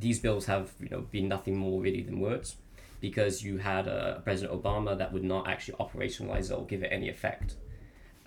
these 0.05 0.19
bills 0.19 0.45
have 0.45 0.71
you 0.79 0.89
know 0.89 1.01
been 1.01 1.27
nothing 1.27 1.57
more 1.57 1.81
really 1.81 2.03
than 2.03 2.19
words, 2.19 2.57
because 3.01 3.43
you 3.43 3.57
had 3.57 3.87
a 3.87 4.21
President 4.23 4.53
Obama 4.61 4.95
that 4.99 5.11
would 5.11 5.23
not 5.23 5.47
actually 5.47 5.77
operationalize 5.85 6.45
it 6.51 6.55
or 6.59 6.65
give 6.65 6.83
it 6.83 6.91
any 6.91 7.09
effect. 7.09 7.55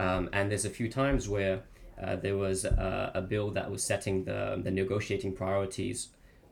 Um, 0.01 0.28
and 0.33 0.51
there's 0.51 0.66
a 0.72 0.74
few 0.80 0.89
times 0.91 1.28
where 1.28 1.62
uh, 2.03 2.16
there 2.16 2.37
was 2.37 2.64
a, 2.64 3.12
a, 3.14 3.22
bill 3.22 3.49
that 3.53 3.70
was 3.70 3.83
setting 3.85 4.24
the 4.24 4.61
the 4.66 4.72
negotiating 4.83 5.33
priorities 5.43 5.99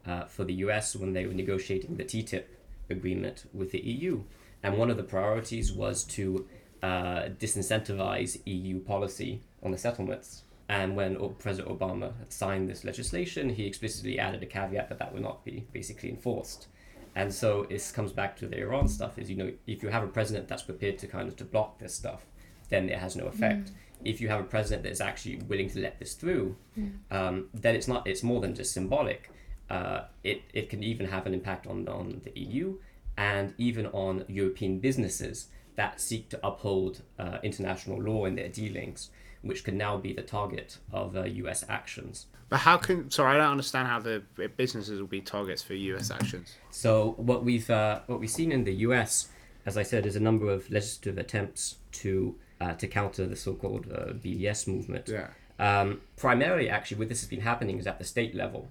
uh, 0.07 0.25
for 0.25 0.45
the 0.45 0.55
US 0.55 0.97
when 0.97 1.13
they 1.13 1.27
were 1.27 1.35
negotiating 1.35 1.97
the 1.97 2.05
TTIP 2.05 2.45
agreement 2.89 3.45
with 3.53 3.71
the 3.71 3.81
EU. 3.81 4.23
And 4.63 4.77
one 4.77 4.91
of 4.91 4.97
the 4.97 5.03
priorities 5.03 5.73
was 5.73 6.05
to 6.05 6.47
uh, 6.83 7.29
disincentivize 7.39 8.41
EU 8.45 8.81
policy 8.81 9.43
on 9.63 9.71
the 9.71 9.79
settlements. 9.79 10.43
And 10.69 10.95
when 10.95 11.17
President 11.39 11.77
Obama 11.77 12.13
signed 12.29 12.69
this 12.69 12.85
legislation, 12.85 13.51
he 13.51 13.67
explicitly 13.67 14.19
added 14.19 14.43
a 14.43 14.47
caveat 14.47 14.89
that 14.89 14.99
that 14.99 15.13
would 15.13 15.23
not 15.23 15.45
be 15.45 15.67
basically 15.73 16.11
enforced. 16.11 16.69
And 17.17 17.35
so 17.35 17.67
this 17.69 17.91
comes 17.91 18.13
back 18.13 18.37
to 18.37 18.47
the 18.47 18.61
Iran 18.61 18.87
stuff: 18.87 19.19
is 19.19 19.29
you 19.29 19.37
know 19.37 19.53
if 19.67 19.83
you 19.83 19.89
have 19.89 20.05
a 20.05 20.07
president 20.07 20.47
that's 20.47 20.63
prepared 20.63 20.97
to 20.99 21.09
kind 21.09 21.29
of 21.29 21.35
to 21.37 21.45
block 21.45 21.81
this 21.81 21.93
stuff, 21.93 22.25
then 22.69 22.89
it 22.89 22.99
has 22.99 23.17
no 23.17 23.27
effect. 23.27 23.71
Mm. 23.71 23.75
If 24.05 24.21
you 24.21 24.29
have 24.29 24.41
a 24.41 24.45
president 24.45 24.85
that 24.85 24.93
is 24.93 25.01
actually 25.01 25.37
willing 25.49 25.69
to 25.71 25.81
let 25.81 25.99
this 25.99 26.15
through, 26.15 26.57
mm. 26.79 26.93
um, 27.11 27.49
then 27.53 27.75
it's 27.75 27.89
not. 27.89 28.07
It's 28.07 28.23
more 28.23 28.41
than 28.41 28.55
just 28.55 28.73
symbolic 28.73 29.29
uh, 29.71 30.05
it, 30.25 30.43
it 30.53 30.69
can 30.69 30.83
even 30.83 31.07
have 31.07 31.27
an 31.27 31.35
impact 31.35 31.67
on, 31.67 31.89
on 31.89 32.21
the 32.25 32.39
EU 32.39 32.77
and 33.17 33.55
even 33.59 33.87
on 33.87 34.25
European 34.29 34.79
businesses 34.81 35.49
that 35.77 36.01
seek 36.01 36.29
to 36.31 36.47
uphold 36.47 37.03
uh, 37.19 37.39
international 37.43 38.01
law 38.03 38.25
in 38.25 38.35
their 38.35 38.49
dealings, 38.49 39.11
which 39.43 39.65
can 39.65 39.77
now 39.79 39.97
be 39.97 40.13
the 40.13 40.23
target 40.23 40.79
of 40.93 41.17
uh, 41.17 41.25
US 41.25 41.65
actions. 41.69 42.27
But 42.49 42.59
how 42.59 42.77
can? 42.77 43.11
Sorry, 43.11 43.37
I 43.37 43.39
don't 43.39 43.53
understand 43.53 43.87
how 43.87 44.01
the 44.01 44.23
businesses 44.57 45.01
will 45.01 45.07
be 45.07 45.21
targets 45.21 45.63
for 45.63 45.75
US 45.75 46.11
actions. 46.11 46.57
So 46.71 47.15
what 47.17 47.45
we've 47.45 47.71
uh, 47.71 48.01
what 48.07 48.19
we've 48.21 48.31
seen 48.31 48.51
in 48.51 48.65
the 48.65 48.75
US, 48.89 49.29
as 49.67 49.77
I 49.77 49.85
said, 49.85 50.05
is 50.05 50.17
a 50.17 50.21
number 50.21 50.51
of 50.51 50.69
legislative 50.71 51.17
attempts 51.17 51.77
to 51.93 52.35
uh, 52.61 52.75
to 52.75 52.89
counter 52.89 53.27
the 53.27 53.37
so-called 53.37 53.87
uh, 53.93 54.13
BDS 54.13 54.67
movement. 54.67 55.09
Yeah. 55.09 55.29
Um, 55.61 56.01
primarily, 56.17 56.69
actually, 56.69 56.99
what 56.99 57.09
this 57.09 57.21
has 57.21 57.29
been 57.29 57.43
happening 57.43 57.79
is 57.79 57.87
at 57.87 57.99
the 57.99 58.05
state 58.05 58.35
level. 58.35 58.71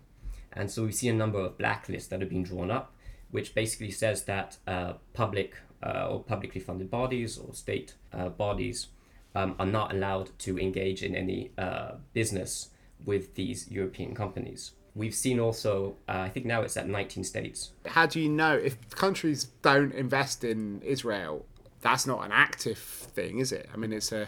And 0.53 0.69
so 0.69 0.85
we 0.85 0.91
see 0.91 1.07
a 1.07 1.13
number 1.13 1.39
of 1.39 1.57
blacklists 1.57 2.09
that 2.09 2.21
have 2.21 2.29
been 2.29 2.43
drawn 2.43 2.71
up, 2.71 2.93
which 3.31 3.53
basically 3.53 3.91
says 3.91 4.23
that 4.23 4.57
uh, 4.67 4.93
public 5.13 5.55
uh, 5.83 6.07
or 6.09 6.23
publicly 6.23 6.59
funded 6.59 6.89
bodies 6.89 7.37
or 7.37 7.53
state 7.53 7.95
uh, 8.13 8.29
bodies 8.29 8.87
um, 9.35 9.55
are 9.59 9.65
not 9.65 9.93
allowed 9.93 10.37
to 10.39 10.57
engage 10.59 11.03
in 11.03 11.15
any 11.15 11.51
uh, 11.57 11.91
business 12.13 12.69
with 13.05 13.35
these 13.35 13.69
European 13.71 14.13
companies. 14.13 14.71
We've 14.95 15.15
seen 15.15 15.39
also, 15.39 15.95
uh, 16.07 16.17
I 16.17 16.29
think 16.29 16.45
now 16.45 16.61
it's 16.61 16.75
at 16.75 16.87
19 16.87 17.23
states. 17.23 17.71
How 17.85 18.05
do 18.05 18.19
you 18.19 18.27
know 18.27 18.55
if 18.55 18.89
countries 18.89 19.45
don't 19.61 19.93
invest 19.93 20.43
in 20.43 20.81
Israel? 20.81 21.45
That's 21.81 22.05
not 22.05 22.25
an 22.25 22.31
active 22.33 22.77
thing, 22.77 23.39
is 23.39 23.53
it? 23.53 23.69
I 23.73 23.77
mean, 23.77 23.93
it's 23.93 24.11
a. 24.11 24.27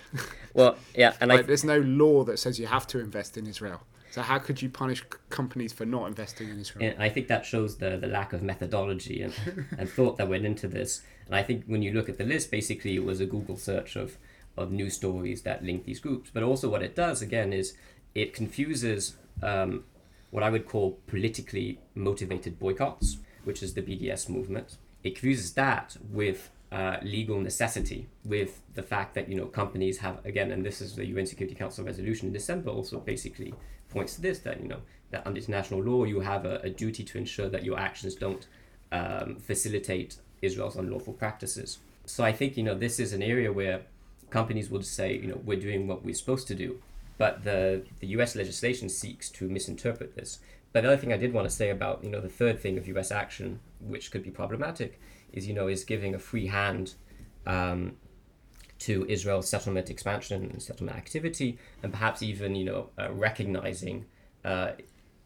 Well, 0.53 0.78
yeah, 0.95 1.13
and 1.19 1.30
like, 1.30 1.41
I... 1.41 1.43
there's 1.43 1.65
no 1.65 1.80
law 1.80 2.24
that 2.24 2.39
says 2.39 2.59
you 2.59 2.67
have 2.67 2.88
to 2.88 2.99
invest 2.99 3.38
in 3.38 3.45
Israel. 3.47 3.82
So 4.12 4.22
how 4.22 4.39
could 4.39 4.62
you 4.62 4.70
punish 4.70 5.03
companies 5.30 5.72
for 5.72 5.86
not 5.86 6.07
investing 6.07 6.49
in 6.49 6.59
Israel? 6.59 6.91
And 6.91 7.01
I 7.01 7.07
think 7.07 7.30
that 7.30 7.45
shows 7.45 7.78
the, 7.78 7.97
the 7.97 8.07
lack 8.07 8.34
of 8.34 8.43
methodology 8.43 9.22
and, 9.22 9.34
and 9.78 9.89
thought 9.89 10.18
that 10.18 10.28
went 10.28 10.45
into 10.45 10.68
this. 10.68 11.01
And 11.26 11.36
I 11.36 11.43
think 11.43 11.64
when 11.66 11.82
you 11.82 11.93
look 11.93 12.09
at 12.09 12.18
the 12.18 12.26
list, 12.26 12.51
basically 12.51 12.95
it 12.95 13.05
was 13.05 13.22
a 13.22 13.26
Google 13.26 13.55
search 13.55 13.95
of, 13.95 14.18
of 14.57 14.72
news 14.72 14.95
stories 14.95 15.43
that 15.43 15.64
link 15.64 15.86
these 15.86 16.01
groups. 16.01 16.30
But 16.32 16.43
also 16.43 16.70
what 16.70 16.84
it 16.84 16.93
does, 16.93 17.22
again, 17.22 17.53
is 17.53 17.74
it 18.14 18.34
confuses 18.34 19.16
um, 19.41 19.86
what 20.30 20.43
I 20.43 20.49
would 20.49 20.68
call 20.68 20.99
politically 21.07 21.80
motivated 21.95 22.59
boycotts, 22.59 23.18
which 23.45 23.64
is 23.64 23.76
the 23.76 23.82
BDS 23.82 24.28
movement. 24.28 24.78
It 25.03 25.16
confuses 25.16 25.53
that 25.53 25.95
with 26.09 26.51
uh, 26.72 26.97
legal 27.01 27.39
necessity, 27.39 28.07
with 28.26 28.62
the 28.76 28.84
fact 28.84 29.14
that 29.16 29.28
you 29.28 29.36
know 29.36 29.45
companies 29.45 29.97
have 29.97 30.26
again, 30.26 30.51
and 30.51 30.66
this 30.66 30.80
is 30.80 30.95
the 30.95 31.05
UN 31.07 31.26
Security 31.26 31.55
Council 31.55 31.84
resolution 31.84 32.28
in 32.28 32.34
December 32.34 32.70
also 32.70 32.99
basically 32.99 33.53
points 33.91 34.15
to 34.15 34.21
this 34.21 34.39
that 34.39 34.61
you 34.61 34.67
know 34.67 34.81
that 35.11 35.25
under 35.25 35.39
international 35.39 35.81
law 35.81 36.03
you 36.03 36.19
have 36.21 36.45
a, 36.45 36.59
a 36.59 36.69
duty 36.69 37.03
to 37.03 37.17
ensure 37.17 37.49
that 37.49 37.63
your 37.63 37.77
actions 37.79 38.15
don't 38.15 38.47
um, 38.91 39.35
facilitate 39.37 40.17
Israel's 40.41 40.75
unlawful 40.75 41.13
practices. 41.13 41.79
So 42.05 42.23
I 42.23 42.31
think 42.31 42.57
you 42.57 42.63
know 42.63 42.75
this 42.75 42.99
is 42.99 43.13
an 43.13 43.21
area 43.21 43.51
where 43.51 43.81
companies 44.29 44.69
will 44.69 44.83
say 44.83 45.13
you 45.13 45.27
know 45.27 45.41
we're 45.43 45.59
doing 45.59 45.87
what 45.87 46.03
we're 46.03 46.15
supposed 46.15 46.47
to 46.47 46.55
do, 46.55 46.81
but 47.17 47.43
the, 47.43 47.83
the 47.99 48.07
US 48.17 48.35
legislation 48.35 48.89
seeks 48.89 49.29
to 49.29 49.47
misinterpret 49.47 50.15
this. 50.15 50.39
But 50.73 50.81
the 50.81 50.87
other 50.87 50.97
thing 50.97 51.11
I 51.13 51.17
did 51.17 51.33
want 51.33 51.47
to 51.47 51.53
say 51.53 51.69
about, 51.69 52.03
you 52.03 52.09
know, 52.09 52.21
the 52.21 52.29
third 52.29 52.59
thing 52.59 52.77
of 52.77 52.87
US 52.87 53.11
action, 53.11 53.59
which 53.79 54.09
could 54.09 54.23
be 54.23 54.31
problematic, 54.31 54.99
is, 55.33 55.47
you 55.47 55.53
know, 55.53 55.67
is 55.67 55.83
giving 55.83 56.15
a 56.15 56.19
free 56.19 56.47
hand 56.47 56.95
um, 57.45 57.97
to 58.82 59.05
Israel's 59.07 59.47
settlement 59.47 59.89
expansion 59.89 60.49
and 60.51 60.61
settlement 60.61 60.97
activity, 60.97 61.57
and 61.84 61.93
perhaps 61.93 62.23
even, 62.23 62.55
you 62.55 62.65
know, 62.65 62.89
uh, 62.97 63.11
recognizing 63.11 64.05
uh, 64.43 64.71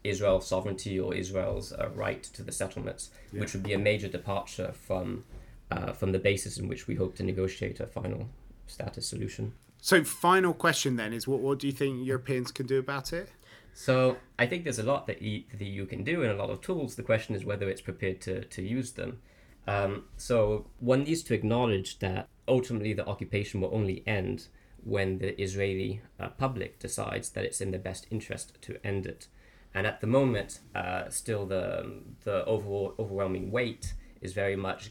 Israel's 0.04 0.46
sovereignty 0.46 1.00
or 1.00 1.14
Israel's 1.14 1.72
uh, 1.72 1.88
right 1.94 2.22
to 2.22 2.42
the 2.42 2.52
settlements, 2.52 3.10
yeah. 3.32 3.40
which 3.40 3.54
would 3.54 3.62
be 3.62 3.72
a 3.72 3.78
major 3.78 4.08
departure 4.08 4.72
from 4.72 5.24
uh, 5.70 5.92
from 5.92 6.12
the 6.12 6.18
basis 6.18 6.58
in 6.58 6.68
which 6.68 6.86
we 6.86 6.94
hope 6.94 7.16
to 7.16 7.24
negotiate 7.24 7.80
a 7.80 7.86
final 7.86 8.28
status 8.66 9.08
solution. 9.08 9.52
So, 9.80 10.04
final 10.04 10.52
question 10.52 10.96
then 10.96 11.12
is 11.12 11.26
what, 11.26 11.40
what 11.40 11.58
do 11.58 11.66
you 11.66 11.72
think 11.72 12.06
Europeans 12.06 12.52
can 12.52 12.66
do 12.66 12.78
about 12.78 13.12
it? 13.12 13.28
So, 13.74 14.16
I 14.38 14.46
think 14.46 14.64
there's 14.64 14.78
a 14.78 14.84
lot 14.84 15.06
that 15.06 15.18
the 15.18 15.44
EU 15.58 15.86
can 15.86 16.04
do 16.04 16.22
and 16.22 16.30
a 16.30 16.36
lot 16.36 16.50
of 16.50 16.60
tools. 16.60 16.94
The 16.94 17.02
question 17.02 17.34
is 17.34 17.44
whether 17.44 17.68
it's 17.68 17.80
prepared 17.80 18.20
to, 18.22 18.44
to 18.44 18.62
use 18.62 18.92
them. 18.92 19.18
Um, 19.66 20.04
so, 20.16 20.66
one 20.78 21.02
needs 21.02 21.22
to 21.24 21.34
acknowledge 21.34 21.98
that 21.98 22.28
ultimately 22.48 22.92
the 22.92 23.06
occupation 23.06 23.60
will 23.60 23.74
only 23.74 24.02
end 24.06 24.46
when 24.84 25.18
the 25.18 25.40
Israeli 25.40 26.00
uh, 26.20 26.28
public 26.28 26.78
decides 26.78 27.30
that 27.30 27.44
it's 27.44 27.60
in 27.60 27.72
their 27.72 27.80
best 27.80 28.06
interest 28.10 28.60
to 28.62 28.84
end 28.86 29.06
it. 29.06 29.26
And 29.74 29.86
at 29.86 30.00
the 30.00 30.06
moment, 30.06 30.60
uh, 30.74 31.10
still 31.10 31.44
the, 31.44 32.00
the 32.24 32.44
overall 32.46 32.94
overwhelming 32.98 33.50
weight 33.50 33.94
is 34.20 34.32
very 34.32 34.56
much 34.56 34.90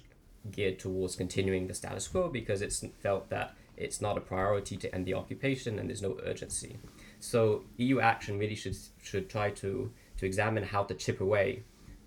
geared 0.51 0.79
towards 0.79 1.15
continuing 1.15 1.67
the 1.67 1.73
status 1.73 2.07
quo 2.07 2.29
because 2.29 2.61
it's 2.61 2.85
felt 3.01 3.29
that 3.29 3.55
it's 3.77 3.99
not 3.99 4.17
a 4.17 4.21
priority 4.21 4.77
to 4.77 4.93
end 4.93 5.05
the 5.05 5.13
occupation 5.13 5.79
and 5.79 5.89
there's 5.89 6.01
no 6.01 6.17
urgency. 6.23 6.77
So 7.19 7.63
EU 7.77 7.99
action 7.99 8.37
really 8.37 8.55
should 8.55 8.77
should 9.01 9.29
try 9.29 9.49
to 9.51 9.91
to 10.17 10.25
examine 10.25 10.63
how 10.63 10.83
to 10.83 10.93
chip 10.93 11.19
away 11.19 11.63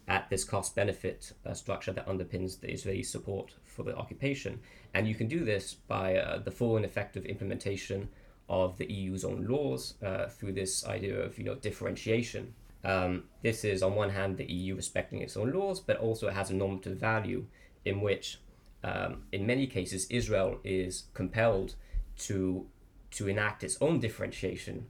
at 0.06 0.30
this 0.30 0.44
cost 0.44 0.74
benefit 0.74 1.32
uh, 1.44 1.52
structure 1.52 1.92
that 1.92 2.06
underpins 2.06 2.60
the 2.60 2.70
Israeli 2.72 3.02
support 3.02 3.54
for 3.64 3.82
the 3.82 3.94
occupation. 3.96 4.60
And 4.94 5.06
you 5.06 5.14
can 5.14 5.28
do 5.28 5.44
this 5.44 5.74
by 5.74 6.16
uh, 6.16 6.38
the 6.38 6.50
full 6.50 6.76
and 6.76 6.84
effective 6.84 7.24
implementation 7.26 8.08
of 8.48 8.78
the 8.78 8.90
EU's 8.90 9.24
own 9.24 9.46
laws 9.46 9.94
uh, 10.02 10.26
through 10.26 10.52
this 10.52 10.86
idea 10.86 11.20
of 11.20 11.38
you 11.38 11.44
know 11.44 11.54
differentiation. 11.54 12.54
Um, 12.84 13.24
this 13.42 13.64
is 13.64 13.82
on 13.82 13.94
one 13.94 14.10
hand 14.10 14.36
the 14.36 14.50
EU 14.50 14.74
respecting 14.76 15.20
its 15.20 15.36
own 15.36 15.52
laws, 15.52 15.80
but 15.80 15.98
also 15.98 16.28
it 16.28 16.34
has 16.34 16.50
a 16.50 16.54
normative 16.54 16.96
value 16.96 17.46
in 17.84 18.00
which 18.00 18.38
um, 18.84 19.24
in 19.32 19.46
many 19.46 19.66
cases, 19.66 20.06
Israel 20.10 20.60
is 20.64 21.04
compelled 21.14 21.74
to 22.18 22.66
to 23.10 23.26
enact 23.26 23.64
its 23.64 23.78
own 23.80 24.00
differentiation, 24.00 24.86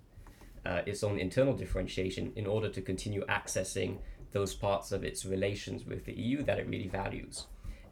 uh, 0.66 0.82
its 0.86 1.04
own 1.04 1.18
internal 1.18 1.54
differentiation, 1.54 2.32
in 2.34 2.46
order 2.46 2.68
to 2.68 2.82
continue 2.82 3.24
accessing 3.26 3.98
those 4.32 4.54
parts 4.54 4.90
of 4.90 5.04
its 5.04 5.24
relations 5.24 5.86
with 5.86 6.04
the 6.04 6.12
EU 6.12 6.42
that 6.42 6.58
it 6.58 6.68
really 6.68 6.88
values. 6.88 7.46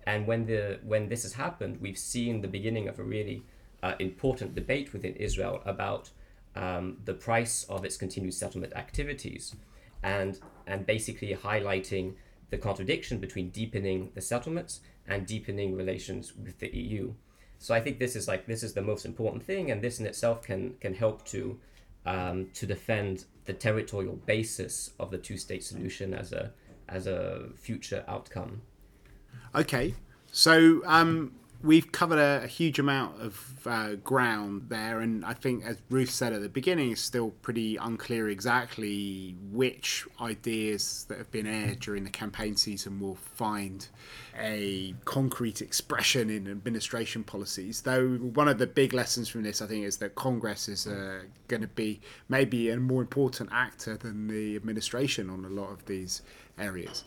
And 0.07 0.27
when 0.27 0.47
the 0.47 0.79
when 0.85 1.09
this 1.09 1.25
has 1.25 1.33
happened, 1.33 1.81
we've 1.81 1.99
seen 1.99 2.41
the 2.41 2.49
beginning 2.49 2.89
of 2.89 2.99
a 2.99 3.03
really 3.03 3.43
uh, 3.83 3.95
important 3.99 4.55
debate 4.55 4.93
within 4.93 5.15
Israel 5.17 5.61
about 5.65 6.11
um, 6.55 6.97
the 7.05 7.15
price 7.15 7.65
of 7.65 7.85
its 7.85 7.97
continued 7.97 8.35
settlement 8.35 8.73
activities, 8.75 9.55
and 10.03 10.39
and 10.67 10.87
basically 10.87 11.35
highlighting 11.35 12.15
the 12.51 12.59
contradiction 12.59 13.19
between 13.19 13.51
deepening 13.51 14.11
the 14.15 14.21
settlements 14.21 14.81
and 15.09 15.27
deepening 15.27 15.75
relations 15.77 16.35
with 16.37 16.59
the 16.59 16.69
EU. 16.69 17.13
So 17.59 17.75
I 17.75 17.81
think 17.81 17.99
this 17.99 18.15
is 18.15 18.29
like 18.29 18.47
this 18.47 18.63
is 18.63 18.75
the 18.75 18.83
most 18.83 19.05
important 19.05 19.43
thing, 19.43 19.71
and 19.71 19.83
this 19.83 19.99
in 19.99 20.07
itself 20.07 20.43
can 20.43 20.75
can 20.81 20.95
help 20.95 21.25
to 21.27 21.59
um, 22.05 22.51
to 22.55 22.67
defend 22.67 23.25
the 23.45 23.53
territorial 23.53 24.17
basis 24.27 24.93
of 25.01 25.11
the 25.11 25.19
two-state 25.19 25.65
solution 25.65 26.15
as 26.15 26.33
a 26.33 26.53
as 26.89 27.07
a 27.07 27.49
future 27.57 28.05
outcome. 28.07 28.63
Okay, 29.55 29.95
so 30.31 30.83
um, 30.85 31.33
we've 31.63 31.91
covered 31.91 32.19
a, 32.19 32.45
a 32.45 32.47
huge 32.47 32.79
amount 32.79 33.21
of 33.21 33.67
uh, 33.67 33.95
ground 33.97 34.67
there, 34.69 35.01
and 35.01 35.25
I 35.25 35.33
think, 35.33 35.65
as 35.65 35.79
Ruth 35.91 36.11
said 36.11 36.33
at 36.33 36.43
the 36.43 36.49
beginning, 36.49 36.93
it's 36.93 37.01
still 37.01 37.31
pretty 37.43 37.77
unclear 37.77 38.29
exactly 38.29 39.35
which 39.51 40.07
ideas 40.21 41.07
that 41.09 41.19
have 41.19 41.31
been 41.31 41.47
aired 41.47 41.81
during 41.81 42.05
the 42.05 42.11
campaign 42.11 42.57
season 42.57 43.01
will 43.01 43.17
find 43.17 43.89
a 44.39 44.95
concrete 45.05 45.63
expression 45.63 46.31
in 46.31 46.49
administration 46.49 47.25
policies. 47.25 47.81
Though 47.81 48.17
one 48.17 48.49
of 48.49 48.59
the 48.59 48.67
big 48.67 48.93
lessons 48.93 49.29
from 49.29 49.43
this, 49.43 49.63
I 49.63 49.67
think, 49.67 49.85
is 49.85 49.97
that 49.99 50.15
Congress 50.15 50.69
is 50.69 50.87
uh, 50.87 51.23
going 51.49 51.63
to 51.63 51.69
be 51.69 52.01
maybe 52.29 52.71
a 52.71 52.77
more 52.77 53.01
important 53.01 53.51
actor 53.53 53.97
than 53.97 54.29
the 54.29 54.57
administration 54.57 55.31
on 55.31 55.45
a 55.45 55.49
lot 55.49 55.71
of 55.71 55.85
these 55.87 56.23
areas. 56.59 57.05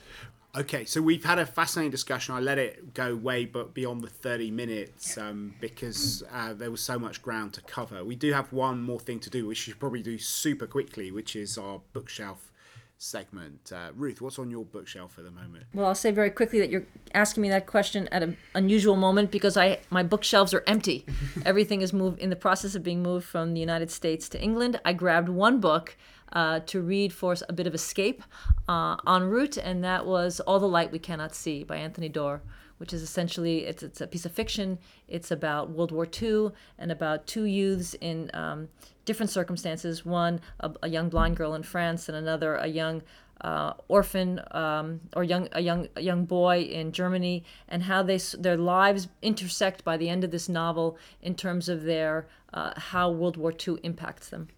Okay, 0.57 0.83
so 0.83 0.99
we've 0.99 1.23
had 1.23 1.37
a 1.37 1.45
fascinating 1.45 1.91
discussion. 1.91 2.33
I 2.33 2.39
let 2.39 2.57
it 2.57 2.95
go 2.95 3.15
way 3.15 3.45
but 3.45 3.75
beyond 3.75 4.01
the 4.01 4.09
30 4.09 4.49
minutes 4.49 5.15
um, 5.15 5.53
because 5.61 6.23
uh, 6.33 6.53
there 6.53 6.71
was 6.71 6.81
so 6.81 6.97
much 6.97 7.21
ground 7.21 7.53
to 7.53 7.61
cover. 7.61 8.03
We 8.03 8.15
do 8.15 8.33
have 8.33 8.51
one 8.51 8.81
more 8.81 8.99
thing 8.99 9.19
to 9.19 9.29
do, 9.29 9.45
which 9.45 9.67
we 9.67 9.71
should 9.71 9.79
probably 9.79 10.01
do 10.01 10.17
super 10.17 10.65
quickly, 10.65 11.11
which 11.11 11.35
is 11.35 11.59
our 11.59 11.81
bookshelf 11.93 12.51
segment. 12.97 13.71
Uh, 13.73 13.91
Ruth, 13.95 14.21
what's 14.21 14.39
on 14.39 14.49
your 14.49 14.65
bookshelf 14.65 15.19
at 15.19 15.23
the 15.23 15.31
moment? 15.31 15.65
Well, 15.73 15.85
I'll 15.85 15.95
say 15.95 16.11
very 16.11 16.31
quickly 16.31 16.59
that 16.59 16.71
you're 16.71 16.85
asking 17.13 17.41
me 17.41 17.49
that 17.49 17.67
question 17.67 18.07
at 18.11 18.23
an 18.23 18.35
unusual 18.55 18.95
moment 18.95 19.29
because 19.29 19.55
I 19.55 19.79
my 19.91 20.01
bookshelves 20.03 20.53
are 20.53 20.63
empty. 20.67 21.05
Everything 21.45 21.81
is 21.81 21.93
moved 21.93 22.19
in 22.19 22.31
the 22.31 22.35
process 22.35 22.73
of 22.73 22.83
being 22.83 23.01
moved 23.03 23.25
from 23.25 23.53
the 23.53 23.59
United 23.59 23.89
States 23.91 24.27
to 24.29 24.41
England. 24.41 24.79
I 24.83 24.93
grabbed 24.93 25.29
one 25.29 25.59
book 25.59 25.95
uh, 26.33 26.59
to 26.61 26.81
read 26.81 27.13
for 27.13 27.35
a 27.47 27.53
bit 27.53 27.67
of 27.67 27.73
escape 27.73 28.23
uh, 28.67 28.97
en 29.07 29.23
route, 29.23 29.57
and 29.57 29.83
that 29.83 30.05
was 30.05 30.39
All 30.41 30.59
the 30.59 30.67
Light 30.67 30.91
We 30.91 30.99
Cannot 30.99 31.33
See 31.35 31.63
by 31.63 31.77
Anthony 31.77 32.09
Doerr, 32.09 32.41
which 32.77 32.93
is 32.93 33.01
essentially 33.01 33.65
it's, 33.65 33.83
it's 33.83 34.01
a 34.01 34.07
piece 34.07 34.25
of 34.25 34.31
fiction. 34.31 34.79
It's 35.07 35.31
about 35.31 35.69
World 35.69 35.91
War 35.91 36.07
II 36.21 36.51
and 36.77 36.91
about 36.91 37.27
two 37.27 37.45
youths 37.45 37.93
in 37.95 38.29
um, 38.33 38.69
different 39.05 39.29
circumstances. 39.31 40.05
One, 40.05 40.39
a, 40.59 40.71
a, 40.83 40.87
young 40.87 41.09
blind 41.09 41.35
girl 41.35 41.55
in 41.55 41.63
France, 41.63 42.07
and 42.07 42.17
another, 42.17 42.55
a 42.55 42.67
young 42.67 43.01
uh, 43.41 43.73
orphan 43.87 44.41
um, 44.51 44.99
or 45.15 45.23
young 45.23 45.47
a 45.53 45.61
young 45.61 45.87
a 45.95 46.01
young 46.01 46.25
boy 46.25 46.61
in 46.61 46.91
Germany, 46.91 47.43
and 47.67 47.83
how 47.83 48.03
they 48.03 48.17
their 48.37 48.57
lives 48.57 49.07
intersect 49.21 49.83
by 49.83 49.97
the 49.97 50.09
end 50.09 50.23
of 50.23 50.31
this 50.31 50.49
novel 50.49 50.97
in 51.21 51.35
terms 51.35 51.69
of 51.69 51.83
their 51.83 52.27
uh, 52.53 52.79
how 52.79 53.09
World 53.09 53.37
War 53.37 53.53
II 53.53 53.77
impacts 53.83 54.29
them. 54.29 54.49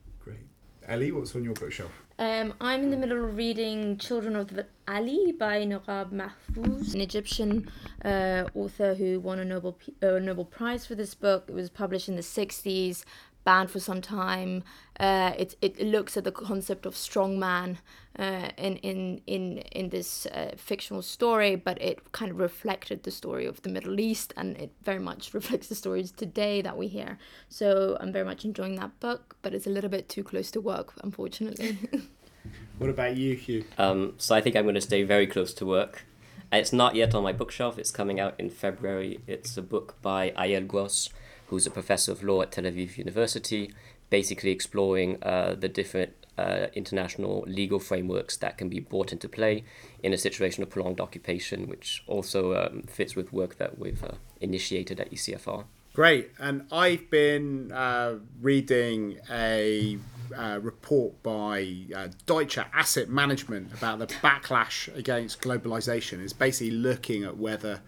Ellie, 0.91 1.13
what's 1.13 1.33
on 1.37 1.45
your 1.45 1.53
bookshelf? 1.53 1.89
Um, 2.19 2.53
I'm 2.59 2.83
in 2.83 2.91
the 2.91 2.97
middle 2.97 3.23
of 3.23 3.37
reading 3.37 3.97
Children 3.97 4.35
of 4.35 4.53
the 4.53 4.65
Alley 4.89 5.31
by 5.31 5.63
Naguib 5.65 6.11
Mahfouz, 6.11 6.93
an 6.93 6.99
Egyptian 6.99 7.71
uh, 8.03 8.43
author 8.53 8.93
who 8.95 9.21
won 9.21 9.39
a 9.39 9.45
Nobel, 9.45 9.77
uh, 10.03 10.19
Nobel 10.19 10.43
Prize 10.43 10.85
for 10.85 10.95
this 10.95 11.15
book. 11.15 11.45
It 11.47 11.53
was 11.53 11.69
published 11.69 12.09
in 12.09 12.17
the 12.17 12.21
60s 12.21 13.05
banned 13.43 13.71
for 13.71 13.79
some 13.79 14.01
time. 14.01 14.63
Uh, 14.99 15.33
it, 15.37 15.55
it 15.61 15.79
looks 15.79 16.17
at 16.17 16.23
the 16.23 16.31
concept 16.31 16.85
of 16.85 16.93
strongman 16.93 17.77
uh, 18.19 18.49
in, 18.57 18.75
in, 18.77 19.21
in, 19.25 19.57
in 19.71 19.89
this 19.89 20.25
uh, 20.27 20.51
fictional 20.57 21.01
story, 21.01 21.55
but 21.55 21.81
it 21.81 22.11
kind 22.11 22.31
of 22.31 22.37
reflected 22.37 23.03
the 23.03 23.11
story 23.11 23.45
of 23.45 23.61
the 23.61 23.69
Middle 23.69 23.99
East 23.99 24.33
and 24.37 24.57
it 24.57 24.71
very 24.83 24.99
much 24.99 25.33
reflects 25.33 25.67
the 25.67 25.75
stories 25.75 26.11
today 26.11 26.61
that 26.61 26.77
we 26.77 26.87
hear. 26.87 27.17
So 27.49 27.97
I'm 27.99 28.11
very 28.11 28.25
much 28.25 28.45
enjoying 28.45 28.75
that 28.75 28.99
book, 28.99 29.35
but 29.41 29.53
it's 29.53 29.67
a 29.67 29.71
little 29.71 29.89
bit 29.89 30.09
too 30.09 30.23
close 30.23 30.51
to 30.51 30.61
work, 30.61 30.93
unfortunately. 31.03 31.77
what 32.77 32.89
about 32.89 33.17
you, 33.17 33.35
Hugh? 33.35 33.65
Um, 33.77 34.13
so 34.17 34.35
I 34.35 34.41
think 34.41 34.55
I'm 34.55 34.63
going 34.63 34.75
to 34.75 34.81
stay 34.81 35.03
very 35.03 35.27
close 35.27 35.53
to 35.55 35.65
work. 35.65 36.05
It's 36.51 36.73
not 36.73 36.95
yet 36.95 37.15
on 37.15 37.23
my 37.23 37.31
bookshelf. 37.31 37.79
It's 37.79 37.91
coming 37.91 38.19
out 38.19 38.35
in 38.37 38.49
February. 38.49 39.21
It's 39.25 39.55
a 39.55 39.61
book 39.61 39.95
by 40.01 40.31
Aeyal 40.31 40.67
Gross, 40.67 41.09
who's 41.51 41.67
a 41.67 41.69
professor 41.69 42.13
of 42.13 42.23
law 42.23 42.41
at 42.41 42.53
Tel 42.53 42.63
Aviv 42.63 42.97
University, 42.97 43.73
basically 44.09 44.51
exploring 44.51 45.21
uh, 45.21 45.53
the 45.53 45.67
different 45.67 46.13
uh, 46.37 46.67
international 46.73 47.43
legal 47.45 47.77
frameworks 47.77 48.37
that 48.37 48.57
can 48.57 48.69
be 48.69 48.79
brought 48.79 49.11
into 49.11 49.27
play 49.27 49.65
in 50.01 50.13
a 50.13 50.17
situation 50.17 50.63
of 50.63 50.69
prolonged 50.69 51.01
occupation, 51.01 51.67
which 51.67 52.03
also 52.07 52.55
um, 52.55 52.83
fits 52.83 53.17
with 53.17 53.33
work 53.33 53.57
that 53.57 53.77
we've 53.77 54.01
uh, 54.01 54.13
initiated 54.39 55.01
at 55.01 55.11
ECFR. 55.11 55.65
Great. 55.93 56.31
And 56.39 56.67
I've 56.71 57.09
been 57.09 57.73
uh, 57.73 58.19
reading 58.39 59.19
a 59.29 59.97
uh, 60.33 60.59
report 60.61 61.21
by 61.21 61.75
uh, 61.93 62.07
Deutsche 62.25 62.59
Asset 62.59 63.09
Management 63.09 63.73
about 63.73 63.99
the 63.99 64.07
backlash 64.07 64.95
against 64.95 65.41
globalization. 65.41 66.23
It's 66.23 66.31
basically 66.31 66.71
looking 66.71 67.25
at 67.25 67.35
whether 67.35 67.81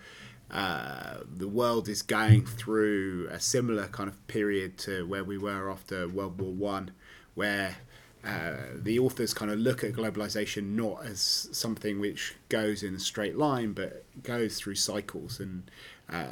uh, 0.54 1.18
the 1.36 1.48
world 1.48 1.90
is 1.90 2.04
going 2.04 2.46
through 2.46 3.28
a 3.32 3.40
similar 3.40 3.88
kind 3.88 4.08
of 4.08 4.28
period 4.28 4.78
to 4.78 5.06
where 5.08 5.24
we 5.24 5.36
were 5.36 5.72
after 5.72 6.08
World 6.08 6.40
War 6.40 6.52
One, 6.52 6.92
where 7.34 7.78
uh, 8.24 8.58
the 8.76 9.00
authors 9.00 9.34
kind 9.34 9.50
of 9.50 9.58
look 9.58 9.84
at 9.84 9.94
globalization 9.94 10.76
not 10.76 11.06
as 11.06 11.50
something 11.52 12.00
which 12.00 12.36
goes 12.50 12.84
in 12.84 12.94
a 12.94 13.00
straight 13.00 13.36
line, 13.36 13.74
but 13.74 14.06
goes 14.22 14.60
through 14.60 14.76
cycles, 14.76 15.40
and 15.40 15.72
uh, 16.08 16.28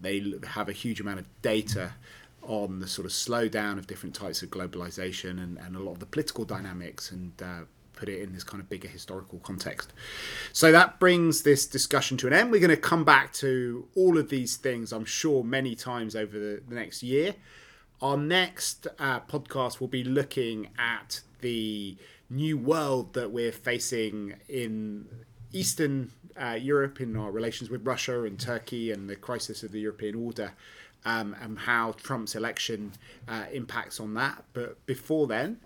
they 0.00 0.34
have 0.50 0.68
a 0.68 0.72
huge 0.72 1.00
amount 1.00 1.18
of 1.18 1.26
data 1.42 1.94
on 2.42 2.78
the 2.78 2.86
sort 2.86 3.06
of 3.06 3.12
slowdown 3.12 3.76
of 3.76 3.88
different 3.88 4.14
types 4.14 4.40
of 4.42 4.50
globalization 4.50 5.42
and, 5.42 5.58
and 5.58 5.74
a 5.74 5.80
lot 5.80 5.92
of 5.92 5.98
the 5.98 6.06
political 6.06 6.44
dynamics. 6.44 7.10
And 7.10 7.32
uh, 7.42 7.62
put 7.94 8.08
it 8.08 8.20
in 8.20 8.32
this 8.32 8.44
kind 8.44 8.60
of 8.62 8.68
bigger 8.68 8.88
historical 8.88 9.38
context. 9.38 9.92
So 10.52 10.72
that 10.72 10.98
brings 10.98 11.42
this 11.42 11.66
discussion 11.66 12.16
to 12.18 12.26
an 12.26 12.32
end. 12.32 12.50
We're 12.50 12.60
going 12.60 12.70
to 12.70 12.76
come 12.76 13.04
back 13.04 13.32
to 13.34 13.88
all 13.94 14.18
of 14.18 14.28
these 14.28 14.56
things, 14.56 14.92
I'm 14.92 15.04
sure, 15.04 15.44
many 15.44 15.74
times 15.74 16.14
over 16.16 16.38
the, 16.38 16.62
the 16.66 16.74
next 16.74 17.02
year. 17.02 17.34
Our 18.02 18.16
next 18.16 18.86
uh, 18.98 19.20
podcast 19.20 19.80
will 19.80 19.88
be 19.88 20.04
looking 20.04 20.68
at 20.78 21.20
the 21.40 21.96
new 22.28 22.58
world 22.58 23.14
that 23.14 23.30
we're 23.30 23.52
facing 23.52 24.34
in 24.48 25.06
Eastern 25.52 26.10
uh, 26.40 26.58
Europe 26.60 27.00
in 27.00 27.16
our 27.16 27.30
relations 27.30 27.70
with 27.70 27.86
Russia 27.86 28.24
and 28.24 28.38
Turkey 28.38 28.90
and 28.90 29.08
the 29.08 29.16
crisis 29.16 29.62
of 29.62 29.72
the 29.72 29.80
European 29.80 30.16
order. 30.16 30.52
Um, 31.06 31.36
and 31.38 31.58
how 31.58 31.92
Trump's 31.92 32.34
election 32.34 32.92
uh, 33.28 33.44
impacts 33.52 34.00
on 34.00 34.14
that. 34.14 34.42
But 34.54 34.86
before 34.86 35.26
then, 35.26 35.60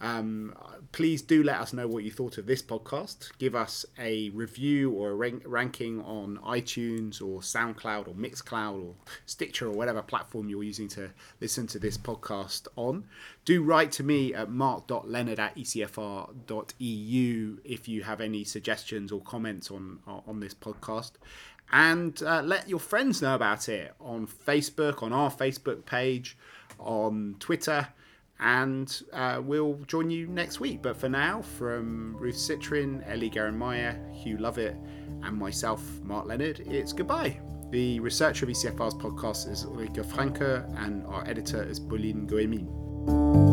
um, 0.00 0.54
please 0.92 1.22
do 1.22 1.42
let 1.42 1.60
us 1.60 1.72
know 1.72 1.88
what 1.88 2.04
you 2.04 2.10
thought 2.10 2.38
of 2.38 2.46
this 2.46 2.62
podcast. 2.62 3.30
Give 3.38 3.54
us 3.54 3.84
a 3.98 4.30
review 4.30 4.92
or 4.92 5.10
a 5.10 5.14
rank- 5.14 5.42
ranking 5.44 6.00
on 6.02 6.38
iTunes 6.38 7.20
or 7.20 7.40
SoundCloud 7.40 8.08
or 8.08 8.14
Mixcloud 8.14 8.84
or 8.84 8.94
Stitcher 9.26 9.66
or 9.66 9.72
whatever 9.72 10.02
platform 10.02 10.48
you're 10.48 10.62
using 10.62 10.88
to 10.88 11.10
listen 11.40 11.66
to 11.68 11.78
this 11.78 11.98
podcast 11.98 12.68
on. 12.76 13.04
Do 13.44 13.62
write 13.62 13.92
to 13.92 14.04
me 14.04 14.34
at 14.34 14.50
mark.leonard 14.50 15.40
at 15.40 15.56
ecfr.eu 15.56 17.58
if 17.64 17.88
you 17.88 18.02
have 18.04 18.20
any 18.20 18.44
suggestions 18.44 19.10
or 19.10 19.20
comments 19.22 19.70
on, 19.70 19.98
on 20.06 20.40
this 20.40 20.54
podcast. 20.54 21.12
And 21.70 22.22
uh, 22.22 22.40
let 22.42 22.68
your 22.68 22.78
friends 22.78 23.20
know 23.20 23.34
about 23.34 23.68
it 23.68 23.92
on 24.00 24.26
Facebook, 24.26 25.02
on 25.02 25.12
our 25.12 25.30
Facebook 25.30 25.84
page, 25.84 26.38
on 26.78 27.36
Twitter 27.40 27.88
and 28.40 29.02
uh, 29.12 29.40
we'll 29.42 29.74
join 29.86 30.10
you 30.10 30.26
next 30.26 30.60
week. 30.60 30.82
But 30.82 30.96
for 30.96 31.08
now, 31.08 31.42
from 31.42 32.16
Ruth 32.16 32.36
Citrin, 32.36 33.02
Ellie 33.10 33.30
Geranmayeh, 33.30 34.14
Hugh 34.14 34.38
Lovatt, 34.38 34.76
and 35.24 35.36
myself, 35.36 35.82
Mark 36.02 36.26
Leonard, 36.26 36.60
it's 36.60 36.92
goodbye. 36.92 37.40
The 37.70 38.00
researcher 38.00 38.46
of 38.46 38.50
ECFR's 38.50 38.94
podcast 38.94 39.50
is 39.50 39.64
Ulrike 39.64 40.04
Franke, 40.06 40.64
and 40.78 41.04
our 41.06 41.26
editor 41.26 41.62
is 41.62 41.78
Pauline 41.78 42.26
Goemin. 42.26 43.47